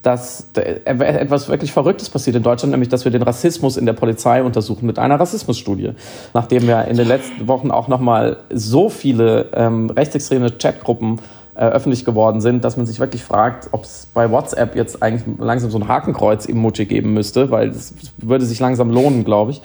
dass 0.06 0.50
etwas 0.54 1.50
wirklich 1.50 1.72
Verrücktes 1.72 2.12
passiert 2.12 2.36
in 2.36 2.44
Deutschland, 2.44 2.72
nämlich 2.72 2.90
dass 2.90 3.06
wir 3.06 3.12
den 3.12 3.24
Rassismus 3.24 3.76
in 3.76 3.88
der 3.88 3.94
Polizei 3.94 4.44
untersuchen 4.44 4.86
mit 4.86 5.00
einer 5.00 5.20
Rassismusstudie. 5.20 5.94
Nachdem 6.36 6.68
wir 6.68 6.86
in 6.86 6.96
den 6.96 7.08
letzten 7.08 7.48
Wochen 7.48 7.72
auch 7.72 7.88
nochmal 7.88 8.38
so 8.54 8.90
viele 8.90 9.50
ähm, 9.54 9.90
rechtsextreme 9.90 10.52
Chatgruppen 10.52 11.20
äh, 11.56 11.66
öffentlich 11.66 12.06
geworden 12.06 12.40
sind, 12.40 12.64
dass 12.64 12.78
man 12.78 12.86
sich 12.86 13.00
wirklich 13.00 13.24
fragt, 13.24 13.70
ob 13.72 13.86
es 13.86 14.08
bei 14.14 14.30
WhatsApp 14.30 14.76
jetzt 14.76 15.02
eigentlich 15.02 15.24
langsam 15.40 15.72
so 15.72 15.80
ein 15.80 15.88
Hakenkreuz-Emoji 15.88 16.86
geben 16.86 17.16
müsste, 17.16 17.50
weil 17.50 17.72
das 17.72 17.96
würde 18.18 18.46
sich 18.46 18.60
langsam 18.60 18.92
lohnen, 18.92 19.24
glaube 19.24 19.52
ich. 19.52 19.62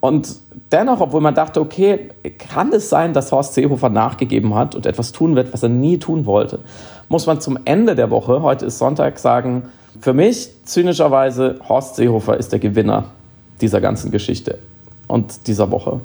Und 0.00 0.36
dennoch, 0.70 1.00
obwohl 1.00 1.22
man 1.22 1.34
dachte, 1.34 1.62
okay, 1.62 2.10
kann 2.38 2.72
es 2.74 2.90
sein, 2.90 3.14
dass 3.14 3.32
Horst 3.32 3.54
Seehofer 3.54 3.88
nachgegeben 3.88 4.54
hat 4.54 4.74
und 4.74 4.84
etwas 4.84 5.12
tun 5.12 5.34
wird, 5.34 5.54
was 5.54 5.62
er 5.62 5.70
nie 5.70 5.98
tun 5.98 6.26
wollte, 6.26 6.58
muss 7.08 7.26
man 7.26 7.40
zum 7.40 7.58
Ende 7.64 7.94
der 7.94 8.10
Woche, 8.10 8.42
heute 8.42 8.66
ist 8.66 8.78
Sonntag, 8.78 9.18
sagen, 9.18 9.70
für 10.00 10.12
mich 10.12 10.50
zynischerweise, 10.64 11.58
Horst 11.68 11.96
Seehofer 11.96 12.36
ist 12.36 12.52
der 12.52 12.58
Gewinner 12.58 13.04
dieser 13.60 13.80
ganzen 13.80 14.10
Geschichte 14.10 14.58
und 15.06 15.46
dieser 15.46 15.70
Woche. 15.70 16.00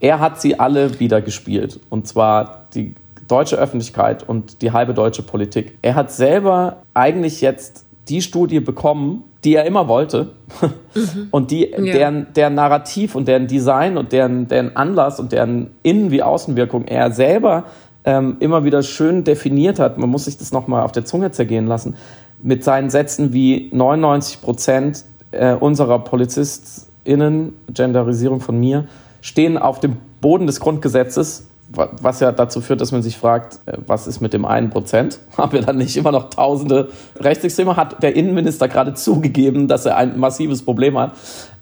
Er 0.00 0.20
hat 0.20 0.40
sie 0.40 0.58
alle 0.58 0.98
wieder 0.98 1.20
gespielt. 1.20 1.80
Und 1.90 2.06
zwar 2.06 2.66
die 2.74 2.94
deutsche 3.28 3.56
Öffentlichkeit 3.56 4.28
und 4.28 4.62
die 4.62 4.72
halbe 4.72 4.94
deutsche 4.94 5.22
Politik. 5.22 5.76
Er 5.82 5.94
hat 5.94 6.10
selber 6.10 6.78
eigentlich 6.94 7.40
jetzt 7.40 7.84
die 8.08 8.22
Studie 8.22 8.60
bekommen, 8.60 9.24
die 9.44 9.54
er 9.54 9.64
immer 9.64 9.88
wollte 9.88 10.32
mhm. 10.94 11.28
und 11.30 11.50
die, 11.50 11.70
ja. 11.70 11.78
deren, 11.78 12.26
deren 12.34 12.54
Narrativ 12.54 13.14
und 13.14 13.28
deren 13.28 13.46
Design 13.46 13.96
und 13.96 14.12
deren, 14.12 14.48
deren 14.48 14.76
Anlass 14.76 15.20
und 15.20 15.32
deren 15.32 15.70
Innen- 15.82 16.10
wie 16.10 16.22
Außenwirkung 16.22 16.86
er 16.86 17.12
selber 17.12 17.64
ähm, 18.04 18.36
immer 18.40 18.64
wieder 18.64 18.82
schön 18.82 19.24
definiert 19.24 19.78
hat. 19.78 19.98
Man 19.98 20.10
muss 20.10 20.24
sich 20.24 20.38
das 20.38 20.52
nochmal 20.52 20.82
auf 20.82 20.92
der 20.92 21.04
Zunge 21.04 21.30
zergehen 21.30 21.66
lassen. 21.66 21.96
Mit 22.42 22.64
seinen 22.64 22.90
Sätzen 22.90 23.32
wie 23.32 23.68
99 23.72 24.40
Prozent 24.40 25.04
äh, 25.30 25.54
unserer 25.54 25.98
PolizistInnen, 26.00 27.54
Genderisierung 27.72 28.40
von 28.40 28.58
mir, 28.58 28.86
stehen 29.20 29.58
auf 29.58 29.80
dem 29.80 29.96
Boden 30.20 30.46
des 30.46 30.60
Grundgesetzes 30.60 31.46
was 31.72 32.20
ja 32.20 32.32
dazu 32.32 32.60
führt, 32.60 32.80
dass 32.80 32.92
man 32.92 33.02
sich 33.02 33.16
fragt, 33.16 33.60
äh, 33.66 33.78
was 33.86 34.06
ist 34.06 34.20
mit 34.20 34.32
dem 34.32 34.44
einen 34.44 34.70
Prozent? 34.70 35.20
Haben 35.36 35.52
wir 35.52 35.62
dann 35.62 35.76
nicht 35.76 35.96
immer 35.96 36.12
noch 36.12 36.30
tausende 36.30 36.88
Rechtsextreme? 37.16 37.76
Hat 37.76 38.02
der 38.02 38.16
Innenminister 38.16 38.68
gerade 38.68 38.94
zugegeben, 38.94 39.68
dass 39.68 39.86
er 39.86 39.96
ein 39.96 40.18
massives 40.18 40.64
Problem 40.64 40.98
hat. 40.98 41.12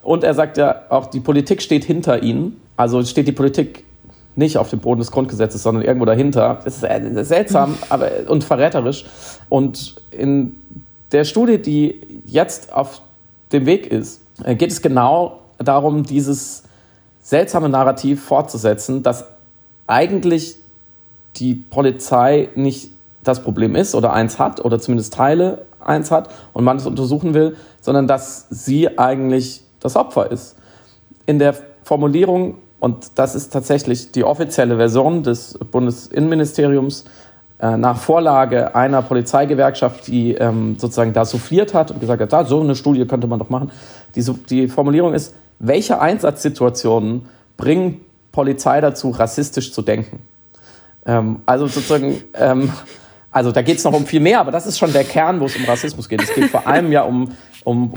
Und 0.02 0.24
er 0.24 0.34
sagt 0.34 0.56
ja 0.56 0.82
auch, 0.88 1.06
die 1.06 1.20
Politik 1.20 1.60
steht 1.60 1.84
hinter 1.84 2.22
ihnen. 2.22 2.60
Also 2.76 3.04
steht 3.04 3.26
die 3.26 3.32
Politik 3.32 3.84
nicht 4.38 4.56
auf 4.56 4.70
dem 4.70 4.78
Boden 4.78 5.00
des 5.00 5.10
Grundgesetzes, 5.10 5.62
sondern 5.64 5.84
irgendwo 5.84 6.04
dahinter. 6.04 6.60
Das 6.64 6.76
ist 6.76 6.84
äh, 6.84 7.24
seltsam 7.24 7.76
aber, 7.88 8.10
und 8.28 8.44
verräterisch. 8.44 9.04
Und 9.48 9.96
in 10.10 10.56
der 11.10 11.24
Studie, 11.24 11.58
die 11.58 12.22
jetzt 12.24 12.72
auf 12.72 13.02
dem 13.52 13.66
Weg 13.66 13.88
ist, 13.88 14.22
äh, 14.44 14.54
geht 14.54 14.70
es 14.70 14.80
genau 14.80 15.40
darum, 15.58 16.04
dieses 16.04 16.62
seltsame 17.20 17.68
Narrativ 17.68 18.24
fortzusetzen, 18.24 19.02
dass 19.02 19.24
eigentlich 19.88 20.56
die 21.36 21.54
Polizei 21.54 22.48
nicht 22.54 22.92
das 23.24 23.42
Problem 23.42 23.74
ist 23.74 23.94
oder 23.94 24.12
eins 24.12 24.38
hat 24.38 24.64
oder 24.64 24.78
zumindest 24.78 25.14
Teile 25.14 25.66
eins 25.80 26.12
hat 26.12 26.30
und 26.52 26.62
man 26.62 26.76
es 26.76 26.86
untersuchen 26.86 27.34
will, 27.34 27.56
sondern 27.80 28.06
dass 28.06 28.46
sie 28.50 28.98
eigentlich 28.98 29.62
das 29.80 29.96
Opfer 29.96 30.30
ist. 30.30 30.56
In 31.26 31.40
der 31.40 31.56
Formulierung, 31.82 32.56
und 32.80 33.12
das 33.16 33.34
ist 33.34 33.52
tatsächlich 33.52 34.12
die 34.12 34.24
offizielle 34.24 34.76
Version 34.76 35.22
des 35.22 35.58
Bundesinnenministeriums, 35.70 37.04
äh, 37.60 37.76
nach 37.76 37.96
Vorlage 37.96 38.76
einer 38.76 39.02
Polizeigewerkschaft, 39.02 40.06
die 40.06 40.34
ähm, 40.34 40.76
sozusagen 40.78 41.12
da 41.12 41.24
souffliert 41.24 41.74
hat 41.74 41.90
und 41.90 42.00
gesagt 42.00 42.22
hat, 42.22 42.32
da, 42.32 42.44
so 42.44 42.60
eine 42.60 42.76
Studie 42.76 43.04
könnte 43.04 43.26
man 43.26 43.40
doch 43.40 43.50
machen. 43.50 43.72
Die, 44.14 44.22
die 44.48 44.68
Formulierung 44.68 45.12
ist, 45.12 45.34
welche 45.58 46.00
Einsatzsituationen 46.00 47.26
bringen 47.56 48.00
Polizei 48.30 48.80
dazu, 48.80 49.10
rassistisch 49.10 49.72
zu 49.72 49.82
denken? 49.82 50.20
Ähm, 51.04 51.40
also 51.46 51.66
sozusagen, 51.66 52.22
ähm, 52.34 52.70
also 53.30 53.52
da 53.52 53.62
geht 53.62 53.78
es 53.78 53.84
noch 53.84 53.92
um 53.92 54.06
viel 54.06 54.20
mehr, 54.20 54.40
aber 54.40 54.50
das 54.50 54.66
ist 54.66 54.78
schon 54.78 54.92
der 54.92 55.04
Kern, 55.04 55.40
wo 55.40 55.46
es 55.46 55.56
um 55.56 55.64
Rassismus 55.64 56.08
geht. 56.08 56.22
Es 56.22 56.34
geht 56.34 56.50
vor 56.50 56.66
allem 56.66 56.90
ja 56.92 57.02
um 57.02 57.30
um 57.68 57.92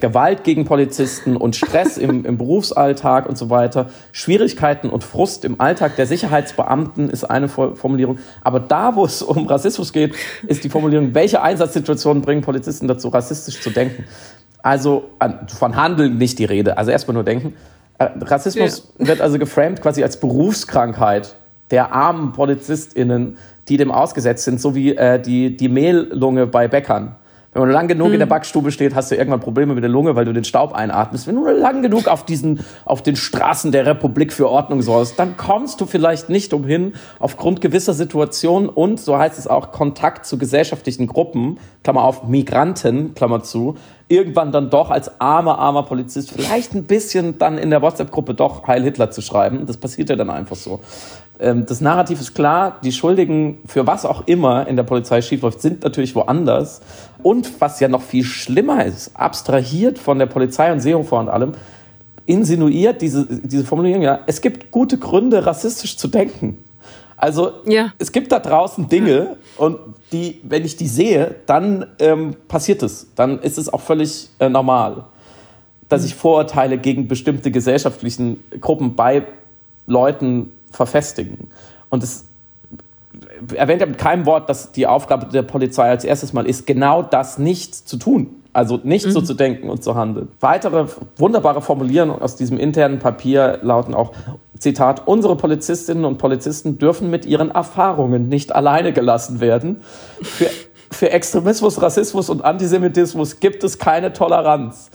Gewalt 0.00 0.42
gegen 0.42 0.64
Polizisten 0.64 1.36
und 1.36 1.54
Stress 1.54 1.98
im, 1.98 2.24
im 2.24 2.38
Berufsalltag 2.38 3.28
und 3.28 3.36
so 3.36 3.50
weiter. 3.50 3.90
Schwierigkeiten 4.10 4.88
und 4.88 5.04
Frust 5.04 5.44
im 5.44 5.60
Alltag 5.60 5.96
der 5.96 6.06
Sicherheitsbeamten 6.06 7.10
ist 7.10 7.24
eine 7.24 7.48
Formulierung. 7.48 8.18
Aber 8.40 8.58
da, 8.58 8.96
wo 8.96 9.04
es 9.04 9.20
um 9.20 9.46
Rassismus 9.46 9.92
geht, 9.92 10.14
ist 10.46 10.64
die 10.64 10.70
Formulierung, 10.70 11.14
welche 11.14 11.42
Einsatzsituationen 11.42 12.22
bringen 12.22 12.40
Polizisten 12.40 12.88
dazu, 12.88 13.08
rassistisch 13.08 13.60
zu 13.60 13.68
denken. 13.68 14.06
Also 14.62 15.10
von 15.48 15.76
Handeln 15.76 16.16
nicht 16.16 16.38
die 16.38 16.46
Rede, 16.46 16.78
also 16.78 16.90
erstmal 16.90 17.14
nur 17.14 17.24
denken. 17.24 17.54
Äh, 17.98 18.08
Rassismus 18.20 18.94
ja. 18.98 19.08
wird 19.08 19.20
also 19.20 19.38
geframed 19.38 19.82
quasi 19.82 20.02
als 20.02 20.18
Berufskrankheit 20.20 21.34
der 21.70 21.92
armen 21.92 22.32
PolizistInnen, 22.32 23.36
die 23.68 23.76
dem 23.76 23.90
ausgesetzt 23.90 24.44
sind, 24.44 24.60
so 24.60 24.74
wie 24.74 24.96
äh, 24.96 25.20
die, 25.20 25.56
die 25.56 25.68
Mehllunge 25.68 26.46
bei 26.46 26.68
Bäckern. 26.68 27.16
Wenn 27.52 27.62
man 27.62 27.70
lang 27.70 27.86
genug 27.86 28.06
hm. 28.06 28.14
in 28.14 28.18
der 28.18 28.26
hm. 28.26 28.30
Backstube 28.30 28.72
steht, 28.72 28.94
hast 28.94 29.10
du 29.10 29.14
irgendwann 29.14 29.40
Probleme 29.40 29.74
mit 29.74 29.82
der 29.82 29.90
Lunge, 29.90 30.16
weil 30.16 30.24
du 30.24 30.32
den 30.32 30.44
Staub 30.44 30.72
einatmest. 30.72 31.26
Wenn 31.26 31.34
du 31.34 31.44
lang 31.50 31.82
genug 31.82 32.08
auf 32.08 32.24
diesen, 32.24 32.60
auf 32.86 33.02
den 33.02 33.14
Straßen 33.14 33.72
der 33.72 33.84
Republik 33.84 34.32
für 34.32 34.48
Ordnung 34.48 34.80
sorgst, 34.80 35.18
dann 35.18 35.36
kommst 35.36 35.80
du 35.80 35.86
vielleicht 35.86 36.30
nicht 36.30 36.54
umhin, 36.54 36.94
aufgrund 37.18 37.60
gewisser 37.60 37.92
Situationen 37.92 38.70
und, 38.70 38.98
so 39.00 39.18
heißt 39.18 39.38
es 39.38 39.46
auch, 39.46 39.70
Kontakt 39.70 40.24
zu 40.24 40.38
gesellschaftlichen 40.38 41.06
Gruppen, 41.06 41.58
Klammer 41.84 42.04
auf, 42.04 42.26
Migranten, 42.26 43.14
Klammer 43.14 43.42
zu, 43.42 43.76
irgendwann 44.08 44.50
dann 44.50 44.70
doch 44.70 44.90
als 44.90 45.20
armer, 45.20 45.58
armer 45.58 45.82
Polizist 45.82 46.30
vielleicht 46.30 46.74
ein 46.74 46.84
bisschen 46.84 47.38
dann 47.38 47.58
in 47.58 47.68
der 47.68 47.82
WhatsApp-Gruppe 47.82 48.34
doch 48.34 48.66
Heil 48.66 48.82
Hitler 48.82 49.10
zu 49.10 49.20
schreiben. 49.20 49.66
Das 49.66 49.76
passiert 49.76 50.08
ja 50.08 50.16
dann 50.16 50.30
einfach 50.30 50.56
so. 50.56 50.80
Ähm, 51.38 51.66
das 51.66 51.80
Narrativ 51.80 52.20
ist 52.20 52.34
klar, 52.34 52.78
die 52.82 52.92
Schuldigen 52.92 53.58
für 53.66 53.86
was 53.86 54.04
auch 54.04 54.26
immer 54.26 54.66
in 54.66 54.76
der 54.76 54.82
Polizei 54.82 55.22
schiefläuft, 55.22 55.60
sind 55.60 55.82
natürlich 55.82 56.14
woanders. 56.14 56.80
Und 57.22 57.60
was 57.60 57.80
ja 57.80 57.88
noch 57.88 58.02
viel 58.02 58.24
schlimmer 58.24 58.84
ist, 58.84 59.12
abstrahiert 59.14 59.98
von 59.98 60.18
der 60.18 60.26
Polizei 60.26 60.72
und 60.72 60.80
Seehofer 60.80 61.18
und 61.18 61.28
allem, 61.28 61.52
insinuiert 62.26 63.02
diese, 63.02 63.26
diese 63.26 63.64
Formulierung 63.64 64.02
ja, 64.02 64.20
es 64.26 64.40
gibt 64.40 64.70
gute 64.70 64.98
Gründe, 64.98 65.44
rassistisch 65.44 65.96
zu 65.96 66.08
denken. 66.08 66.58
Also 67.16 67.52
ja. 67.66 67.92
es 67.98 68.10
gibt 68.10 68.32
da 68.32 68.40
draußen 68.40 68.88
Dinge 68.88 69.36
und 69.56 69.78
die, 70.10 70.40
wenn 70.42 70.64
ich 70.64 70.76
die 70.76 70.88
sehe, 70.88 71.36
dann 71.46 71.86
ähm, 72.00 72.34
passiert 72.48 72.82
es. 72.82 73.06
Dann 73.14 73.38
ist 73.40 73.58
es 73.58 73.72
auch 73.72 73.80
völlig 73.80 74.28
äh, 74.40 74.48
normal, 74.48 75.04
dass 75.88 76.04
ich 76.04 76.16
Vorurteile 76.16 76.78
gegen 76.78 77.06
bestimmte 77.06 77.52
gesellschaftlichen 77.52 78.42
Gruppen 78.60 78.96
bei 78.96 79.24
Leuten 79.86 80.52
verfestigen. 80.72 81.50
Und 81.90 82.02
es 82.02 82.24
erwähnt 83.54 83.80
ja 83.80 83.86
mit 83.86 83.98
keinem 83.98 84.26
Wort, 84.26 84.48
dass 84.48 84.72
die 84.72 84.86
Aufgabe 84.86 85.26
der 85.26 85.42
Polizei 85.42 85.88
als 85.88 86.04
erstes 86.04 86.32
mal 86.32 86.46
ist, 86.46 86.66
genau 86.66 87.02
das 87.02 87.38
nicht 87.38 87.74
zu 87.74 87.96
tun. 87.96 88.42
Also 88.54 88.78
nicht 88.82 89.06
mhm. 89.06 89.12
so 89.12 89.22
zu 89.22 89.34
denken 89.34 89.70
und 89.70 89.82
zu 89.82 89.94
handeln. 89.94 90.28
Weitere 90.40 90.86
wunderbare 91.16 91.62
Formulierungen 91.62 92.20
aus 92.20 92.36
diesem 92.36 92.58
internen 92.58 92.98
Papier 92.98 93.58
lauten 93.62 93.94
auch, 93.94 94.12
Zitat, 94.58 95.08
unsere 95.08 95.36
Polizistinnen 95.36 96.04
und 96.04 96.18
Polizisten 96.18 96.78
dürfen 96.78 97.10
mit 97.10 97.24
ihren 97.26 97.50
Erfahrungen 97.50 98.28
nicht 98.28 98.54
alleine 98.54 98.92
gelassen 98.92 99.40
werden. 99.40 99.80
Für, 100.20 100.48
für 100.90 101.10
Extremismus, 101.10 101.80
Rassismus 101.80 102.28
und 102.28 102.44
Antisemitismus 102.44 103.40
gibt 103.40 103.64
es 103.64 103.78
keine 103.78 104.12
Toleranz. 104.12 104.90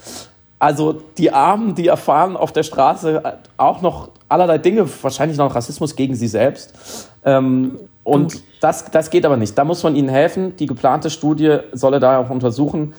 Also 0.60 1.02
die 1.18 1.32
Armen, 1.32 1.76
die 1.76 1.88
erfahren 1.88 2.36
auf 2.36 2.52
der 2.52 2.64
Straße 2.64 3.22
auch 3.58 3.82
noch 3.82 4.10
allerlei 4.28 4.58
Dinge, 4.58 4.88
wahrscheinlich 5.02 5.38
noch 5.38 5.54
Rassismus 5.54 5.96
gegen 5.96 6.16
sie 6.16 6.28
selbst. 6.28 7.10
Ähm, 7.24 7.80
und 8.04 8.42
das, 8.62 8.86
das 8.86 9.10
geht 9.10 9.26
aber 9.26 9.38
nicht. 9.38 9.58
Da 9.58 9.66
muss 9.66 9.84
man 9.84 9.96
ihnen 9.96 10.10
helfen. 10.10 10.56
Die 10.58 10.66
geplante 10.66 11.10
Studie 11.10 11.60
solle 11.74 12.00
daher 12.00 12.20
auch 12.20 12.30
untersuchen, 12.30 12.94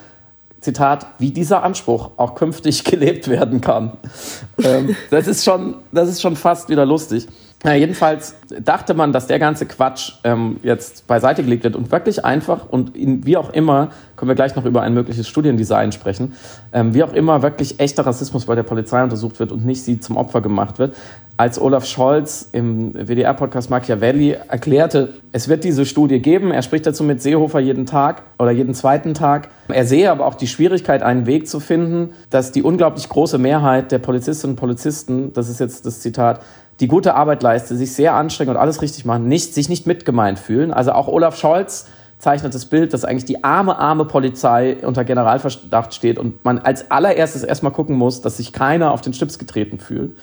Zitat, 0.61 1.07
wie 1.19 1.31
dieser 1.31 1.63
Anspruch 1.63 2.11
auch 2.17 2.35
künftig 2.35 2.85
gelebt 2.85 3.29
werden 3.29 3.61
kann. 3.61 3.93
ähm, 4.63 4.97
das, 5.11 5.27
ist 5.27 5.45
schon, 5.45 5.77
das 5.93 6.09
ist 6.09 6.21
schon 6.21 6.37
fast 6.37 6.69
wieder 6.69 6.85
lustig. 6.85 7.27
Ja, 7.65 7.75
jedenfalls 7.75 8.37
dachte 8.63 8.95
man, 8.95 9.13
dass 9.13 9.27
der 9.27 9.41
ganze 9.41 9.67
Quatsch 9.67 10.13
ähm, 10.23 10.59
jetzt 10.63 11.09
beiseite 11.09 11.43
gelegt 11.43 11.65
wird 11.65 11.75
und 11.75 11.91
wirklich 11.91 12.25
einfach 12.25 12.69
und 12.69 12.97
in, 12.97 13.27
wie 13.27 13.37
auch 13.37 13.51
immer, 13.51 13.89
können 14.15 14.29
wir 14.29 14.37
gleich 14.37 14.55
noch 14.55 14.65
über 14.65 14.83
ein 14.83 14.95
mögliches 14.95 15.27
Studiendesign 15.27 15.91
sprechen, 15.91 16.35
ähm, 16.73 16.95
wie 16.95 17.03
auch 17.03 17.13
immer 17.13 17.43
wirklich 17.43 17.81
echter 17.81 18.07
Rassismus 18.07 18.47
bei 18.47 18.55
der 18.55 18.63
Polizei 18.63 19.03
untersucht 19.03 19.41
wird 19.41 19.51
und 19.51 19.67
nicht 19.67 19.83
sie 19.83 19.99
zum 19.99 20.17
Opfer 20.17 20.41
gemacht 20.41 20.79
wird. 20.79 20.95
Als 21.37 21.61
Olaf 21.61 21.85
Scholz 21.85 22.49
im 22.53 22.95
WDR-Podcast 22.95 23.71
Machiavelli 23.71 24.37
erklärte, 24.49 25.15
es 25.33 25.49
wird 25.49 25.65
diese 25.65 25.85
Studie 25.85 26.21
geben, 26.21 26.53
er 26.53 26.63
spricht 26.63 26.87
dazu 26.87 27.03
mit 27.03 27.23
Seehofer 27.23 27.59
jeden 27.59 27.87
Tag 27.87 28.23
oder 28.39 28.53
jeden 28.53 28.75
zweiten 28.75 29.15
Tag. 29.15 29.49
Er 29.69 29.85
sehe 29.85 30.13
aber 30.13 30.27
auch 30.27 30.35
die 30.37 30.49
Schwierigkeit, 30.49 31.03
einen 31.03 31.27
Weg 31.27 31.49
zu 31.49 31.59
finden, 31.59 32.11
dass 32.31 32.53
die 32.53 32.63
unglaublich 32.63 33.09
große 33.09 33.39
Mehrheit 33.39 33.91
der 33.91 33.99
Polizistinnen 33.99 34.55
und 34.55 34.61
Polizisten, 34.61 35.33
das 35.33 35.49
ist 35.49 35.59
jetzt 35.59 35.87
das 35.87 36.01
Zitat, 36.01 36.41
die 36.81 36.89
gute 36.89 37.15
Arbeit 37.15 37.43
leiste, 37.43 37.77
sich 37.77 37.93
sehr 37.93 38.15
anstrengen 38.15 38.51
und 38.51 38.57
alles 38.57 38.83
richtig 38.83 39.05
machen, 39.05 39.29
nicht, 39.29 39.55
sich 39.55 39.69
nicht 39.69 39.87
mitgemeint 39.87 40.39
fühlen. 40.39 40.73
Also 40.73 40.93
auch 40.93 41.09
Olaf 41.09 41.37
Scholz 41.37 41.87
zeichnet 42.19 42.55
das 42.55 42.67
Bild, 42.67 42.93
dass 42.93 43.05
eigentlich 43.05 43.25
die 43.25 43.45
arme, 43.45 43.79
arme 43.79 44.05
Polizei 44.05 44.77
unter 44.85 45.05
Generalverdacht 45.05 45.95
steht 45.95 46.19
und 46.19 46.45
man 46.45 46.59
als 46.59 46.91
allererstes 46.91 47.45
erstmal 47.45 47.73
gucken 47.73 47.97
muss, 47.97 48.21
dass 48.21 48.39
sich 48.39 48.53
keiner 48.53 48.93
auf 48.93 49.01
den 49.01 49.13
Stips 49.13 49.39
getreten 49.39 49.79
fühlt. 49.79 50.17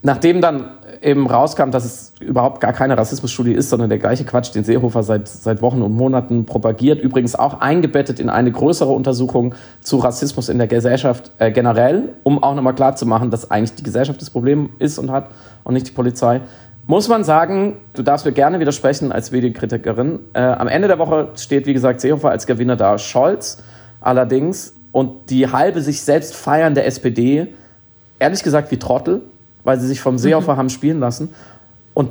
Nachdem 0.00 0.40
dann 0.40 0.70
eben 1.02 1.26
rauskam, 1.26 1.70
dass 1.70 1.84
es 1.84 2.12
überhaupt 2.20 2.60
gar 2.60 2.72
keine 2.72 2.96
Rassismusstudie 2.96 3.52
ist, 3.52 3.68
sondern 3.68 3.90
der 3.90 3.98
gleiche 3.98 4.24
Quatsch, 4.24 4.54
den 4.54 4.64
Seehofer 4.64 5.02
seit, 5.02 5.28
seit 5.28 5.60
Wochen 5.60 5.82
und 5.82 5.94
Monaten 5.94 6.46
propagiert, 6.46 7.00
übrigens 7.00 7.34
auch 7.34 7.60
eingebettet 7.60 8.18
in 8.18 8.30
eine 8.30 8.50
größere 8.50 8.90
Untersuchung 8.90 9.54
zu 9.80 9.98
Rassismus 9.98 10.48
in 10.48 10.58
der 10.58 10.68
Gesellschaft 10.68 11.32
äh, 11.38 11.50
generell, 11.50 12.10
um 12.22 12.42
auch 12.42 12.54
nochmal 12.54 12.74
klarzumachen, 12.74 13.30
dass 13.30 13.50
eigentlich 13.50 13.74
die 13.74 13.82
Gesellschaft 13.82 14.22
das 14.22 14.30
Problem 14.30 14.70
ist 14.78 14.98
und 14.98 15.10
hat 15.10 15.26
und 15.64 15.74
nicht 15.74 15.88
die 15.88 15.92
Polizei. 15.92 16.40
Muss 16.86 17.08
man 17.08 17.22
sagen, 17.22 17.76
du 17.94 18.02
darfst 18.02 18.26
mir 18.26 18.32
gerne 18.32 18.58
widersprechen 18.58 19.12
als 19.12 19.30
Medienkritikerin. 19.30 20.18
Äh, 20.32 20.40
am 20.40 20.66
Ende 20.66 20.88
der 20.88 20.98
Woche 20.98 21.28
steht, 21.36 21.66
wie 21.66 21.72
gesagt, 21.72 22.00
Seehofer 22.00 22.30
als 22.30 22.46
Gewinner 22.46 22.76
da. 22.76 22.98
Scholz 22.98 23.62
allerdings 24.00 24.74
und 24.90 25.30
die 25.30 25.50
halbe 25.50 25.80
sich 25.80 26.02
selbst 26.02 26.34
feiernde 26.34 26.82
SPD, 26.82 27.48
ehrlich 28.18 28.42
gesagt 28.42 28.70
wie 28.70 28.78
Trottel, 28.78 29.22
weil 29.64 29.78
sie 29.80 29.86
sich 29.86 30.00
vom 30.00 30.18
Seehofer 30.18 30.54
mhm. 30.54 30.58
haben 30.58 30.70
spielen 30.70 31.00
lassen. 31.00 31.34
Und 31.94 32.10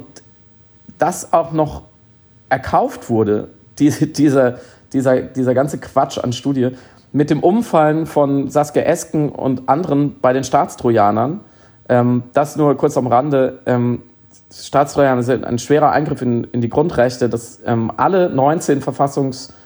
das 0.97 1.33
auch 1.33 1.51
noch 1.51 1.83
erkauft 2.49 3.09
wurde, 3.09 3.49
diese, 3.79 4.07
dieser, 4.07 4.59
dieser, 4.93 5.21
dieser 5.21 5.53
ganze 5.53 5.79
Quatsch 5.79 6.17
an 6.17 6.33
Studie, 6.33 6.71
mit 7.13 7.29
dem 7.29 7.41
Umfallen 7.41 8.05
von 8.05 8.49
Saskia 8.49 8.83
Esken 8.83 9.29
und 9.29 9.67
anderen 9.67 10.19
bei 10.21 10.31
den 10.31 10.43
Staatstrojanern, 10.43 11.41
ähm, 11.91 12.23
das 12.33 12.55
nur 12.55 12.75
kurz 12.77 12.97
am 12.97 13.05
Rande. 13.05 13.59
Ähm, 13.65 14.01
Staatstrojaner 14.51 15.23
sind 15.23 15.43
ein 15.43 15.59
schwerer 15.59 15.91
Eingriff 15.91 16.21
in, 16.21 16.45
in 16.45 16.61
die 16.61 16.69
Grundrechte, 16.69 17.27
dass 17.29 17.59
ähm, 17.65 17.91
alle 17.97 18.29
19 18.29 18.81
Verfassungsschutze, 18.81 19.57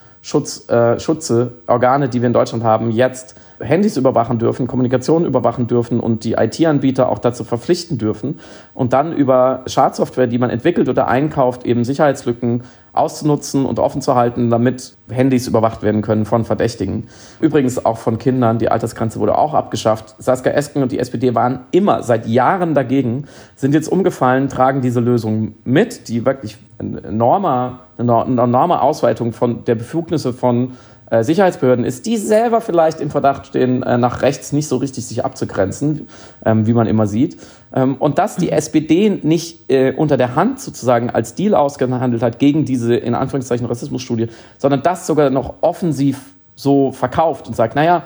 äh, 1.67 1.71
Organe, 1.71 2.09
die 2.09 2.21
wir 2.21 2.28
in 2.28 2.34
Deutschland 2.34 2.63
haben, 2.63 2.89
jetzt 2.89 3.36
Handys 3.59 3.95
überwachen 3.95 4.39
dürfen, 4.39 4.67
Kommunikation 4.67 5.23
überwachen 5.23 5.67
dürfen 5.67 5.99
und 5.99 6.23
die 6.23 6.34
IT-Anbieter 6.34 7.09
auch 7.09 7.19
dazu 7.19 7.43
verpflichten 7.43 7.97
dürfen 7.97 8.39
und 8.73 8.91
dann 8.91 9.13
über 9.13 9.61
Schadsoftware, 9.67 10.28
die 10.28 10.39
man 10.39 10.49
entwickelt 10.49 10.89
oder 10.89 11.07
einkauft, 11.07 11.65
eben 11.65 11.84
Sicherheitslücken 11.84 12.63
auszunutzen 12.97 13.65
und 13.65 13.79
offen 13.79 14.01
zu 14.01 14.15
halten, 14.15 14.49
damit 14.49 14.95
Handys 15.09 15.47
überwacht 15.47 15.83
werden 15.83 16.01
können 16.01 16.25
von 16.25 16.45
Verdächtigen. 16.45 17.07
Übrigens 17.39 17.85
auch 17.85 17.97
von 17.97 18.17
Kindern. 18.17 18.57
Die 18.57 18.69
Altersgrenze 18.69 19.19
wurde 19.19 19.37
auch 19.37 19.53
abgeschafft. 19.53 20.15
Saskia 20.17 20.53
Esken 20.53 20.83
und 20.83 20.91
die 20.91 20.99
SPD 20.99 21.35
waren 21.35 21.61
immer 21.71 22.03
seit 22.03 22.27
Jahren 22.27 22.73
dagegen, 22.73 23.25
sind 23.55 23.73
jetzt 23.73 23.87
umgefallen, 23.87 24.49
tragen 24.49 24.81
diese 24.81 24.99
Lösung 24.99 25.55
mit, 25.63 26.07
die 26.07 26.25
wirklich 26.25 26.57
enorme, 26.77 27.79
eine 27.97 28.23
enorme 28.23 28.81
Ausweitung 28.81 29.31
von 29.31 29.63
der 29.65 29.75
Befugnisse 29.75 30.33
von 30.33 30.73
äh, 31.09 31.23
Sicherheitsbehörden 31.23 31.85
ist, 31.85 32.05
die 32.05 32.17
selber 32.17 32.61
vielleicht 32.61 32.99
im 32.99 33.11
Verdacht 33.11 33.47
stehen, 33.47 33.83
äh, 33.83 33.97
nach 33.97 34.21
rechts 34.21 34.51
nicht 34.51 34.67
so 34.67 34.77
richtig 34.77 35.05
sich 35.05 35.23
abzugrenzen, 35.23 36.07
ähm, 36.43 36.65
wie 36.65 36.73
man 36.73 36.87
immer 36.87 37.05
sieht. 37.05 37.37
Ähm, 37.73 37.95
und 37.95 38.17
dass 38.17 38.37
die 38.37 38.51
SPD 38.51 39.19
nicht 39.21 39.69
äh, 39.69 39.93
unter 39.95 40.17
der 40.17 40.35
Hand 40.35 40.59
sozusagen 40.59 41.09
als 41.09 41.35
Deal 41.35 41.53
ausgehandelt 41.53 42.23
hat 42.23 42.39
gegen 42.39 42.65
diese 42.65 42.95
in 42.95 43.13
Anführungszeichen 43.13 43.67
Rassismusstudie, 43.67 44.29
sondern 44.57 44.81
das 44.81 45.05
sogar 45.05 45.29
noch 45.29 45.55
offensiv 45.61 46.33
so 46.55 46.91
verkauft 46.91 47.47
und 47.47 47.55
sagt, 47.55 47.75
naja, 47.75 48.03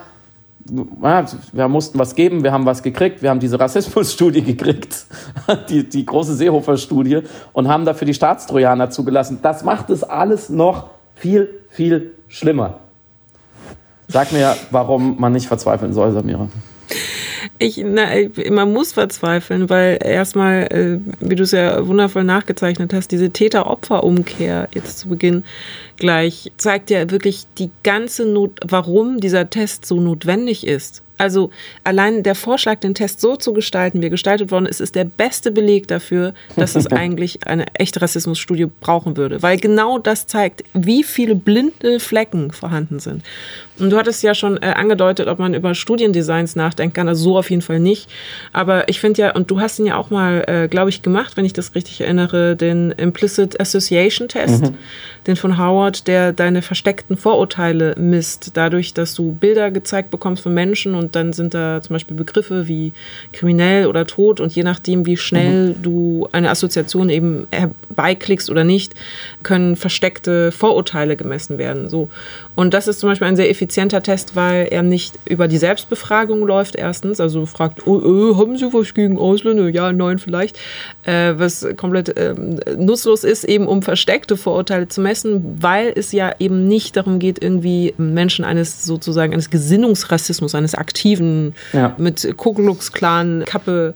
wir 0.65 1.67
mussten 1.67 1.97
was 1.97 2.15
geben, 2.15 2.43
wir 2.43 2.51
haben 2.51 2.65
was 2.65 2.83
gekriegt, 2.83 3.21
wir 3.21 3.29
haben 3.29 3.39
diese 3.39 3.59
Rassismusstudie 3.59 4.41
gekriegt, 4.43 5.05
die, 5.69 5.87
die 5.87 6.05
große 6.05 6.35
Seehofer-Studie 6.35 7.21
und 7.53 7.67
haben 7.69 7.85
dafür 7.85 8.05
die 8.05 8.13
Staatstrojaner 8.13 8.89
zugelassen. 8.89 9.39
Das 9.41 9.63
macht 9.63 9.89
es 9.89 10.03
alles 10.03 10.49
noch 10.49 10.89
viel, 11.15 11.61
viel 11.69 12.13
schlimmer. 12.27 12.79
Sag 14.11 14.31
mir, 14.31 14.55
warum 14.71 15.19
man 15.19 15.33
nicht 15.33 15.47
verzweifeln 15.47 15.93
soll, 15.93 16.11
Samira. 16.11 16.47
Ich, 17.61 17.83
na, 17.85 18.07
man 18.49 18.71
muss 18.71 18.93
verzweifeln, 18.93 19.69
weil 19.69 19.99
erstmal, 20.01 20.63
äh, 20.71 20.99
wie 21.19 21.35
du 21.35 21.43
es 21.43 21.51
ja 21.51 21.85
wundervoll 21.85 22.23
nachgezeichnet 22.23 22.93
hast, 22.93 23.11
diese 23.11 23.31
Täter-Opfer-Umkehr 23.31 24.69
jetzt 24.73 24.99
zu 24.99 25.09
Beginn 25.09 25.43
gleich 25.97 26.51
zeigt 26.57 26.89
ja 26.89 27.11
wirklich 27.11 27.45
die 27.57 27.69
ganze 27.83 28.25
Not, 28.25 28.61
warum 28.65 29.19
dieser 29.19 29.49
Test 29.49 29.85
so 29.85 29.99
notwendig 29.99 30.65
ist. 30.65 31.03
Also 31.19 31.51
allein 31.83 32.23
der 32.23 32.33
Vorschlag, 32.33 32.79
den 32.79 32.95
Test 32.95 33.19
so 33.19 33.35
zu 33.35 33.51
gestalten, 33.51 34.01
wie 34.01 34.05
er 34.05 34.09
gestaltet 34.09 34.51
worden 34.51 34.65
ist, 34.65 34.79
ist 34.79 34.95
der 34.95 35.03
beste 35.03 35.51
Beleg 35.51 35.85
dafür, 35.89 36.33
dass 36.55 36.77
es 36.77 36.87
eigentlich 36.93 37.45
eine 37.45 37.65
echte 37.73 38.01
Rassismusstudie 38.01 38.67
brauchen 38.79 39.17
würde. 39.17 39.43
Weil 39.43 39.57
genau 39.57 39.99
das 39.99 40.27
zeigt, 40.27 40.63
wie 40.73 41.03
viele 41.03 41.35
blinde 41.35 41.99
Flecken 41.99 42.51
vorhanden 42.51 42.99
sind. 42.99 43.23
Und 43.77 43.89
du 43.89 43.97
hattest 43.97 44.23
ja 44.23 44.33
schon 44.33 44.57
äh, 44.57 44.67
angedeutet, 44.67 45.27
ob 45.27 45.39
man 45.39 45.53
über 45.53 45.75
Studiendesigns 45.75 46.55
nachdenken 46.55 46.93
kann. 46.93 47.09
Also 47.09 47.23
so 47.23 47.37
auf 47.37 47.48
jeden 47.49 47.61
Fall 47.61 47.79
nicht. 47.79 48.09
Aber 48.53 48.89
ich 48.89 48.99
finde 48.99 49.21
ja, 49.21 49.35
und 49.35 49.51
du 49.51 49.59
hast 49.59 49.79
ihn 49.79 49.85
ja 49.85 49.97
auch 49.97 50.09
mal, 50.09 50.43
äh, 50.47 50.67
glaube 50.67 50.89
ich, 50.89 51.01
gemacht, 51.01 51.37
wenn 51.37 51.45
ich 51.45 51.53
das 51.53 51.75
richtig 51.75 52.01
erinnere, 52.01 52.55
den 52.55 52.91
Implicit 52.91 53.59
Association 53.59 54.27
Test, 54.27 54.63
mhm. 54.63 54.75
den 55.27 55.35
von 55.35 55.57
Howard, 55.57 56.07
der 56.07 56.33
deine 56.33 56.61
versteckten 56.61 57.17
Vorurteile 57.17 57.95
misst, 57.97 58.51
dadurch, 58.55 58.93
dass 58.93 59.13
du 59.13 59.31
Bilder 59.31 59.71
gezeigt 59.71 60.11
bekommst 60.11 60.43
von 60.43 60.53
Menschen 60.53 60.95
und 60.95 61.15
dann 61.15 61.33
sind 61.33 61.53
da 61.53 61.81
zum 61.81 61.93
Beispiel 61.95 62.15
Begriffe 62.15 62.67
wie 62.67 62.93
kriminell 63.33 63.87
oder 63.87 64.05
tot 64.05 64.39
und 64.39 64.53
je 64.53 64.63
nachdem, 64.63 65.05
wie 65.05 65.17
schnell 65.17 65.69
mhm. 65.69 65.81
du 65.81 66.29
eine 66.31 66.49
Assoziation 66.49 67.09
eben 67.09 67.47
herbeiklickst 67.51 68.49
oder 68.49 68.63
nicht, 68.63 68.93
können 69.43 69.75
versteckte 69.75 70.51
Vorurteile 70.51 71.15
gemessen 71.15 71.57
werden. 71.57 71.89
So. 71.89 72.09
Und 72.55 72.73
das 72.73 72.87
ist 72.87 72.99
zum 72.99 73.09
Beispiel 73.09 73.27
ein 73.27 73.35
sehr 73.35 73.49
effizienter 73.49 74.03
Test, 74.03 74.35
weil 74.35 74.67
er 74.69 74.83
nicht 74.83 75.17
über 75.25 75.47
die 75.47 75.57
Selbstbefragung 75.57 76.45
läuft, 76.45 76.75
erstens. 76.75 77.19
Also 77.19 77.38
fragt, 77.45 77.85
oh, 77.87 77.99
äh, 77.99 78.35
haben 78.35 78.57
Sie 78.57 78.71
was 78.73 78.93
gegen 78.93 79.17
Ausländer? 79.17 79.69
Ja, 79.69 79.91
nein, 79.91 80.19
vielleicht. 80.19 80.57
Äh, 81.03 81.33
was 81.37 81.65
komplett 81.77 82.17
äh, 82.17 82.33
nutzlos 82.77 83.23
ist, 83.23 83.43
eben 83.43 83.67
um 83.67 83.81
versteckte 83.81 84.37
Vorurteile 84.37 84.87
zu 84.87 85.01
messen, 85.01 85.57
weil 85.61 85.91
es 85.95 86.11
ja 86.11 86.33
eben 86.39 86.67
nicht 86.67 86.95
darum 86.97 87.19
geht, 87.19 87.41
irgendwie 87.41 87.93
Menschen 87.97 88.45
eines 88.45 88.85
sozusagen 88.85 89.33
eines 89.33 89.49
Gesinnungsrassismus, 89.49 90.55
eines 90.55 90.75
aktiven, 90.75 91.55
ja. 91.73 91.95
mit 91.97 92.35
Ku 92.37 92.53
Klux 92.53 92.91
Klan 92.91 93.43
Kappe 93.45 93.93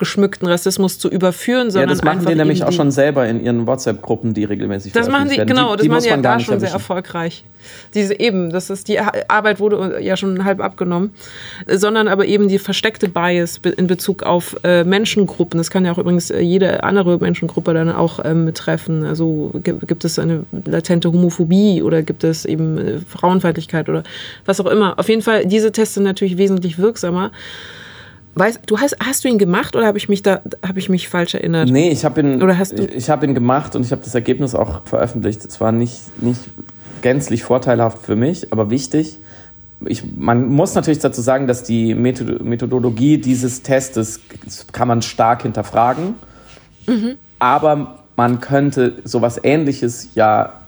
geschmückten 0.00 0.48
Rassismus 0.48 0.98
zu 0.98 1.08
überführen, 1.08 1.70
sondern 1.70 1.90
ja, 1.90 1.94
das 1.94 2.02
machen 2.02 2.26
die 2.26 2.34
nämlich 2.34 2.64
auch 2.64 2.72
schon 2.72 2.90
selber 2.90 3.28
in 3.28 3.44
ihren 3.44 3.66
WhatsApp-Gruppen, 3.66 4.34
die 4.34 4.44
regelmäßig 4.44 4.92
Das 4.92 5.08
machen 5.08 5.28
die, 5.28 5.36
werden. 5.36 5.46
genau, 5.46 5.76
die, 5.76 5.86
das 5.86 5.88
machen 5.88 6.02
die 6.02 6.08
ja 6.08 6.16
da 6.16 6.40
schon 6.40 6.58
sehr 6.58 6.72
erfolgreich. 6.72 7.44
Diese 7.92 8.18
eben, 8.18 8.48
das 8.48 8.70
ist 8.70 8.88
die 8.88 8.98
Arbeit 8.98 9.60
wurde 9.60 10.00
ja 10.00 10.16
schon 10.16 10.44
halb 10.44 10.60
abgenommen, 10.60 11.12
sondern 11.66 12.08
aber 12.08 12.24
eben 12.24 12.48
die 12.48 12.58
versteckte 12.58 13.10
Bias 13.10 13.60
in 13.76 13.86
Bezug 13.86 14.22
auf 14.22 14.56
äh, 14.64 14.82
Menschengruppen. 14.84 15.58
Das 15.58 15.70
kann 15.70 15.84
ja 15.84 15.92
auch 15.92 15.98
übrigens 15.98 16.30
äh, 16.30 16.40
jede 16.40 16.82
andere 16.82 17.18
Menschengruppe 17.18 17.74
dann 17.74 17.92
auch 17.92 18.20
ähm, 18.24 18.46
betreffen. 18.46 19.04
Also 19.04 19.52
gibt 19.62 20.06
es 20.06 20.18
eine 20.18 20.44
latente 20.64 21.12
Homophobie 21.12 21.82
oder 21.82 22.02
gibt 22.02 22.24
es 22.24 22.46
eben 22.46 22.78
äh, 22.78 22.98
Frauenfeindlichkeit 23.06 23.90
oder 23.90 24.02
was 24.46 24.58
auch 24.60 24.66
immer. 24.66 24.98
Auf 24.98 25.10
jeden 25.10 25.20
Fall, 25.22 25.44
diese 25.44 25.70
Tests 25.70 25.96
sind 25.96 26.04
natürlich 26.04 26.38
wesentlich 26.38 26.78
wirksamer. 26.78 27.30
Weißt, 28.40 28.60
du 28.64 28.78
hast, 28.78 28.96
hast 29.04 29.22
du 29.22 29.28
ihn 29.28 29.36
gemacht 29.36 29.76
oder 29.76 29.86
habe 29.86 29.98
ich 29.98 30.08
mich 30.08 30.22
da 30.22 30.40
habe 30.66 30.78
ich 30.78 30.88
mich 30.88 31.10
falsch 31.10 31.34
erinnert? 31.34 31.68
Nee, 31.68 31.90
ich 31.90 32.06
habe 32.06 32.22
ihn, 32.22 32.40
ich 32.96 33.10
habe 33.10 33.26
ihn 33.26 33.34
gemacht 33.34 33.76
und 33.76 33.84
ich 33.84 33.92
habe 33.92 34.00
das 34.02 34.14
Ergebnis 34.14 34.54
auch 34.54 34.80
veröffentlicht. 34.86 35.44
Es 35.44 35.60
war 35.60 35.72
nicht, 35.72 36.00
nicht 36.22 36.40
gänzlich 37.02 37.42
vorteilhaft 37.44 37.98
für 37.98 38.16
mich, 38.16 38.50
aber 38.50 38.70
wichtig. 38.70 39.18
Ich, 39.84 40.04
man 40.16 40.48
muss 40.48 40.74
natürlich 40.74 41.00
dazu 41.00 41.20
sagen, 41.20 41.48
dass 41.48 41.64
die 41.64 41.94
Methodologie 41.94 43.18
dieses 43.18 43.62
Testes 43.62 44.20
kann 44.72 44.88
man 44.88 45.02
stark 45.02 45.42
hinterfragen. 45.42 46.14
Mhm. 46.86 47.16
Aber 47.40 48.04
man 48.16 48.40
könnte 48.40 49.02
sowas 49.04 49.38
Ähnliches 49.42 50.14
ja 50.14 50.60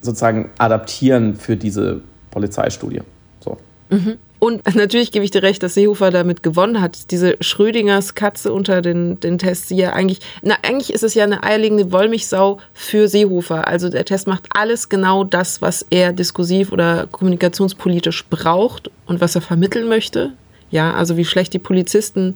sozusagen 0.00 0.50
adaptieren 0.58 1.36
für 1.36 1.56
diese 1.56 2.00
Polizeistudie. 2.32 3.02
So. 3.38 3.58
Mhm. 3.90 4.18
Und 4.42 4.74
natürlich 4.74 5.12
gebe 5.12 5.24
ich 5.24 5.30
dir 5.30 5.44
recht, 5.44 5.62
dass 5.62 5.74
Seehofer 5.74 6.10
damit 6.10 6.42
gewonnen 6.42 6.80
hat. 6.80 7.12
Diese 7.12 7.36
Schrödingers 7.40 8.16
Katze 8.16 8.52
unter 8.52 8.82
den, 8.82 9.20
den 9.20 9.38
Tests, 9.38 9.68
die 9.68 9.76
ja 9.76 9.92
eigentlich, 9.92 10.18
na, 10.42 10.56
eigentlich 10.62 10.92
ist 10.92 11.04
es 11.04 11.14
ja 11.14 11.22
eine 11.22 11.44
eierlegende 11.44 11.92
Wollmilchsau 11.92 12.58
für 12.74 13.06
Seehofer. 13.06 13.68
Also 13.68 13.88
der 13.88 14.04
Test 14.04 14.26
macht 14.26 14.48
alles 14.52 14.88
genau 14.88 15.22
das, 15.22 15.62
was 15.62 15.86
er 15.90 16.12
diskursiv 16.12 16.72
oder 16.72 17.06
kommunikationspolitisch 17.12 18.24
braucht 18.30 18.90
und 19.06 19.20
was 19.20 19.36
er 19.36 19.42
vermitteln 19.42 19.86
möchte. 19.86 20.32
Ja, 20.72 20.92
also 20.92 21.16
wie 21.16 21.24
schlecht 21.24 21.52
die 21.52 21.60
Polizisten 21.60 22.34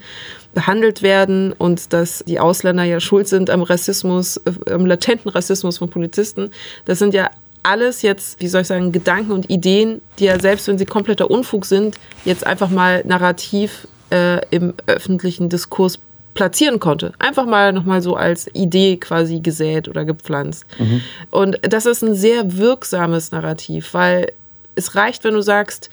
behandelt 0.54 1.02
werden 1.02 1.52
und 1.54 1.92
dass 1.92 2.22
die 2.24 2.38
Ausländer 2.38 2.84
ja 2.84 3.00
schuld 3.00 3.26
sind 3.26 3.50
am 3.50 3.62
Rassismus, 3.62 4.36
äh, 4.36 4.70
am 4.70 4.86
latenten 4.86 5.28
Rassismus 5.28 5.78
von 5.78 5.90
Polizisten. 5.90 6.50
Das 6.84 7.00
sind 7.00 7.14
ja 7.14 7.30
alles 7.66 8.02
jetzt, 8.02 8.40
wie 8.40 8.48
soll 8.48 8.62
ich 8.62 8.68
sagen, 8.68 8.92
Gedanken 8.92 9.32
und 9.32 9.50
Ideen, 9.50 10.00
die 10.18 10.24
ja 10.24 10.38
selbst 10.38 10.68
wenn 10.68 10.78
sie 10.78 10.86
kompletter 10.86 11.30
Unfug 11.30 11.66
sind, 11.66 11.96
jetzt 12.24 12.46
einfach 12.46 12.70
mal 12.70 13.02
narrativ 13.04 13.88
äh, 14.10 14.40
im 14.50 14.74
öffentlichen 14.86 15.48
Diskurs 15.48 15.98
platzieren 16.34 16.78
konnte. 16.78 17.12
Einfach 17.18 17.46
mal 17.46 17.72
nochmal 17.72 18.02
so 18.02 18.14
als 18.14 18.48
Idee 18.54 18.98
quasi 18.98 19.40
gesät 19.40 19.88
oder 19.88 20.04
gepflanzt. 20.04 20.64
Mhm. 20.78 21.00
Und 21.30 21.58
das 21.62 21.86
ist 21.86 22.04
ein 22.04 22.14
sehr 22.14 22.56
wirksames 22.56 23.32
Narrativ, 23.32 23.94
weil 23.94 24.32
es 24.76 24.94
reicht, 24.94 25.24
wenn 25.24 25.34
du 25.34 25.40
sagst, 25.40 25.90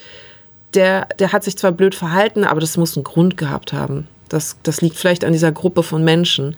der, 0.76 1.08
der 1.20 1.32
hat 1.32 1.44
sich 1.44 1.58
zwar 1.58 1.72
blöd 1.72 1.96
verhalten, 1.96 2.44
aber 2.44 2.60
das 2.60 2.78
muss 2.78 2.96
einen 2.96 3.04
Grund 3.04 3.38
gehabt 3.38 3.74
haben. 3.74 4.08
Das, 4.30 4.58
das 4.64 4.82
liegt 4.82 4.98
vielleicht 4.98 5.24
an 5.26 5.32
dieser 5.32 5.52
Gruppe 5.52 5.84
von 5.84 6.04
Menschen. 6.04 6.56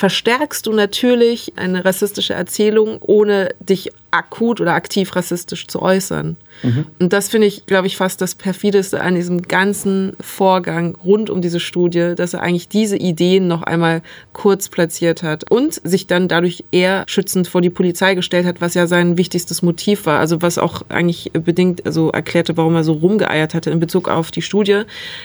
Verstärkst 0.00 0.66
du 0.66 0.72
natürlich 0.72 1.52
eine 1.56 1.84
rassistische 1.84 2.32
Erzählung, 2.32 3.02
ohne 3.02 3.50
dich 3.60 3.90
akut 4.10 4.60
oder 4.60 4.74
aktiv 4.74 5.14
rassistisch 5.14 5.66
zu 5.68 5.82
äußern. 5.82 6.36
Mhm. 6.62 6.86
Und 6.98 7.12
das 7.12 7.28
finde 7.28 7.46
ich, 7.46 7.66
glaube 7.66 7.86
ich, 7.86 7.96
fast 7.96 8.20
das 8.20 8.34
perfideste 8.34 9.00
an 9.00 9.14
diesem 9.14 9.42
ganzen 9.42 10.14
Vorgang 10.20 10.96
rund 11.04 11.30
um 11.30 11.40
diese 11.40 11.60
Studie, 11.60 12.14
dass 12.16 12.34
er 12.34 12.42
eigentlich 12.42 12.68
diese 12.68 12.96
Ideen 12.96 13.46
noch 13.46 13.62
einmal 13.62 14.02
kurz 14.32 14.68
platziert 14.68 15.22
hat 15.22 15.50
und 15.50 15.74
sich 15.84 16.06
dann 16.06 16.28
dadurch 16.28 16.64
eher 16.72 17.04
schützend 17.06 17.46
vor 17.46 17.60
die 17.60 17.70
Polizei 17.70 18.14
gestellt 18.14 18.46
hat, 18.46 18.60
was 18.60 18.74
ja 18.74 18.86
sein 18.86 19.16
wichtigstes 19.16 19.62
Motiv 19.62 20.06
war. 20.06 20.18
Also 20.18 20.42
was 20.42 20.58
auch 20.58 20.82
eigentlich 20.88 21.30
bedingt 21.32 21.86
also 21.86 22.10
erklärte, 22.10 22.56
warum 22.56 22.74
er 22.74 22.84
so 22.84 22.94
rumgeeiert 22.94 23.54
hatte 23.54 23.70
in 23.70 23.80
Bezug 23.80 24.08
auf 24.08 24.30
die 24.30 24.42
Studie. 24.42 24.82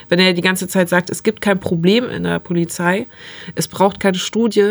Wenn 0.10 0.20
er 0.20 0.34
die 0.34 0.42
ganze 0.42 0.68
Zeit 0.68 0.90
sagt, 0.90 1.10
es 1.10 1.24
gibt 1.24 1.42
kein 1.42 1.60
Problem 1.60 2.10
in 2.10 2.24
der 2.24 2.40
Polizei, 2.40 3.08
es 3.56 3.68
braucht 3.68 4.00
keine 4.00 4.18
Studie, 4.18 4.65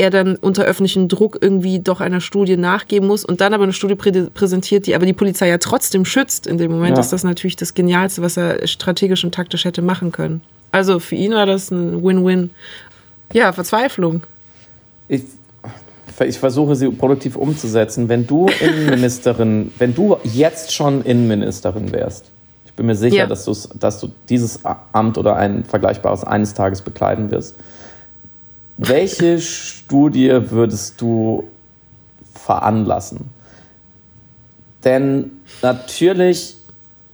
er 0.00 0.10
dann 0.10 0.36
unter 0.36 0.64
öffentlichem 0.64 1.08
Druck 1.08 1.38
irgendwie 1.40 1.78
doch 1.78 2.00
einer 2.00 2.22
Studie 2.22 2.56
nachgeben 2.56 3.06
muss 3.06 3.22
und 3.22 3.42
dann 3.42 3.52
aber 3.52 3.64
eine 3.64 3.74
Studie 3.74 3.96
prä 3.96 4.10
präsentiert, 4.32 4.86
die 4.86 4.94
aber 4.94 5.04
die 5.04 5.12
Polizei 5.12 5.48
ja 5.48 5.58
trotzdem 5.58 6.06
schützt. 6.06 6.46
In 6.46 6.56
dem 6.56 6.70
Moment 6.70 6.96
ja. 6.96 7.00
ist 7.02 7.12
das 7.12 7.22
natürlich 7.22 7.56
das 7.56 7.74
Genialste, 7.74 8.22
was 8.22 8.38
er 8.38 8.66
strategisch 8.66 9.24
und 9.24 9.34
taktisch 9.34 9.66
hätte 9.66 9.82
machen 9.82 10.10
können. 10.10 10.40
Also 10.72 11.00
für 11.00 11.16
ihn 11.16 11.32
war 11.32 11.44
das 11.44 11.70
ein 11.70 12.02
Win-Win. 12.02 12.50
Ja, 13.34 13.52
Verzweiflung. 13.52 14.22
Ich, 15.08 15.24
ich 16.20 16.38
versuche 16.38 16.76
sie 16.76 16.88
produktiv 16.90 17.36
umzusetzen. 17.36 18.08
Wenn 18.08 18.26
du 18.26 18.48
Innenministerin, 18.60 19.70
wenn 19.78 19.94
du 19.94 20.16
jetzt 20.24 20.72
schon 20.72 21.02
Innenministerin 21.02 21.92
wärst, 21.92 22.30
ich 22.64 22.72
bin 22.72 22.86
mir 22.86 22.94
sicher, 22.94 23.16
ja. 23.16 23.26
dass, 23.26 23.68
dass 23.78 24.00
du 24.00 24.10
dieses 24.30 24.60
Amt 24.64 25.18
oder 25.18 25.36
ein 25.36 25.64
vergleichbares 25.64 26.24
eines 26.24 26.54
Tages 26.54 26.80
bekleiden 26.80 27.30
wirst 27.30 27.56
welche 28.82 29.38
Studie 29.40 30.50
würdest 30.50 31.02
du 31.02 31.44
veranlassen? 32.34 33.28
Denn 34.84 35.32
natürlich 35.60 36.56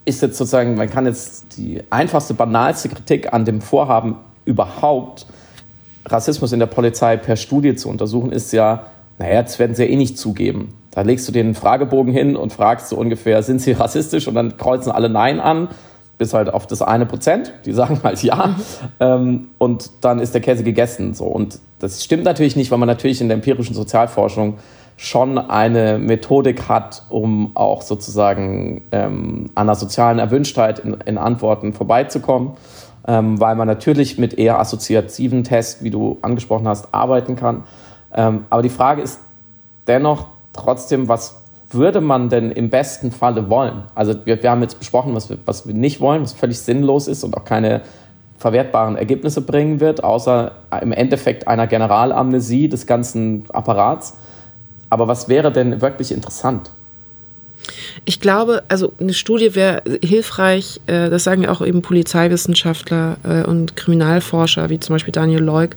ist 0.05 0.23
jetzt 0.23 0.39
sozusagen, 0.39 0.77
man 0.77 0.89
kann 0.89 1.07
jetzt 1.07 1.57
die 1.57 1.83
einfachste, 1.91 2.35
banalste 2.35 2.89
Kritik 2.89 3.33
an 3.33 3.45
dem 3.45 3.61
Vorhaben 3.61 4.15
überhaupt, 4.45 5.27
Rassismus 6.05 6.53
in 6.53 6.61
der 6.61 6.67
Polizei 6.67 7.17
per 7.17 7.35
Studie 7.35 7.75
zu 7.75 7.89
untersuchen, 7.89 8.31
ist 8.31 8.53
ja, 8.53 8.87
naja, 9.19 9.43
das 9.43 9.59
werden 9.59 9.75
sie 9.75 9.83
ja 9.83 9.91
eh 9.91 9.97
nicht 9.97 10.17
zugeben. 10.19 10.73
Da 10.93 11.01
legst 11.01 11.27
du 11.27 11.33
den 11.33 11.57
Fragebogen 11.57 12.13
hin 12.13 12.37
und 12.37 12.53
fragst 12.53 12.91
so 12.91 12.97
ungefähr, 12.97 13.43
sind 13.43 13.61
sie 13.61 13.73
rassistisch? 13.73 14.29
Und 14.29 14.37
dann 14.37 14.57
kreuzen 14.57 14.93
alle 14.93 15.09
Nein 15.09 15.41
an 15.41 15.67
bis 16.19 16.33
halt 16.33 16.53
auf 16.53 16.67
das 16.67 16.83
eine 16.83 17.07
Prozent. 17.07 17.53
Die 17.65 17.73
sagen 17.73 18.01
halt 18.03 18.23
ja. 18.23 18.47
Mhm. 18.47 18.55
Ähm, 19.01 19.49
und 19.59 19.91
dann 20.01 20.19
ist 20.19 20.35
der 20.35 20.41
Käse 20.41 20.65
gegessen. 20.65 21.15
So. 21.15 21.25
Und 21.25 21.59
das 21.79 22.03
stimmt 22.03 22.25
natürlich 22.25 22.57
nicht, 22.57 22.71
weil 22.71 22.79
man 22.79 22.87
natürlich 22.87 23.21
in 23.21 23.29
der 23.29 23.37
empirischen 23.37 23.75
Sozialforschung 23.75 24.55
schon 24.97 25.37
eine 25.37 25.99
Methodik 25.99 26.69
hat, 26.69 27.03
um 27.11 27.51
auch 27.55 27.83
sozusagen 27.83 28.83
ähm, 28.93 29.51
an 29.55 29.67
der 29.67 29.77
sozialen 29.77 30.19
Erwünschtheit 30.19 30.79
in, 30.79 30.95
in 31.05 31.19
Antworten 31.19 31.75
vorbeizukommen, 31.75 32.53
ähm, 33.07 33.39
weil 33.39 33.57
man 33.57 33.69
natürlich 33.69 34.17
mit 34.17 34.39
eher 34.39 34.59
assoziativen 34.59 35.45
Tests, 35.45 35.85
wie 35.85 35.91
du 35.91 36.17
angesprochen 36.23 36.67
hast, 36.67 36.95
arbeiten 36.95 37.37
kann. 37.37 37.65
Ähm, 38.15 38.47
aber 38.49 38.63
die 38.63 38.71
Frage 38.71 39.03
ist 39.03 39.21
dennoch 39.87 40.29
trotzdem, 40.55 41.09
was 41.09 41.43
würde 41.71 42.01
man 42.01 42.29
denn 42.29 42.51
im 42.51 42.71
besten 42.71 43.11
Falle 43.11 43.51
wollen? 43.51 43.83
Also 43.95 44.15
wir, 44.25 44.43
wir 44.43 44.51
haben 44.51 44.63
jetzt 44.63 44.79
besprochen, 44.79 45.15
was 45.15 45.29
wir, 45.29 45.39
was 45.47 45.67
wir 45.67 45.75
nicht 45.75 46.01
wollen, 46.01 46.23
was 46.23 46.33
völlig 46.33 46.59
sinnlos 46.59 47.09
ist 47.09 47.25
und 47.25 47.37
auch 47.37 47.45
keine 47.45 47.83
verwertbaren 48.39 48.97
Ergebnisse 48.97 49.41
bringen 49.41 49.81
wird, 49.81 50.05
außer 50.05 50.53
im 50.81 50.93
Endeffekt 50.93 51.49
einer 51.49 51.67
Generalamnesie 51.67 52.69
des 52.69 52.87
ganzen 52.87 53.45
Apparats. 53.49 54.15
Aber 54.91 55.09
was 55.09 55.29
wäre 55.29 55.51
denn 55.51 55.81
wirklich 55.81 56.13
interessant? 56.13 56.71
Ich 58.05 58.21
glaube, 58.21 58.63
also 58.69 58.93
eine 59.01 59.15
Studie 59.15 59.55
wäre 59.55 59.83
hilfreich, 60.03 60.81
äh, 60.87 61.11
das 61.11 61.25
sagen 61.25 61.43
ja 61.43 61.51
auch 61.51 61.65
eben 61.65 61.83
Polizeiwissenschaftler 61.83 63.17
äh, 63.25 63.43
und 63.43 63.75
Kriminalforscher, 63.77 64.69
wie 64.69 64.79
zum 64.79 64.95
Beispiel 64.95 65.13
Daniel 65.13 65.43
Leuk 65.43 65.71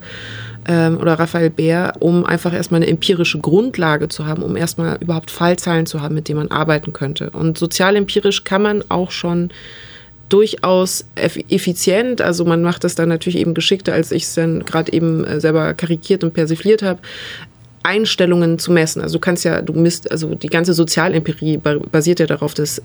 ähm, 0.69 0.99
oder 0.99 1.15
Raphael 1.15 1.49
Bär, 1.49 1.93
um 1.99 2.23
einfach 2.25 2.53
erstmal 2.53 2.77
eine 2.81 2.89
empirische 2.89 3.39
Grundlage 3.39 4.07
zu 4.07 4.27
haben, 4.27 4.43
um 4.43 4.55
erstmal 4.55 4.97
überhaupt 5.01 5.31
Fallzahlen 5.31 5.87
zu 5.87 6.01
haben, 6.01 6.13
mit 6.13 6.29
denen 6.29 6.37
man 6.37 6.51
arbeiten 6.51 6.93
könnte. 6.93 7.31
Und 7.31 7.57
sozialempirisch 7.57 8.43
kann 8.43 8.61
man 8.61 8.83
auch 8.87 9.09
schon 9.09 9.49
durchaus 10.29 11.05
effizient. 11.15 12.21
Also 12.21 12.45
man 12.45 12.61
macht 12.61 12.83
das 12.83 12.93
dann 12.93 13.09
natürlich 13.09 13.39
eben 13.39 13.55
geschickter, 13.55 13.93
als 13.93 14.11
ich 14.11 14.23
es 14.23 14.35
dann 14.35 14.63
gerade 14.63 14.93
eben 14.93 15.25
äh, 15.25 15.41
selber 15.41 15.73
karikiert 15.73 16.23
und 16.23 16.35
persifliert 16.35 16.83
habe. 16.83 16.99
Einstellungen 17.89 18.59
zu 18.59 18.71
messen. 18.71 19.01
Also 19.01 19.15
du 19.15 19.19
kannst 19.19 19.43
ja, 19.45 19.63
du 19.63 19.73
misst, 19.73 20.11
also 20.11 20.35
die 20.35 20.47
ganze 20.47 20.73
Sozialempirie 20.73 21.57
basiert 21.57 22.19
ja 22.19 22.27
darauf, 22.27 22.53
dass 22.53 22.79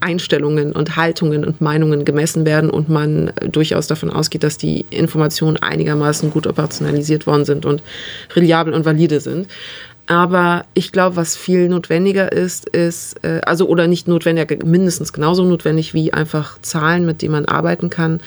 Einstellungen 0.00 0.72
und 0.72 0.96
Haltungen 0.96 1.46
und 1.46 1.62
Meinungen 1.62 2.04
gemessen 2.04 2.44
werden 2.44 2.68
und 2.68 2.90
man 2.90 3.28
äh, 3.28 3.48
durchaus 3.48 3.86
davon 3.86 4.10
ausgeht, 4.10 4.42
dass 4.42 4.58
die 4.58 4.84
Informationen 4.90 5.56
einigermaßen 5.56 6.30
gut 6.30 6.46
operationalisiert 6.46 7.26
worden 7.26 7.46
sind 7.46 7.64
und 7.64 7.82
reliabel 8.34 8.74
und 8.74 8.84
valide 8.84 9.20
sind. 9.20 9.48
Aber 10.06 10.64
ich 10.74 10.92
glaube, 10.92 11.16
was 11.16 11.36
viel 11.36 11.68
notwendiger 11.68 12.30
ist, 12.30 12.68
ist, 12.68 13.24
äh, 13.24 13.40
also 13.46 13.66
oder 13.66 13.86
nicht 13.86 14.08
notwendiger, 14.08 14.56
mindestens 14.64 15.14
genauso 15.14 15.44
notwendig 15.44 15.94
wie 15.94 16.12
einfach 16.12 16.60
Zahlen, 16.60 17.06
mit 17.06 17.22
denen 17.22 17.32
man 17.32 17.44
arbeiten 17.46 17.88
kann. 17.88 18.20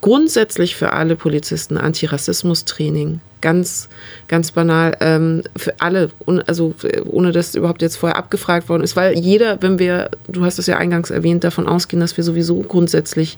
Grundsätzlich 0.00 0.76
für 0.76 0.92
alle 0.92 1.16
Polizisten 1.16 1.76
Antirassismus-Training. 1.76 3.20
Ganz, 3.40 3.88
ganz 4.28 4.52
banal. 4.52 4.96
Ähm, 5.00 5.42
für 5.56 5.74
alle, 5.80 6.10
also 6.46 6.74
ohne 7.04 7.32
dass 7.32 7.54
überhaupt 7.54 7.82
jetzt 7.82 7.96
vorher 7.96 8.16
abgefragt 8.16 8.68
worden 8.68 8.82
ist, 8.82 8.96
weil 8.96 9.18
jeder, 9.18 9.60
wenn 9.62 9.78
wir, 9.78 10.10
du 10.28 10.44
hast 10.44 10.58
es 10.58 10.66
ja 10.66 10.76
eingangs 10.76 11.10
erwähnt, 11.10 11.44
davon 11.44 11.66
ausgehen, 11.66 12.00
dass 12.00 12.16
wir 12.16 12.24
sowieso 12.24 12.60
grundsätzlich 12.60 13.36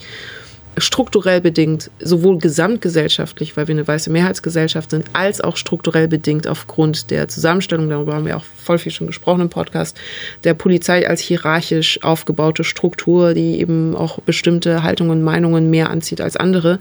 strukturell 0.79 1.41
bedingt, 1.41 1.91
sowohl 2.01 2.39
gesamtgesellschaftlich, 2.39 3.57
weil 3.57 3.69
wir 3.69 3.75
eine 3.75 3.87
weiße 3.87 4.11
Mehrheitsgesellschaft 4.11 4.91
sind, 4.91 5.05
als 5.13 5.41
auch 5.41 5.57
strukturell 5.57 6.09
bedingt 6.09 6.49
aufgrund 6.49 7.11
der 7.11 7.29
Zusammenstellung, 7.29 7.91
darüber 7.91 8.15
haben 8.15 8.27
wir 8.27 8.37
auch 8.37 8.45
voll 8.45 8.79
viel 8.79 8.93
schon 8.93 9.07
gesprochen 9.07 9.43
im 9.43 9.51
Podcast, 9.51 9.99
der 10.45 10.55
Polizei 10.55 11.09
als 11.09 11.21
hierarchisch 11.21 12.03
aufgebaute 12.03 12.65
Struktur, 12.65 13.35
die 13.35 13.61
eben 13.61 13.95
auch 13.95 14.21
bestimmte 14.21 14.83
Haltungen 14.83 15.13
und 15.13 15.23
Meinungen 15.23 15.69
mehr 15.69 15.91
anzieht 15.91 16.21
als 16.21 16.37
andere 16.37 16.79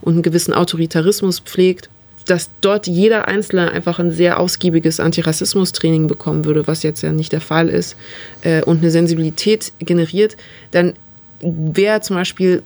und 0.00 0.14
einen 0.14 0.22
gewissen 0.22 0.54
Autoritarismus 0.54 1.40
pflegt, 1.40 1.90
dass 2.26 2.50
dort 2.60 2.86
jeder 2.86 3.28
Einzelne 3.28 3.70
einfach 3.70 3.98
ein 3.98 4.10
sehr 4.10 4.40
ausgiebiges 4.40 4.98
Antirassismus-Training 4.98 6.06
bekommen 6.08 6.44
würde, 6.44 6.66
was 6.66 6.82
jetzt 6.82 7.02
ja 7.02 7.12
nicht 7.12 7.32
der 7.32 7.40
Fall 7.40 7.68
ist, 7.68 7.96
äh, 8.42 8.62
und 8.62 8.78
eine 8.78 8.90
Sensibilität 8.90 9.72
generiert, 9.78 10.36
dann 10.72 10.94
wäre 11.40 12.00
zum 12.00 12.16
Beispiel 12.16 12.62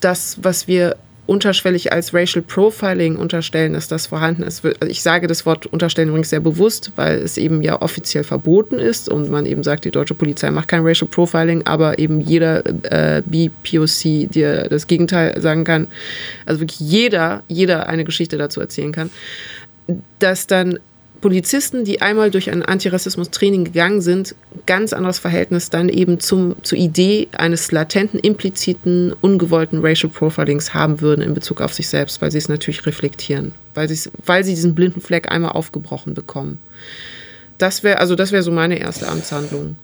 das, 0.00 0.38
was 0.42 0.68
wir 0.68 0.96
unterschwellig 1.26 1.92
als 1.92 2.14
Racial 2.14 2.42
Profiling 2.42 3.16
unterstellen, 3.16 3.72
dass 3.72 3.88
das 3.88 4.06
vorhanden 4.06 4.44
ist. 4.44 4.64
Also 4.64 4.76
ich 4.86 5.02
sage 5.02 5.26
das 5.26 5.44
Wort 5.44 5.66
unterstellen 5.66 6.08
übrigens 6.08 6.30
sehr 6.30 6.40
bewusst, 6.40 6.92
weil 6.94 7.18
es 7.18 7.36
eben 7.36 7.62
ja 7.62 7.82
offiziell 7.82 8.22
verboten 8.24 8.78
ist 8.78 9.08
und 9.08 9.28
man 9.30 9.44
eben 9.44 9.64
sagt, 9.64 9.84
die 9.84 9.90
deutsche 9.90 10.14
Polizei 10.14 10.50
macht 10.50 10.68
kein 10.68 10.86
Racial 10.86 11.08
Profiling, 11.10 11.66
aber 11.66 11.98
eben 11.98 12.20
jeder 12.20 12.64
äh, 12.66 13.22
BPOC 13.26 14.30
dir 14.30 14.68
das 14.70 14.86
Gegenteil 14.86 15.40
sagen 15.40 15.64
kann, 15.64 15.88
also 16.44 16.60
wirklich 16.60 16.80
jeder, 16.80 17.42
jeder 17.48 17.88
eine 17.88 18.04
Geschichte 18.04 18.38
dazu 18.38 18.60
erzählen 18.60 18.92
kann, 18.92 19.10
dass 20.20 20.46
dann 20.46 20.78
Polizisten, 21.20 21.84
die 21.84 22.02
einmal 22.02 22.30
durch 22.30 22.50
ein 22.50 22.62
Antirassismus-Training 22.62 23.64
gegangen 23.64 24.00
sind, 24.00 24.34
ganz 24.66 24.92
anderes 24.92 25.18
Verhältnis 25.18 25.70
dann 25.70 25.88
eben 25.88 26.20
zum, 26.20 26.56
zur 26.62 26.78
Idee 26.78 27.28
eines 27.36 27.72
latenten, 27.72 28.18
impliziten, 28.20 29.14
ungewollten 29.20 29.84
Racial 29.84 30.12
Profilings 30.12 30.74
haben 30.74 31.00
würden 31.00 31.22
in 31.22 31.34
Bezug 31.34 31.60
auf 31.60 31.72
sich 31.72 31.88
selbst, 31.88 32.22
weil 32.22 32.30
sie 32.30 32.38
es 32.38 32.48
natürlich 32.48 32.86
reflektieren, 32.86 33.52
weil, 33.74 33.88
weil 34.24 34.44
sie 34.44 34.54
diesen 34.54 34.74
blinden 34.74 35.00
Fleck 35.00 35.30
einmal 35.30 35.52
aufgebrochen 35.52 36.14
bekommen. 36.14 36.58
Das 37.58 37.82
wäre 37.82 37.98
also 37.98 38.14
das 38.14 38.32
wäre 38.32 38.42
so 38.42 38.52
meine 38.52 38.78
erste 38.78 39.08
Amtshandlung. 39.08 39.76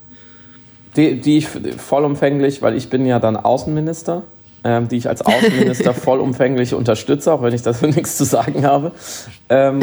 Die, 0.96 1.20
die 1.20 1.38
ich 1.38 1.48
vollumfänglich, 1.48 2.60
weil 2.60 2.76
ich 2.76 2.90
bin 2.90 3.06
ja 3.06 3.18
dann 3.18 3.36
Außenminister, 3.36 4.24
ähm, 4.62 4.88
die 4.88 4.96
ich 4.96 5.08
als 5.08 5.22
Außenminister 5.22 5.94
vollumfänglich 5.94 6.74
unterstütze, 6.74 7.32
auch 7.32 7.42
wenn 7.42 7.54
ich 7.54 7.62
dazu 7.62 7.86
nichts 7.86 8.18
zu 8.18 8.24
sagen 8.24 8.66
habe. 8.66 8.92
Ähm, 9.48 9.80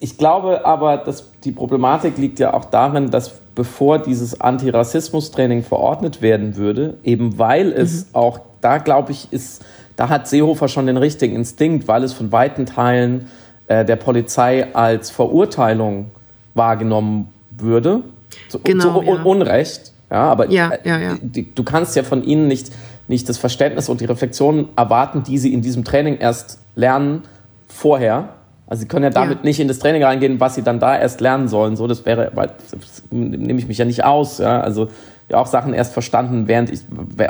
ich 0.00 0.16
glaube 0.16 0.64
aber, 0.64 0.96
dass 0.96 1.30
die 1.44 1.52
Problematik 1.52 2.16
liegt 2.16 2.38
ja 2.38 2.54
auch 2.54 2.64
darin, 2.64 3.10
dass 3.10 3.40
bevor 3.54 3.98
dieses 3.98 4.40
Antirassismus-Training 4.40 5.62
verordnet 5.62 6.22
werden 6.22 6.56
würde, 6.56 6.94
eben 7.04 7.38
weil 7.38 7.70
es 7.72 8.06
mhm. 8.06 8.14
auch, 8.14 8.40
da 8.62 8.78
glaube 8.78 9.12
ich, 9.12 9.30
ist, 9.32 9.62
da 9.96 10.08
hat 10.08 10.26
Seehofer 10.26 10.68
schon 10.68 10.86
den 10.86 10.96
richtigen 10.96 11.36
Instinkt, 11.36 11.86
weil 11.86 12.02
es 12.02 12.14
von 12.14 12.32
weiten 12.32 12.64
Teilen 12.64 13.26
äh, 13.66 13.84
der 13.84 13.96
Polizei 13.96 14.74
als 14.74 15.10
Verurteilung 15.10 16.10
wahrgenommen 16.54 17.28
würde. 17.50 18.02
So, 18.48 18.58
genau, 18.64 18.84
so 18.84 19.02
ja. 19.02 19.22
Unrecht. 19.22 19.92
Ja, 20.10 20.22
aber 20.22 20.50
ja, 20.50 20.72
ja, 20.84 20.98
ja. 20.98 21.16
Die, 21.20 21.54
du 21.54 21.62
kannst 21.62 21.94
ja 21.94 22.02
von 22.02 22.24
ihnen 22.24 22.48
nicht, 22.48 22.72
nicht 23.06 23.28
das 23.28 23.36
Verständnis 23.36 23.90
und 23.90 24.00
die 24.00 24.06
Reflexion 24.06 24.70
erwarten, 24.76 25.22
die 25.22 25.36
sie 25.36 25.52
in 25.52 25.60
diesem 25.60 25.84
Training 25.84 26.16
erst 26.16 26.58
lernen 26.74 27.22
vorher 27.68 28.30
also 28.70 28.82
sie 28.82 28.86
können 28.88 29.02
ja 29.02 29.10
damit 29.10 29.38
ja. 29.38 29.44
nicht 29.44 29.58
in 29.58 29.66
das 29.66 29.80
Training 29.80 30.04
reingehen, 30.04 30.38
was 30.38 30.54
sie 30.54 30.62
dann 30.62 30.78
da 30.78 30.96
erst 30.96 31.20
lernen 31.20 31.48
sollen. 31.48 31.74
So, 31.74 31.88
das 31.88 32.06
wäre, 32.06 32.30
weil 32.34 32.52
das 32.70 33.02
nehme 33.10 33.58
ich 33.58 33.66
mich 33.66 33.78
ja 33.78 33.84
nicht 33.84 34.04
aus. 34.04 34.38
Ja? 34.38 34.60
Also 34.60 34.86
ja 35.28 35.38
auch 35.38 35.48
Sachen 35.48 35.74
erst 35.74 35.92
verstanden, 35.92 36.46
während 36.46 36.70
ich, 36.70 36.82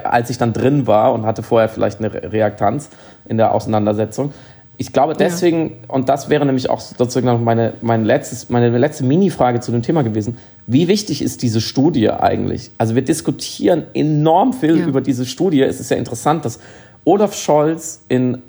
als 0.05 0.29
ich 0.29 0.37
dann 0.37 0.53
drin 0.53 0.87
war 0.87 1.15
und 1.15 1.25
hatte 1.25 1.43
vorher 1.43 1.71
vielleicht 1.71 1.99
eine 1.99 2.13
Reaktanz 2.13 2.91
in 3.27 3.39
der 3.39 3.55
Auseinandersetzung. 3.55 4.35
Ich 4.77 4.93
glaube 4.93 5.15
deswegen, 5.15 5.71
ja. 5.71 5.77
und 5.89 6.11
das 6.11 6.29
wäre 6.29 6.45
nämlich 6.45 6.69
auch 6.69 6.81
sozusagen 6.81 7.27
noch 7.27 7.41
meine, 7.41 7.73
mein 7.81 8.05
letztes, 8.05 8.51
meine 8.51 8.77
letzte 8.77 9.05
Mini-Frage 9.05 9.61
zu 9.61 9.73
dem 9.73 9.81
Thema 9.81 10.03
gewesen. 10.03 10.37
Wie 10.67 10.89
wichtig 10.89 11.23
ist 11.23 11.43
diese 11.43 11.63
Studie 11.63 12.11
eigentlich? 12.11 12.71
Also 12.77 12.95
wir 12.95 13.03
diskutieren 13.03 13.85
enorm 13.95 14.53
viel 14.53 14.77
über 14.77 15.01
diese 15.01 15.25
Studie. 15.25 15.63
Es 15.63 15.81
ist 15.81 15.91
ja 15.91 15.97
interessant, 15.97 16.45
dass 16.45 16.61
Olaf 17.05 17.35
Scholz 17.35 18.05
in 18.09 18.43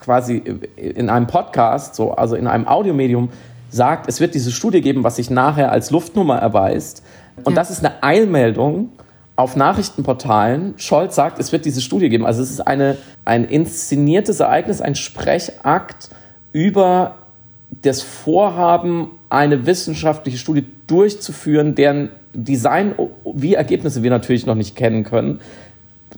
quasi 0.00 0.42
in 0.76 1.10
einem 1.10 1.26
Podcast, 1.26 1.94
so, 1.94 2.12
also 2.12 2.36
in 2.36 2.46
einem 2.46 2.66
Audiomedium, 2.66 3.30
sagt, 3.70 4.08
es 4.08 4.20
wird 4.20 4.34
diese 4.34 4.52
Studie 4.52 4.80
geben, 4.80 5.04
was 5.04 5.16
sich 5.16 5.30
nachher 5.30 5.72
als 5.72 5.90
Luftnummer 5.90 6.38
erweist. 6.38 7.02
Und 7.42 7.54
ja. 7.54 7.54
das 7.56 7.70
ist 7.70 7.84
eine 7.84 8.02
Eilmeldung 8.02 8.90
auf 9.36 9.56
Nachrichtenportalen. 9.56 10.74
Scholz 10.76 11.16
sagt, 11.16 11.40
es 11.40 11.50
wird 11.50 11.64
diese 11.64 11.80
Studie 11.80 12.08
geben. 12.08 12.24
Also 12.24 12.42
es 12.42 12.50
ist 12.50 12.60
eine, 12.60 12.96
ein 13.24 13.44
inszeniertes 13.44 14.40
Ereignis, 14.40 14.80
ein 14.80 14.94
Sprechakt 14.94 16.10
über 16.52 17.16
das 17.82 18.02
Vorhaben, 18.02 19.10
eine 19.28 19.66
wissenschaftliche 19.66 20.38
Studie 20.38 20.64
durchzuführen, 20.86 21.74
deren 21.74 22.10
Design 22.32 22.94
wie 23.24 23.54
Ergebnisse 23.54 24.02
wir 24.02 24.10
natürlich 24.10 24.46
noch 24.46 24.54
nicht 24.54 24.76
kennen 24.76 25.02
können 25.02 25.40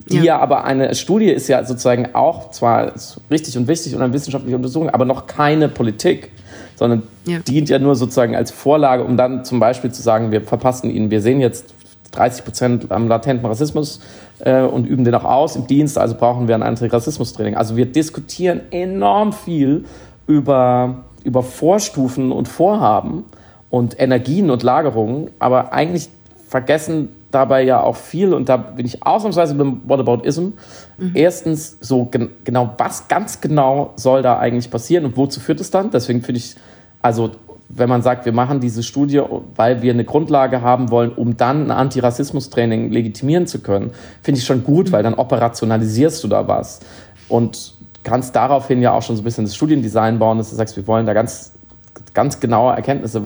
ja. 0.08 0.22
ja. 0.22 0.38
aber 0.38 0.64
eine 0.64 0.94
Studie 0.94 1.30
ist 1.30 1.48
ja 1.48 1.64
sozusagen 1.64 2.14
auch 2.14 2.50
zwar 2.50 2.92
richtig 3.30 3.56
und 3.56 3.68
wichtig 3.68 3.94
und 3.94 4.02
eine 4.02 4.12
wissenschaftliche 4.12 4.56
Untersuchung, 4.56 4.90
aber 4.90 5.04
noch 5.04 5.26
keine 5.26 5.68
Politik, 5.68 6.30
sondern 6.76 7.02
ja. 7.24 7.38
dient 7.40 7.68
ja 7.68 7.78
nur 7.78 7.94
sozusagen 7.94 8.36
als 8.36 8.50
Vorlage, 8.50 9.04
um 9.04 9.16
dann 9.16 9.44
zum 9.44 9.58
Beispiel 9.58 9.90
zu 9.90 10.02
sagen, 10.02 10.30
wir 10.30 10.42
verpassen 10.42 10.90
ihnen, 10.90 11.10
wir 11.10 11.20
sehen 11.20 11.40
jetzt 11.40 11.74
30 12.12 12.44
Prozent 12.44 12.92
am 12.92 13.08
latenten 13.08 13.46
Rassismus 13.46 14.00
äh, 14.40 14.62
und 14.62 14.86
üben 14.86 15.04
den 15.04 15.14
auch 15.14 15.24
aus 15.24 15.56
im 15.56 15.66
Dienst, 15.66 15.98
also 15.98 16.14
brauchen 16.14 16.48
wir 16.48 16.54
ein 16.54 16.62
Antirassismus-Training. 16.62 17.56
Also 17.56 17.76
wir 17.76 17.86
diskutieren 17.86 18.60
enorm 18.70 19.32
viel 19.32 19.84
über, 20.26 21.04
über 21.24 21.42
Vorstufen 21.42 22.32
und 22.32 22.48
Vorhaben 22.48 23.24
und 23.70 24.00
Energien 24.00 24.50
und 24.50 24.62
Lagerungen, 24.62 25.30
aber 25.38 25.72
eigentlich 25.72 26.08
vergessen 26.48 27.08
dabei 27.30 27.62
ja 27.62 27.80
auch 27.82 27.96
viel, 27.96 28.32
und 28.32 28.48
da 28.48 28.56
bin 28.56 28.86
ich 28.86 29.04
ausnahmsweise 29.04 29.54
beim 29.54 29.82
Whataboutism. 29.86 30.52
Mhm. 30.96 31.10
Erstens, 31.14 31.76
so 31.80 32.06
gen 32.06 32.30
genau, 32.44 32.74
was 32.78 33.08
ganz 33.08 33.40
genau 33.40 33.92
soll 33.96 34.22
da 34.22 34.38
eigentlich 34.38 34.70
passieren 34.70 35.04
und 35.04 35.16
wozu 35.16 35.40
führt 35.40 35.60
es 35.60 35.70
dann? 35.70 35.90
Deswegen 35.90 36.22
finde 36.22 36.38
ich, 36.38 36.56
also 37.02 37.32
wenn 37.68 37.88
man 37.88 38.02
sagt, 38.02 38.24
wir 38.24 38.32
machen 38.32 38.60
diese 38.60 38.82
Studie, 38.82 39.20
weil 39.56 39.82
wir 39.82 39.92
eine 39.92 40.04
Grundlage 40.04 40.62
haben 40.62 40.90
wollen, 40.90 41.10
um 41.12 41.36
dann 41.36 41.64
ein 41.64 41.70
Antirassismus-Training 41.72 42.90
legitimieren 42.90 43.46
zu 43.46 43.58
können, 43.60 43.90
finde 44.22 44.38
ich 44.38 44.46
schon 44.46 44.62
gut, 44.62 44.92
weil 44.92 45.02
dann 45.02 45.14
operationalisierst 45.14 46.22
du 46.22 46.28
da 46.28 46.46
was. 46.46 46.80
Und 47.28 47.74
kannst 48.04 48.36
daraufhin 48.36 48.80
ja 48.82 48.92
auch 48.92 49.02
schon 49.02 49.16
so 49.16 49.22
ein 49.22 49.24
bisschen 49.24 49.44
das 49.44 49.56
Studiendesign 49.56 50.20
bauen, 50.20 50.38
dass 50.38 50.50
du 50.50 50.56
sagst, 50.56 50.76
wir 50.76 50.86
wollen 50.86 51.06
da 51.06 51.12
ganz, 51.12 51.52
ganz 52.14 52.38
genaue 52.38 52.72
Erkenntnisse. 52.72 53.20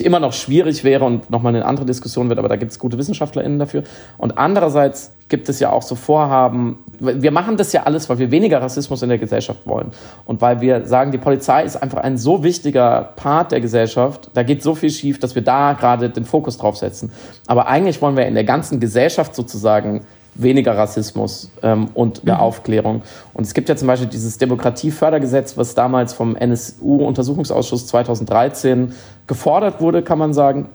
Immer 0.00 0.18
noch 0.18 0.32
schwierig 0.32 0.82
wäre 0.82 1.04
und 1.04 1.30
nochmal 1.30 1.54
eine 1.54 1.64
andere 1.64 1.86
Diskussion 1.86 2.28
wird, 2.28 2.40
aber 2.40 2.48
da 2.48 2.56
gibt 2.56 2.72
es 2.72 2.78
gute 2.78 2.98
WissenschaftlerInnen 2.98 3.58
dafür. 3.58 3.84
Und 4.18 4.36
andererseits 4.36 5.12
gibt 5.28 5.48
es 5.48 5.60
ja 5.60 5.70
auch 5.70 5.82
so 5.82 5.94
Vorhaben, 5.94 6.78
wir 6.98 7.30
machen 7.30 7.56
das 7.56 7.72
ja 7.72 7.84
alles, 7.84 8.08
weil 8.08 8.18
wir 8.18 8.30
weniger 8.30 8.60
Rassismus 8.60 9.02
in 9.02 9.08
der 9.08 9.18
Gesellschaft 9.18 9.60
wollen. 9.64 9.92
Und 10.24 10.40
weil 10.40 10.60
wir 10.60 10.86
sagen, 10.86 11.12
die 11.12 11.18
Polizei 11.18 11.64
ist 11.64 11.76
einfach 11.76 11.98
ein 11.98 12.18
so 12.18 12.42
wichtiger 12.42 13.12
Part 13.16 13.52
der 13.52 13.60
Gesellschaft, 13.60 14.30
da 14.34 14.42
geht 14.42 14.62
so 14.62 14.74
viel 14.74 14.90
schief, 14.90 15.20
dass 15.20 15.34
wir 15.34 15.42
da 15.42 15.74
gerade 15.74 16.10
den 16.10 16.24
Fokus 16.24 16.58
drauf 16.58 16.76
setzen. 16.76 17.12
Aber 17.46 17.68
eigentlich 17.68 18.02
wollen 18.02 18.16
wir 18.16 18.26
in 18.26 18.34
der 18.34 18.44
ganzen 18.44 18.80
Gesellschaft 18.80 19.34
sozusagen 19.36 20.02
weniger 20.38 20.76
Rassismus 20.76 21.50
ähm, 21.62 21.88
und 21.94 22.24
mehr 22.24 22.36
mhm. 22.36 22.40
Aufklärung. 22.40 23.02
Und 23.32 23.46
es 23.46 23.54
gibt 23.54 23.68
ja 23.68 23.76
zum 23.76 23.88
Beispiel 23.88 24.08
dieses 24.08 24.38
Demokratiefördergesetz, 24.38 25.56
was 25.56 25.74
damals 25.74 26.12
vom 26.12 26.36
NSU-Untersuchungsausschuss 26.36 27.86
2013 27.86 28.92
gefordert 29.26 29.80
wurde, 29.80 30.02
kann 30.02 30.18
man 30.18 30.32
sagen, 30.34 30.68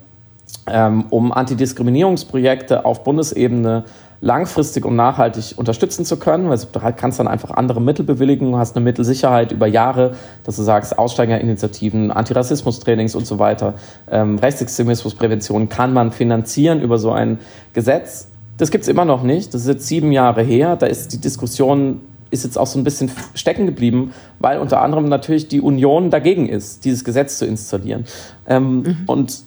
ähm, 0.67 1.05
um 1.09 1.31
Antidiskriminierungsprojekte 1.31 2.85
auf 2.85 3.03
Bundesebene 3.03 3.85
langfristig 4.21 4.85
und 4.85 4.95
nachhaltig 4.95 5.55
unterstützen 5.57 6.05
zu 6.05 6.17
können. 6.17 6.49
weil 6.49 6.59
du 6.59 6.81
halt 6.81 6.97
kannst 6.97 7.19
dann 7.19 7.27
einfach 7.27 7.51
andere 7.51 7.81
Mittel 7.81 8.05
bewilligen, 8.05 8.55
hast 8.55 8.75
eine 8.75 8.83
Mittelsicherheit 8.83 9.51
über 9.51 9.65
Jahre, 9.67 10.15
dass 10.43 10.55
du 10.55 10.63
sagst, 10.63 10.97
Aussteigerinitiativen, 10.97 12.11
Antirassismus-Trainings 12.11 13.15
und 13.15 13.25
so 13.25 13.39
weiter, 13.39 13.73
ähm, 14.09 14.37
Rechtsextremismusprävention 14.37 15.69
kann 15.69 15.91
man 15.93 16.11
finanzieren 16.11 16.81
über 16.81 16.99
so 16.99 17.11
ein 17.11 17.39
Gesetz. 17.73 18.27
Das 18.61 18.69
gibt 18.69 18.83
es 18.83 18.87
immer 18.89 19.05
noch 19.05 19.23
nicht. 19.23 19.55
Das 19.55 19.61
ist 19.61 19.67
jetzt 19.67 19.87
sieben 19.87 20.11
Jahre 20.11 20.43
her. 20.43 20.75
Da 20.75 20.85
ist 20.85 21.11
die 21.13 21.17
Diskussion 21.17 21.99
ist 22.29 22.43
jetzt 22.43 22.59
auch 22.59 22.67
so 22.67 22.77
ein 22.77 22.83
bisschen 22.83 23.09
stecken 23.33 23.65
geblieben, 23.65 24.13
weil 24.37 24.59
unter 24.59 24.83
anderem 24.83 25.09
natürlich 25.09 25.47
die 25.47 25.61
Union 25.61 26.11
dagegen 26.11 26.47
ist, 26.47 26.85
dieses 26.85 27.03
Gesetz 27.03 27.39
zu 27.39 27.47
installieren. 27.47 28.05
Ähm, 28.45 28.83
mhm. 28.83 28.97
Und 29.07 29.39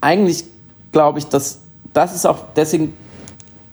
eigentlich 0.00 0.44
glaube 0.90 1.18
ich, 1.18 1.26
dass 1.26 1.60
das 1.92 2.14
ist 2.14 2.24
auch, 2.24 2.46
deswegen 2.56 2.94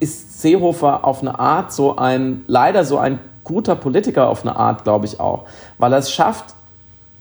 ist 0.01 0.41
Seehofer 0.41 1.05
auf 1.05 1.21
eine 1.21 1.39
Art 1.39 1.71
so 1.71 1.95
ein, 1.95 2.43
leider 2.47 2.83
so 2.83 2.97
ein 2.97 3.19
guter 3.45 3.77
Politiker 3.77 4.27
auf 4.27 4.41
eine 4.41 4.57
Art, 4.57 4.83
glaube 4.83 5.05
ich 5.05 5.17
auch, 5.17 5.45
weil 5.77 5.93
er 5.93 5.99
es 5.99 6.11
schafft, 6.11 6.55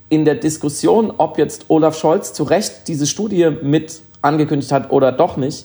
in 0.09 0.25
der 0.25 0.35
Diskussion, 0.35 1.13
ob 1.17 1.39
jetzt 1.39 1.67
Olaf 1.69 1.97
Scholz 1.97 2.33
zu 2.33 2.43
Recht 2.43 2.89
diese 2.89 3.07
Studie 3.07 3.51
mit 3.63 4.01
angekündigt 4.21 4.73
hat 4.73 4.91
oder 4.91 5.13
doch 5.13 5.37
nicht, 5.37 5.65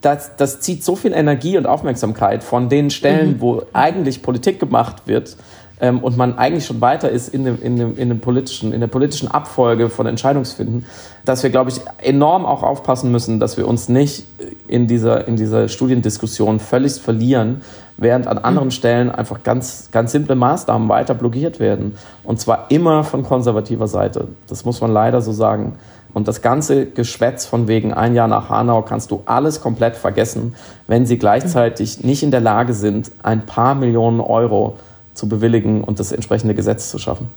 das, 0.00 0.36
das 0.36 0.60
zieht 0.60 0.84
so 0.84 0.96
viel 0.96 1.12
Energie 1.12 1.58
und 1.58 1.66
Aufmerksamkeit 1.66 2.42
von 2.42 2.68
den 2.68 2.90
Stellen, 2.90 3.34
mhm. 3.34 3.40
wo 3.40 3.62
eigentlich 3.72 4.22
Politik 4.22 4.58
gemacht 4.58 5.02
wird 5.06 5.36
ähm, 5.80 6.00
und 6.00 6.16
man 6.16 6.38
eigentlich 6.38 6.66
schon 6.66 6.80
weiter 6.80 7.10
ist 7.10 7.28
in, 7.28 7.44
dem, 7.44 7.60
in, 7.62 7.76
dem, 7.76 7.98
in, 7.98 8.08
dem 8.08 8.20
politischen, 8.20 8.72
in 8.72 8.80
der 8.80 8.86
politischen 8.86 9.28
Abfolge 9.28 9.88
von 9.88 10.06
Entscheidungsfinden, 10.06 10.86
dass 11.24 11.42
wir, 11.42 11.50
glaube 11.50 11.70
ich, 11.70 11.80
enorm 11.98 12.46
auch 12.46 12.62
aufpassen 12.62 13.10
müssen, 13.10 13.40
dass 13.40 13.56
wir 13.56 13.66
uns 13.66 13.88
nicht 13.88 14.24
in 14.68 14.86
dieser, 14.86 15.26
in 15.28 15.36
dieser 15.36 15.68
Studiendiskussion 15.68 16.60
völlig 16.60 16.94
verlieren, 16.94 17.62
während 17.96 18.26
an 18.26 18.38
anderen 18.38 18.68
mhm. 18.68 18.72
Stellen 18.72 19.10
einfach 19.10 19.42
ganz, 19.42 19.90
ganz 19.90 20.12
simple 20.12 20.34
Maßnahmen 20.34 20.88
weiter 20.88 21.14
blockiert 21.14 21.60
werden. 21.60 21.96
Und 22.24 22.40
zwar 22.40 22.70
immer 22.70 23.04
von 23.04 23.22
konservativer 23.22 23.88
Seite. 23.88 24.28
Das 24.48 24.64
muss 24.64 24.80
man 24.80 24.92
leider 24.92 25.20
so 25.20 25.32
sagen. 25.32 25.76
Und 26.12 26.28
das 26.28 26.42
ganze 26.42 26.86
Geschwätz 26.86 27.46
von 27.46 27.68
wegen 27.68 27.92
ein 27.92 28.14
Jahr 28.14 28.28
nach 28.28 28.48
Hanau 28.48 28.82
kannst 28.82 29.10
du 29.10 29.22
alles 29.26 29.60
komplett 29.60 29.96
vergessen, 29.96 30.54
wenn 30.86 31.06
sie 31.06 31.18
gleichzeitig 31.18 32.02
nicht 32.02 32.22
in 32.22 32.30
der 32.30 32.40
Lage 32.40 32.74
sind, 32.74 33.12
ein 33.22 33.46
paar 33.46 33.74
Millionen 33.74 34.20
Euro 34.20 34.76
zu 35.14 35.28
bewilligen 35.28 35.82
und 35.82 36.00
das 36.00 36.12
entsprechende 36.12 36.54
Gesetz 36.54 36.90
zu 36.90 36.98
schaffen. 36.98 37.28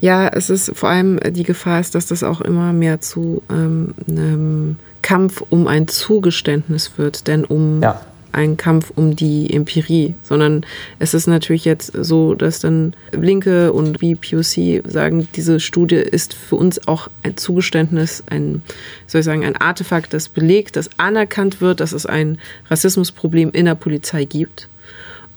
Ja, 0.00 0.28
es 0.28 0.50
ist 0.50 0.72
vor 0.74 0.88
allem 0.88 1.20
die 1.30 1.44
Gefahr 1.44 1.80
ist, 1.80 1.94
dass 1.94 2.06
das 2.06 2.24
auch 2.24 2.40
immer 2.40 2.72
mehr 2.72 3.00
zu 3.00 3.42
ähm, 3.50 3.94
einem 4.08 4.76
Kampf 5.00 5.44
um 5.48 5.68
ein 5.68 5.86
Zugeständnis 5.86 6.92
wird, 6.96 7.28
denn 7.28 7.44
um 7.44 7.80
ja 7.80 8.00
ein 8.32 8.56
Kampf 8.56 8.92
um 8.94 9.16
die 9.16 9.52
Empirie, 9.52 10.14
sondern 10.22 10.64
es 10.98 11.14
ist 11.14 11.26
natürlich 11.26 11.64
jetzt 11.64 11.92
so, 11.92 12.34
dass 12.34 12.60
dann 12.60 12.94
Linke 13.12 13.72
und 13.72 13.98
BPOC 13.98 14.82
sagen, 14.90 15.28
diese 15.34 15.60
Studie 15.60 15.96
ist 15.96 16.34
für 16.34 16.56
uns 16.56 16.86
auch 16.86 17.08
ein 17.22 17.36
Zugeständnis, 17.36 18.22
ein, 18.28 18.62
soll 19.06 19.20
ich 19.20 19.24
sagen, 19.24 19.44
ein 19.44 19.56
Artefakt, 19.56 20.12
das 20.12 20.28
belegt, 20.28 20.76
das 20.76 20.90
anerkannt 20.98 21.60
wird, 21.60 21.80
dass 21.80 21.92
es 21.92 22.06
ein 22.06 22.38
Rassismusproblem 22.68 23.50
in 23.52 23.66
der 23.66 23.74
Polizei 23.74 24.24
gibt. 24.24 24.68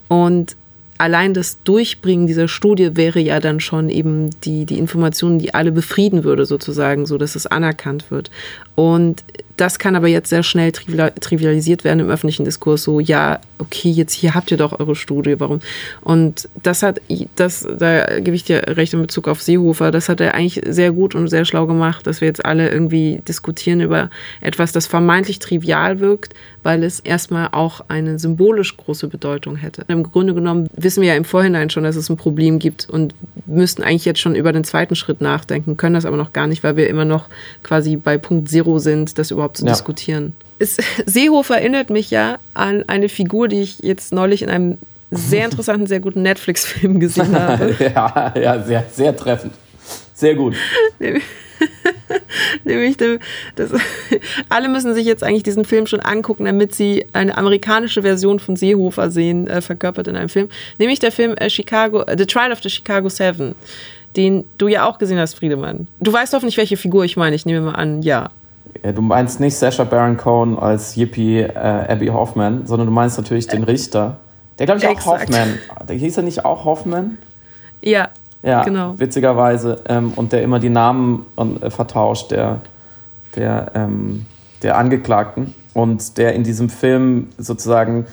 Und 0.07 0.55
allein 0.97 1.33
das 1.33 1.61
Durchbringen 1.63 2.27
dieser 2.27 2.47
Studie 2.47 2.95
wäre 2.95 3.19
ja 3.19 3.39
dann 3.39 3.59
schon 3.59 3.89
eben 3.89 4.29
die, 4.41 4.65
die 4.65 4.77
Information, 4.77 5.39
die 5.39 5.53
alle 5.53 5.71
befrieden 5.71 6.23
würde, 6.23 6.45
sozusagen, 6.45 7.05
so 7.05 7.17
dass 7.17 7.35
es 7.35 7.45
anerkannt 7.47 8.11
wird. 8.11 8.31
Und 8.76 9.24
das 9.57 9.78
kann 9.78 9.95
aber 9.95 10.07
jetzt 10.07 10.30
sehr 10.30 10.41
schnell 10.41 10.71
trivialisiert 10.71 11.84
werden 11.84 11.99
im 11.99 12.09
öffentlichen 12.09 12.43
Diskurs. 12.43 12.84
So, 12.84 12.99
ja, 12.99 13.39
okay, 13.59 13.89
jetzt 13.89 14.13
hier 14.13 14.34
habt 14.34 14.49
ihr 14.49 14.57
doch 14.57 14.80
eure 14.80 14.95
Studie, 14.95 15.39
warum? 15.39 15.59
Und 16.01 16.49
das 16.63 16.82
hat, 16.82 16.99
das, 17.36 17.67
da 17.78 18.19
gebe 18.19 18.36
ich 18.36 18.43
dir 18.43 18.63
recht 18.67 18.93
in 18.93 19.01
Bezug 19.01 19.28
auf 19.28 19.41
Seehofer, 19.41 19.91
das 19.91 20.09
hat 20.09 20.21
er 20.21 20.34
eigentlich 20.34 20.61
sehr 20.65 20.91
gut 20.91 21.13
und 21.13 21.28
sehr 21.28 21.45
schlau 21.45 21.67
gemacht, 21.67 22.07
dass 22.07 22.19
wir 22.19 22.28
jetzt 22.28 22.45
alle 22.45 22.69
irgendwie 22.71 23.21
diskutieren 23.28 23.80
über 23.80 24.09
etwas, 24.41 24.71
das 24.71 24.88
vermeintlich 24.88 25.38
trivial 25.39 25.99
wirkt, 25.99 26.34
weil 26.63 26.84
es 26.84 26.99
erstmal 26.99 27.49
auch 27.51 27.82
eine 27.89 28.17
symbolisch 28.17 28.76
große 28.76 29.07
Bedeutung 29.07 29.55
hätte. 29.55 29.86
Im 29.88 30.03
Grunde 30.03 30.34
genommen 30.34 30.67
wissen 30.76 31.01
wir 31.01 31.09
ja 31.09 31.15
im 31.15 31.26
Vorhinein 31.26 31.69
schon, 31.69 31.84
dass 31.84 31.95
es 31.95 32.09
ein 32.09 32.17
Problem 32.17 32.57
gibt 32.57 32.89
und 32.89 33.13
müssten 33.45 33.84
eigentlich 33.84 34.05
jetzt 34.05 34.19
schon 34.19 34.36
über 34.36 34.51
den 34.51 34.63
zweiten 34.63 34.95
Schritt 34.95 35.21
nachdenken, 35.21 35.78
können 35.78 35.95
das 35.95 36.05
aber 36.05 36.17
noch 36.17 36.34
gar 36.34 36.47
nicht, 36.47 36.63
weil 36.63 36.76
wir 36.76 36.89
immer 36.89 37.05
noch 37.05 37.30
quasi 37.61 37.97
bei 37.97 38.17
Punkt 38.17 38.49
Zero 38.64 38.80
sind, 38.80 39.18
das 39.18 39.32
überhaupt 39.32 39.57
zu 39.57 39.66
ja. 39.66 39.72
diskutieren. 39.72 40.34
Es, 40.59 40.78
Seehofer 41.05 41.57
erinnert 41.57 41.89
mich 41.89 42.11
ja 42.11 42.38
an 42.53 42.84
eine 42.88 43.09
Figur, 43.09 43.47
die 43.47 43.61
ich 43.61 43.80
jetzt 43.80 44.14
neulich 44.14 44.41
in 44.41 44.49
einem 44.49 44.78
sehr 45.11 45.45
interessanten, 45.45 45.86
sehr 45.86 45.99
guten 45.99 46.24
Netflix-Film 46.24 46.99
gesehen 46.99 47.36
habe. 47.39 47.76
ja, 47.80 48.34
ja 48.36 48.64
sehr, 48.64 48.86
sehr 48.91 49.16
treffend. 49.16 49.53
Sehr 50.14 50.36
gut. 50.36 50.55
Nämlich, 52.64 52.97
das, 52.97 53.72
alle 54.49 54.70
müssen 54.70 54.93
sich 54.93 55.05
jetzt 55.05 55.24
eigentlich 55.24 55.43
diesen 55.43 55.66
Film 55.66 55.88
schon 55.88 55.99
angucken, 55.99 56.45
damit 56.45 56.74
sie 56.74 57.05
eine 57.14 57.38
amerikanische 57.38 58.01
Version 58.01 58.39
von 58.39 58.55
Seehofer 58.55 59.11
sehen, 59.11 59.47
äh, 59.47 59.61
verkörpert 59.61 60.07
in 60.07 60.16
einem 60.16 60.30
Film. 60.30 60.49
Nämlich 60.80 60.99
der 60.99 61.11
Film 61.11 61.36
äh, 61.36 61.49
Chicago, 61.49 62.01
äh, 62.03 62.16
The 62.18 62.26
Trial 62.26 62.51
of 62.51 62.61
the 62.61 62.70
Chicago 62.70 63.09
Seven, 63.09 63.55
den 64.16 64.45
du 64.57 64.68
ja 64.68 64.88
auch 64.88 64.97
gesehen 64.97 65.20
hast, 65.20 65.36
Friedemann. 65.36 65.88
Du 65.99 66.14
weißt 66.14 66.34
hoffentlich, 66.34 66.57
welche 66.57 66.78
Figur 66.78 67.03
ich 67.05 67.18
meine. 67.18 67.36
Ich 67.36 67.45
nehme 67.45 67.61
mal 67.61 67.76
an, 67.76 68.01
ja. 68.01 68.30
Du 68.82 69.01
meinst 69.01 69.39
nicht 69.39 69.55
Sasha 69.55 69.84
Baron 69.84 70.17
Cohen 70.17 70.57
als 70.57 70.95
Yippie 70.95 71.41
äh, 71.41 71.49
Abby 71.55 72.07
Hoffman, 72.07 72.65
sondern 72.65 72.88
du 72.88 72.93
meinst 72.93 73.17
natürlich 73.17 73.47
den 73.47 73.63
Richter. 73.63 74.17
Der 74.59 74.65
glaube 74.65 74.80
ich 74.80 74.88
auch 74.88 74.91
Exakt. 74.91 75.30
Hoffman. 75.30 75.59
Der 75.88 75.95
hieß 75.95 76.17
er 76.17 76.24
nicht 76.24 76.43
auch 76.43 76.65
Hoffman? 76.65 77.17
Ja, 77.82 78.09
ja, 78.41 78.63
genau. 78.63 78.99
witzigerweise. 78.99 79.82
Ähm, 79.88 80.13
und 80.15 80.34
der 80.34 80.43
immer 80.43 80.59
die 80.59 80.69
Namen 80.69 81.26
äh, 81.61 81.69
vertauscht, 81.69 82.32
der, 82.32 82.61
der, 83.36 83.71
ähm, 83.74 84.26
der 84.61 84.78
Angeklagten. 84.78 85.55
Und 85.74 86.17
der 86.17 86.34
in 86.34 86.43
diesem 86.43 86.69
Film 86.69 87.30
sozusagen 87.38 88.05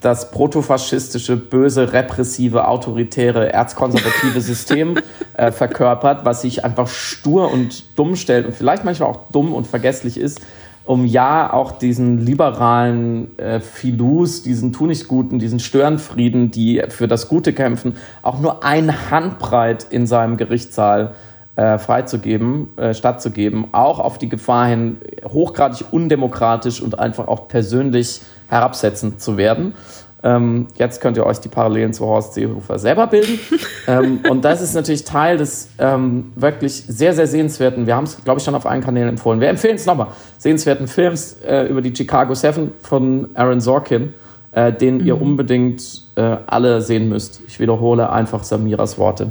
das 0.00 0.30
protofaschistische, 0.30 1.36
böse, 1.36 1.92
repressive, 1.92 2.68
autoritäre, 2.68 3.52
erzkonservative 3.52 4.40
System 4.40 4.98
äh, 5.34 5.50
verkörpert, 5.50 6.24
was 6.24 6.42
sich 6.42 6.64
einfach 6.64 6.88
stur 6.88 7.52
und 7.52 7.84
dumm 7.98 8.14
stellt 8.14 8.46
und 8.46 8.54
vielleicht 8.54 8.84
manchmal 8.84 9.10
auch 9.10 9.30
dumm 9.32 9.52
und 9.52 9.66
vergesslich 9.66 10.18
ist, 10.18 10.40
um 10.84 11.04
ja 11.04 11.52
auch 11.52 11.72
diesen 11.72 12.24
liberalen 12.24 13.36
äh, 13.38 13.60
Filus, 13.60 14.42
diesen 14.42 14.72
Tunichtguten, 14.72 15.38
diesen 15.38 15.60
Störenfrieden, 15.60 16.50
die 16.50 16.82
für 16.88 17.08
das 17.08 17.28
Gute 17.28 17.52
kämpfen, 17.52 17.96
auch 18.22 18.40
nur 18.40 18.64
ein 18.64 19.10
Handbreit 19.10 19.86
in 19.90 20.06
seinem 20.06 20.36
Gerichtssaal 20.36 21.14
äh, 21.56 21.76
freizugeben, 21.76 22.68
äh, 22.78 22.94
stattzugeben, 22.94 23.66
auch 23.72 23.98
auf 23.98 24.16
die 24.16 24.28
Gefahr 24.28 24.68
hin, 24.68 24.98
hochgradig 25.24 25.84
undemokratisch 25.90 26.80
und 26.80 26.98
einfach 27.00 27.26
auch 27.26 27.48
persönlich 27.48 28.22
herabsetzend 28.48 29.20
zu 29.20 29.36
werden. 29.36 29.74
Ähm, 30.22 30.66
jetzt 30.76 31.00
könnt 31.00 31.16
ihr 31.16 31.24
euch 31.24 31.38
die 31.38 31.48
Parallelen 31.48 31.92
zu 31.92 32.04
Horst 32.04 32.34
Seehofer 32.34 32.78
selber 32.78 33.06
bilden. 33.06 33.38
ähm, 33.86 34.20
und 34.28 34.44
das 34.44 34.60
ist 34.60 34.74
natürlich 34.74 35.04
Teil 35.04 35.36
des 35.36 35.68
ähm, 35.78 36.32
wirklich 36.34 36.82
sehr, 36.88 37.14
sehr 37.14 37.26
sehenswerten, 37.26 37.86
wir 37.86 37.94
haben 37.94 38.04
es, 38.04 38.22
glaube 38.24 38.38
ich, 38.38 38.44
schon 38.44 38.54
auf 38.54 38.66
allen 38.66 38.82
Kanälen 38.82 39.10
empfohlen. 39.10 39.40
Wir 39.40 39.48
empfehlen 39.48 39.76
es 39.76 39.86
nochmal, 39.86 40.08
sehenswerten 40.38 40.88
Films 40.88 41.36
äh, 41.46 41.66
über 41.68 41.82
die 41.82 41.94
Chicago 41.94 42.34
Seven 42.34 42.72
von 42.82 43.28
Aaron 43.34 43.60
Sorkin, 43.60 44.12
äh, 44.52 44.72
den 44.72 44.98
mhm. 44.98 45.06
ihr 45.06 45.22
unbedingt 45.22 46.02
äh, 46.16 46.36
alle 46.46 46.82
sehen 46.82 47.08
müsst. 47.08 47.40
Ich 47.46 47.60
wiederhole 47.60 48.10
einfach 48.10 48.42
Samiras 48.42 48.98
Worte. 48.98 49.30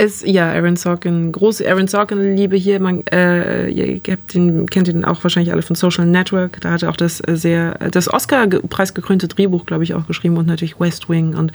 Es, 0.00 0.22
ja, 0.24 0.50
Aaron 0.50 0.76
Sorkin, 0.76 1.30
große 1.30 1.68
Aaron 1.68 1.86
Sorkin-Liebe 1.86 2.56
hier. 2.56 2.80
Man, 2.80 3.06
äh, 3.08 3.68
ihr 3.68 4.00
habt 4.10 4.32
den, 4.32 4.66
kennt 4.66 4.88
ihn 4.88 5.04
auch 5.04 5.22
wahrscheinlich 5.22 5.52
alle 5.52 5.60
von 5.60 5.76
Social 5.76 6.06
Network. 6.06 6.58
Da 6.62 6.70
hat 6.70 6.82
er 6.82 6.88
auch 6.88 6.96
das 6.96 7.20
äh, 7.20 7.36
sehr, 7.36 7.74
das 7.90 8.08
Oscar-preisgekrönte 8.10 9.28
Drehbuch, 9.28 9.66
glaube 9.66 9.84
ich, 9.84 9.92
auch 9.92 10.06
geschrieben 10.06 10.38
und 10.38 10.46
natürlich 10.46 10.80
West 10.80 11.10
Wing 11.10 11.36
und 11.36 11.52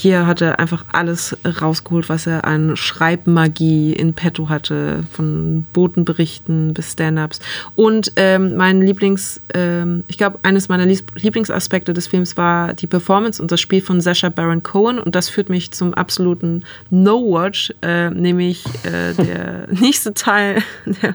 hier 0.00 0.26
hat 0.26 0.40
er 0.40 0.58
einfach 0.58 0.86
alles 0.92 1.36
rausgeholt, 1.44 2.08
was 2.08 2.26
er 2.26 2.46
an 2.46 2.74
Schreibmagie 2.74 3.92
in 3.92 4.14
petto 4.14 4.48
hatte, 4.48 5.04
von 5.12 5.66
Botenberichten 5.74 6.72
bis 6.72 6.92
Stand-ups. 6.92 7.40
Und 7.76 8.12
ähm, 8.16 8.56
mein 8.56 8.80
Lieblings, 8.80 9.42
ähm, 9.52 10.04
ich 10.08 10.16
glaube, 10.16 10.38
eines 10.42 10.70
meiner 10.70 10.86
Lieblingsaspekte 10.86 11.92
des 11.92 12.06
Films 12.06 12.38
war 12.38 12.72
die 12.72 12.86
Performance 12.86 13.42
und 13.42 13.52
das 13.52 13.60
Spiel 13.60 13.82
von 13.82 14.00
Sasha 14.00 14.30
Baron 14.30 14.62
Cohen. 14.62 14.98
Und 14.98 15.14
das 15.14 15.28
führt 15.28 15.50
mich 15.50 15.70
zum 15.72 15.92
absoluten 15.92 16.64
No-Watch, 16.88 17.74
äh, 17.82 18.08
nämlich 18.08 18.64
äh, 18.84 19.12
der 19.12 19.66
nächste 19.70 20.14
Teil 20.14 20.62
der, 20.86 21.14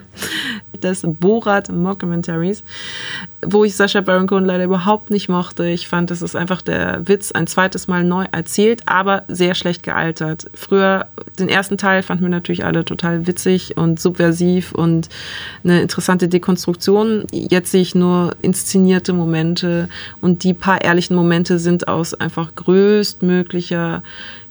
des 0.80 1.02
Borat 1.04 1.68
Mockumentaries, 1.70 2.62
wo 3.44 3.64
ich 3.64 3.76
Sasha 3.76 4.00
Baron 4.00 4.26
Cohen 4.26 4.44
leider 4.44 4.64
überhaupt 4.64 5.10
nicht 5.10 5.28
mochte. 5.28 5.66
Ich 5.68 5.88
fand, 5.88 6.10
das 6.10 6.22
ist 6.22 6.36
einfach 6.36 6.62
der 6.62 7.06
Witz 7.06 7.32
ein 7.32 7.46
zweites 7.46 7.88
Mal 7.88 8.04
neu 8.04 8.26
erzählt, 8.32 8.82
aber 8.86 9.24
sehr 9.28 9.54
schlecht 9.54 9.82
gealtert. 9.82 10.46
Früher, 10.54 11.06
den 11.38 11.48
ersten 11.48 11.78
Teil 11.78 12.02
fanden 12.02 12.24
wir 12.24 12.30
natürlich 12.30 12.64
alle 12.64 12.84
total 12.84 13.26
witzig 13.26 13.76
und 13.76 14.00
subversiv 14.00 14.72
und 14.72 15.08
eine 15.64 15.82
interessante 15.82 16.28
Dekonstruktion. 16.28 17.24
Jetzt 17.32 17.70
sehe 17.70 17.82
ich 17.82 17.94
nur 17.94 18.34
inszenierte 18.42 19.12
Momente 19.12 19.88
und 20.20 20.44
die 20.44 20.54
paar 20.54 20.82
ehrlichen 20.82 21.16
Momente 21.16 21.58
sind 21.58 21.88
aus 21.88 22.14
einfach 22.14 22.54
größtmöglicher 22.54 24.02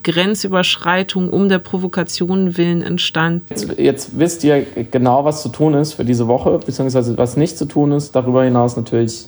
Grenzüberschreitung 0.06 1.32
um 1.32 1.50
der 1.50 1.60
Provokation 1.60 2.58
willen 2.58 2.84
entstanden. 2.84 3.46
Jetzt, 3.50 3.78
jetzt, 3.78 4.20
wisst 4.20 4.44
ihr 4.44 4.66
genau, 4.92 5.26
was 5.26 5.42
zu 5.42 5.50
tun 5.50 5.74
ist 5.74 5.94
für 5.94 6.06
diese 6.06 6.28
Woche, 6.28 6.60
beziehungsweise 6.60 7.18
was 7.18 7.36
nicht 7.36 7.58
zu 7.58 7.66
tun 7.66 7.92
ist. 7.92 8.16
Darüber 8.16 8.44
hinaus 8.44 8.78
natürlich 8.78 9.26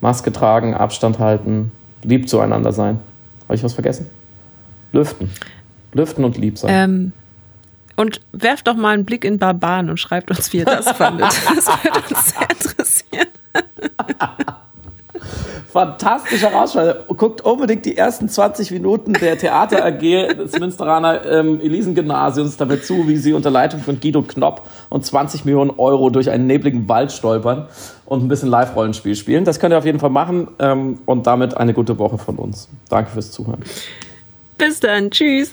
Maske 0.00 0.32
tragen, 0.32 0.74
Abstand 0.74 1.20
halten, 1.20 1.70
lieb 2.02 2.28
zueinander 2.28 2.72
sein. 2.72 2.98
Habe 3.44 3.54
ich 3.54 3.62
was 3.62 3.74
vergessen? 3.74 4.10
Lüften. 4.92 5.30
Lüften 5.92 6.24
und 6.24 6.36
lieb 6.36 6.58
sein. 6.58 6.70
Ähm, 6.72 7.12
und 7.94 8.20
werft 8.32 8.66
doch 8.66 8.74
mal 8.74 8.94
einen 8.94 9.04
Blick 9.04 9.24
in 9.24 9.38
Barbaren 9.38 9.88
und 9.88 9.98
schreibt 9.98 10.30
uns, 10.30 10.52
wie 10.52 10.58
ihr 10.58 10.64
das 10.64 10.90
fandet. 10.96 11.28
Das 11.28 11.66
würde 11.84 12.00
uns 12.10 12.30
sehr 12.30 12.50
interessieren. 12.50 13.28
Fantastischer 15.76 16.52
Rausschau. 16.52 16.94
Guckt 17.18 17.42
unbedingt 17.42 17.84
die 17.84 17.98
ersten 17.98 18.30
20 18.30 18.70
Minuten 18.70 19.12
der 19.12 19.36
Theater 19.36 19.84
AG 19.84 20.00
des 20.00 20.58
Münsteraner 20.58 21.22
ähm, 21.26 21.60
Elisengymnasiums 21.60 22.56
dabei 22.56 22.76
zu, 22.76 23.06
wie 23.08 23.18
sie 23.18 23.34
unter 23.34 23.50
Leitung 23.50 23.80
von 23.80 24.00
Guido 24.00 24.22
Knopp 24.22 24.66
und 24.88 25.04
20 25.04 25.44
Millionen 25.44 25.72
Euro 25.76 26.08
durch 26.08 26.30
einen 26.30 26.46
nebligen 26.46 26.88
Wald 26.88 27.12
stolpern 27.12 27.66
und 28.06 28.24
ein 28.24 28.28
bisschen 28.28 28.48
Live-Rollenspiel 28.48 29.16
spielen. 29.16 29.44
Das 29.44 29.60
könnt 29.60 29.74
ihr 29.74 29.78
auf 29.78 29.84
jeden 29.84 30.00
Fall 30.00 30.08
machen 30.08 30.48
ähm, 30.60 30.98
und 31.04 31.26
damit 31.26 31.54
eine 31.58 31.74
gute 31.74 31.98
Woche 31.98 32.16
von 32.16 32.36
uns. 32.36 32.70
Danke 32.88 33.10
fürs 33.10 33.30
Zuhören. 33.30 33.62
Bis 34.56 34.80
dann. 34.80 35.10
Tschüss. 35.10 35.52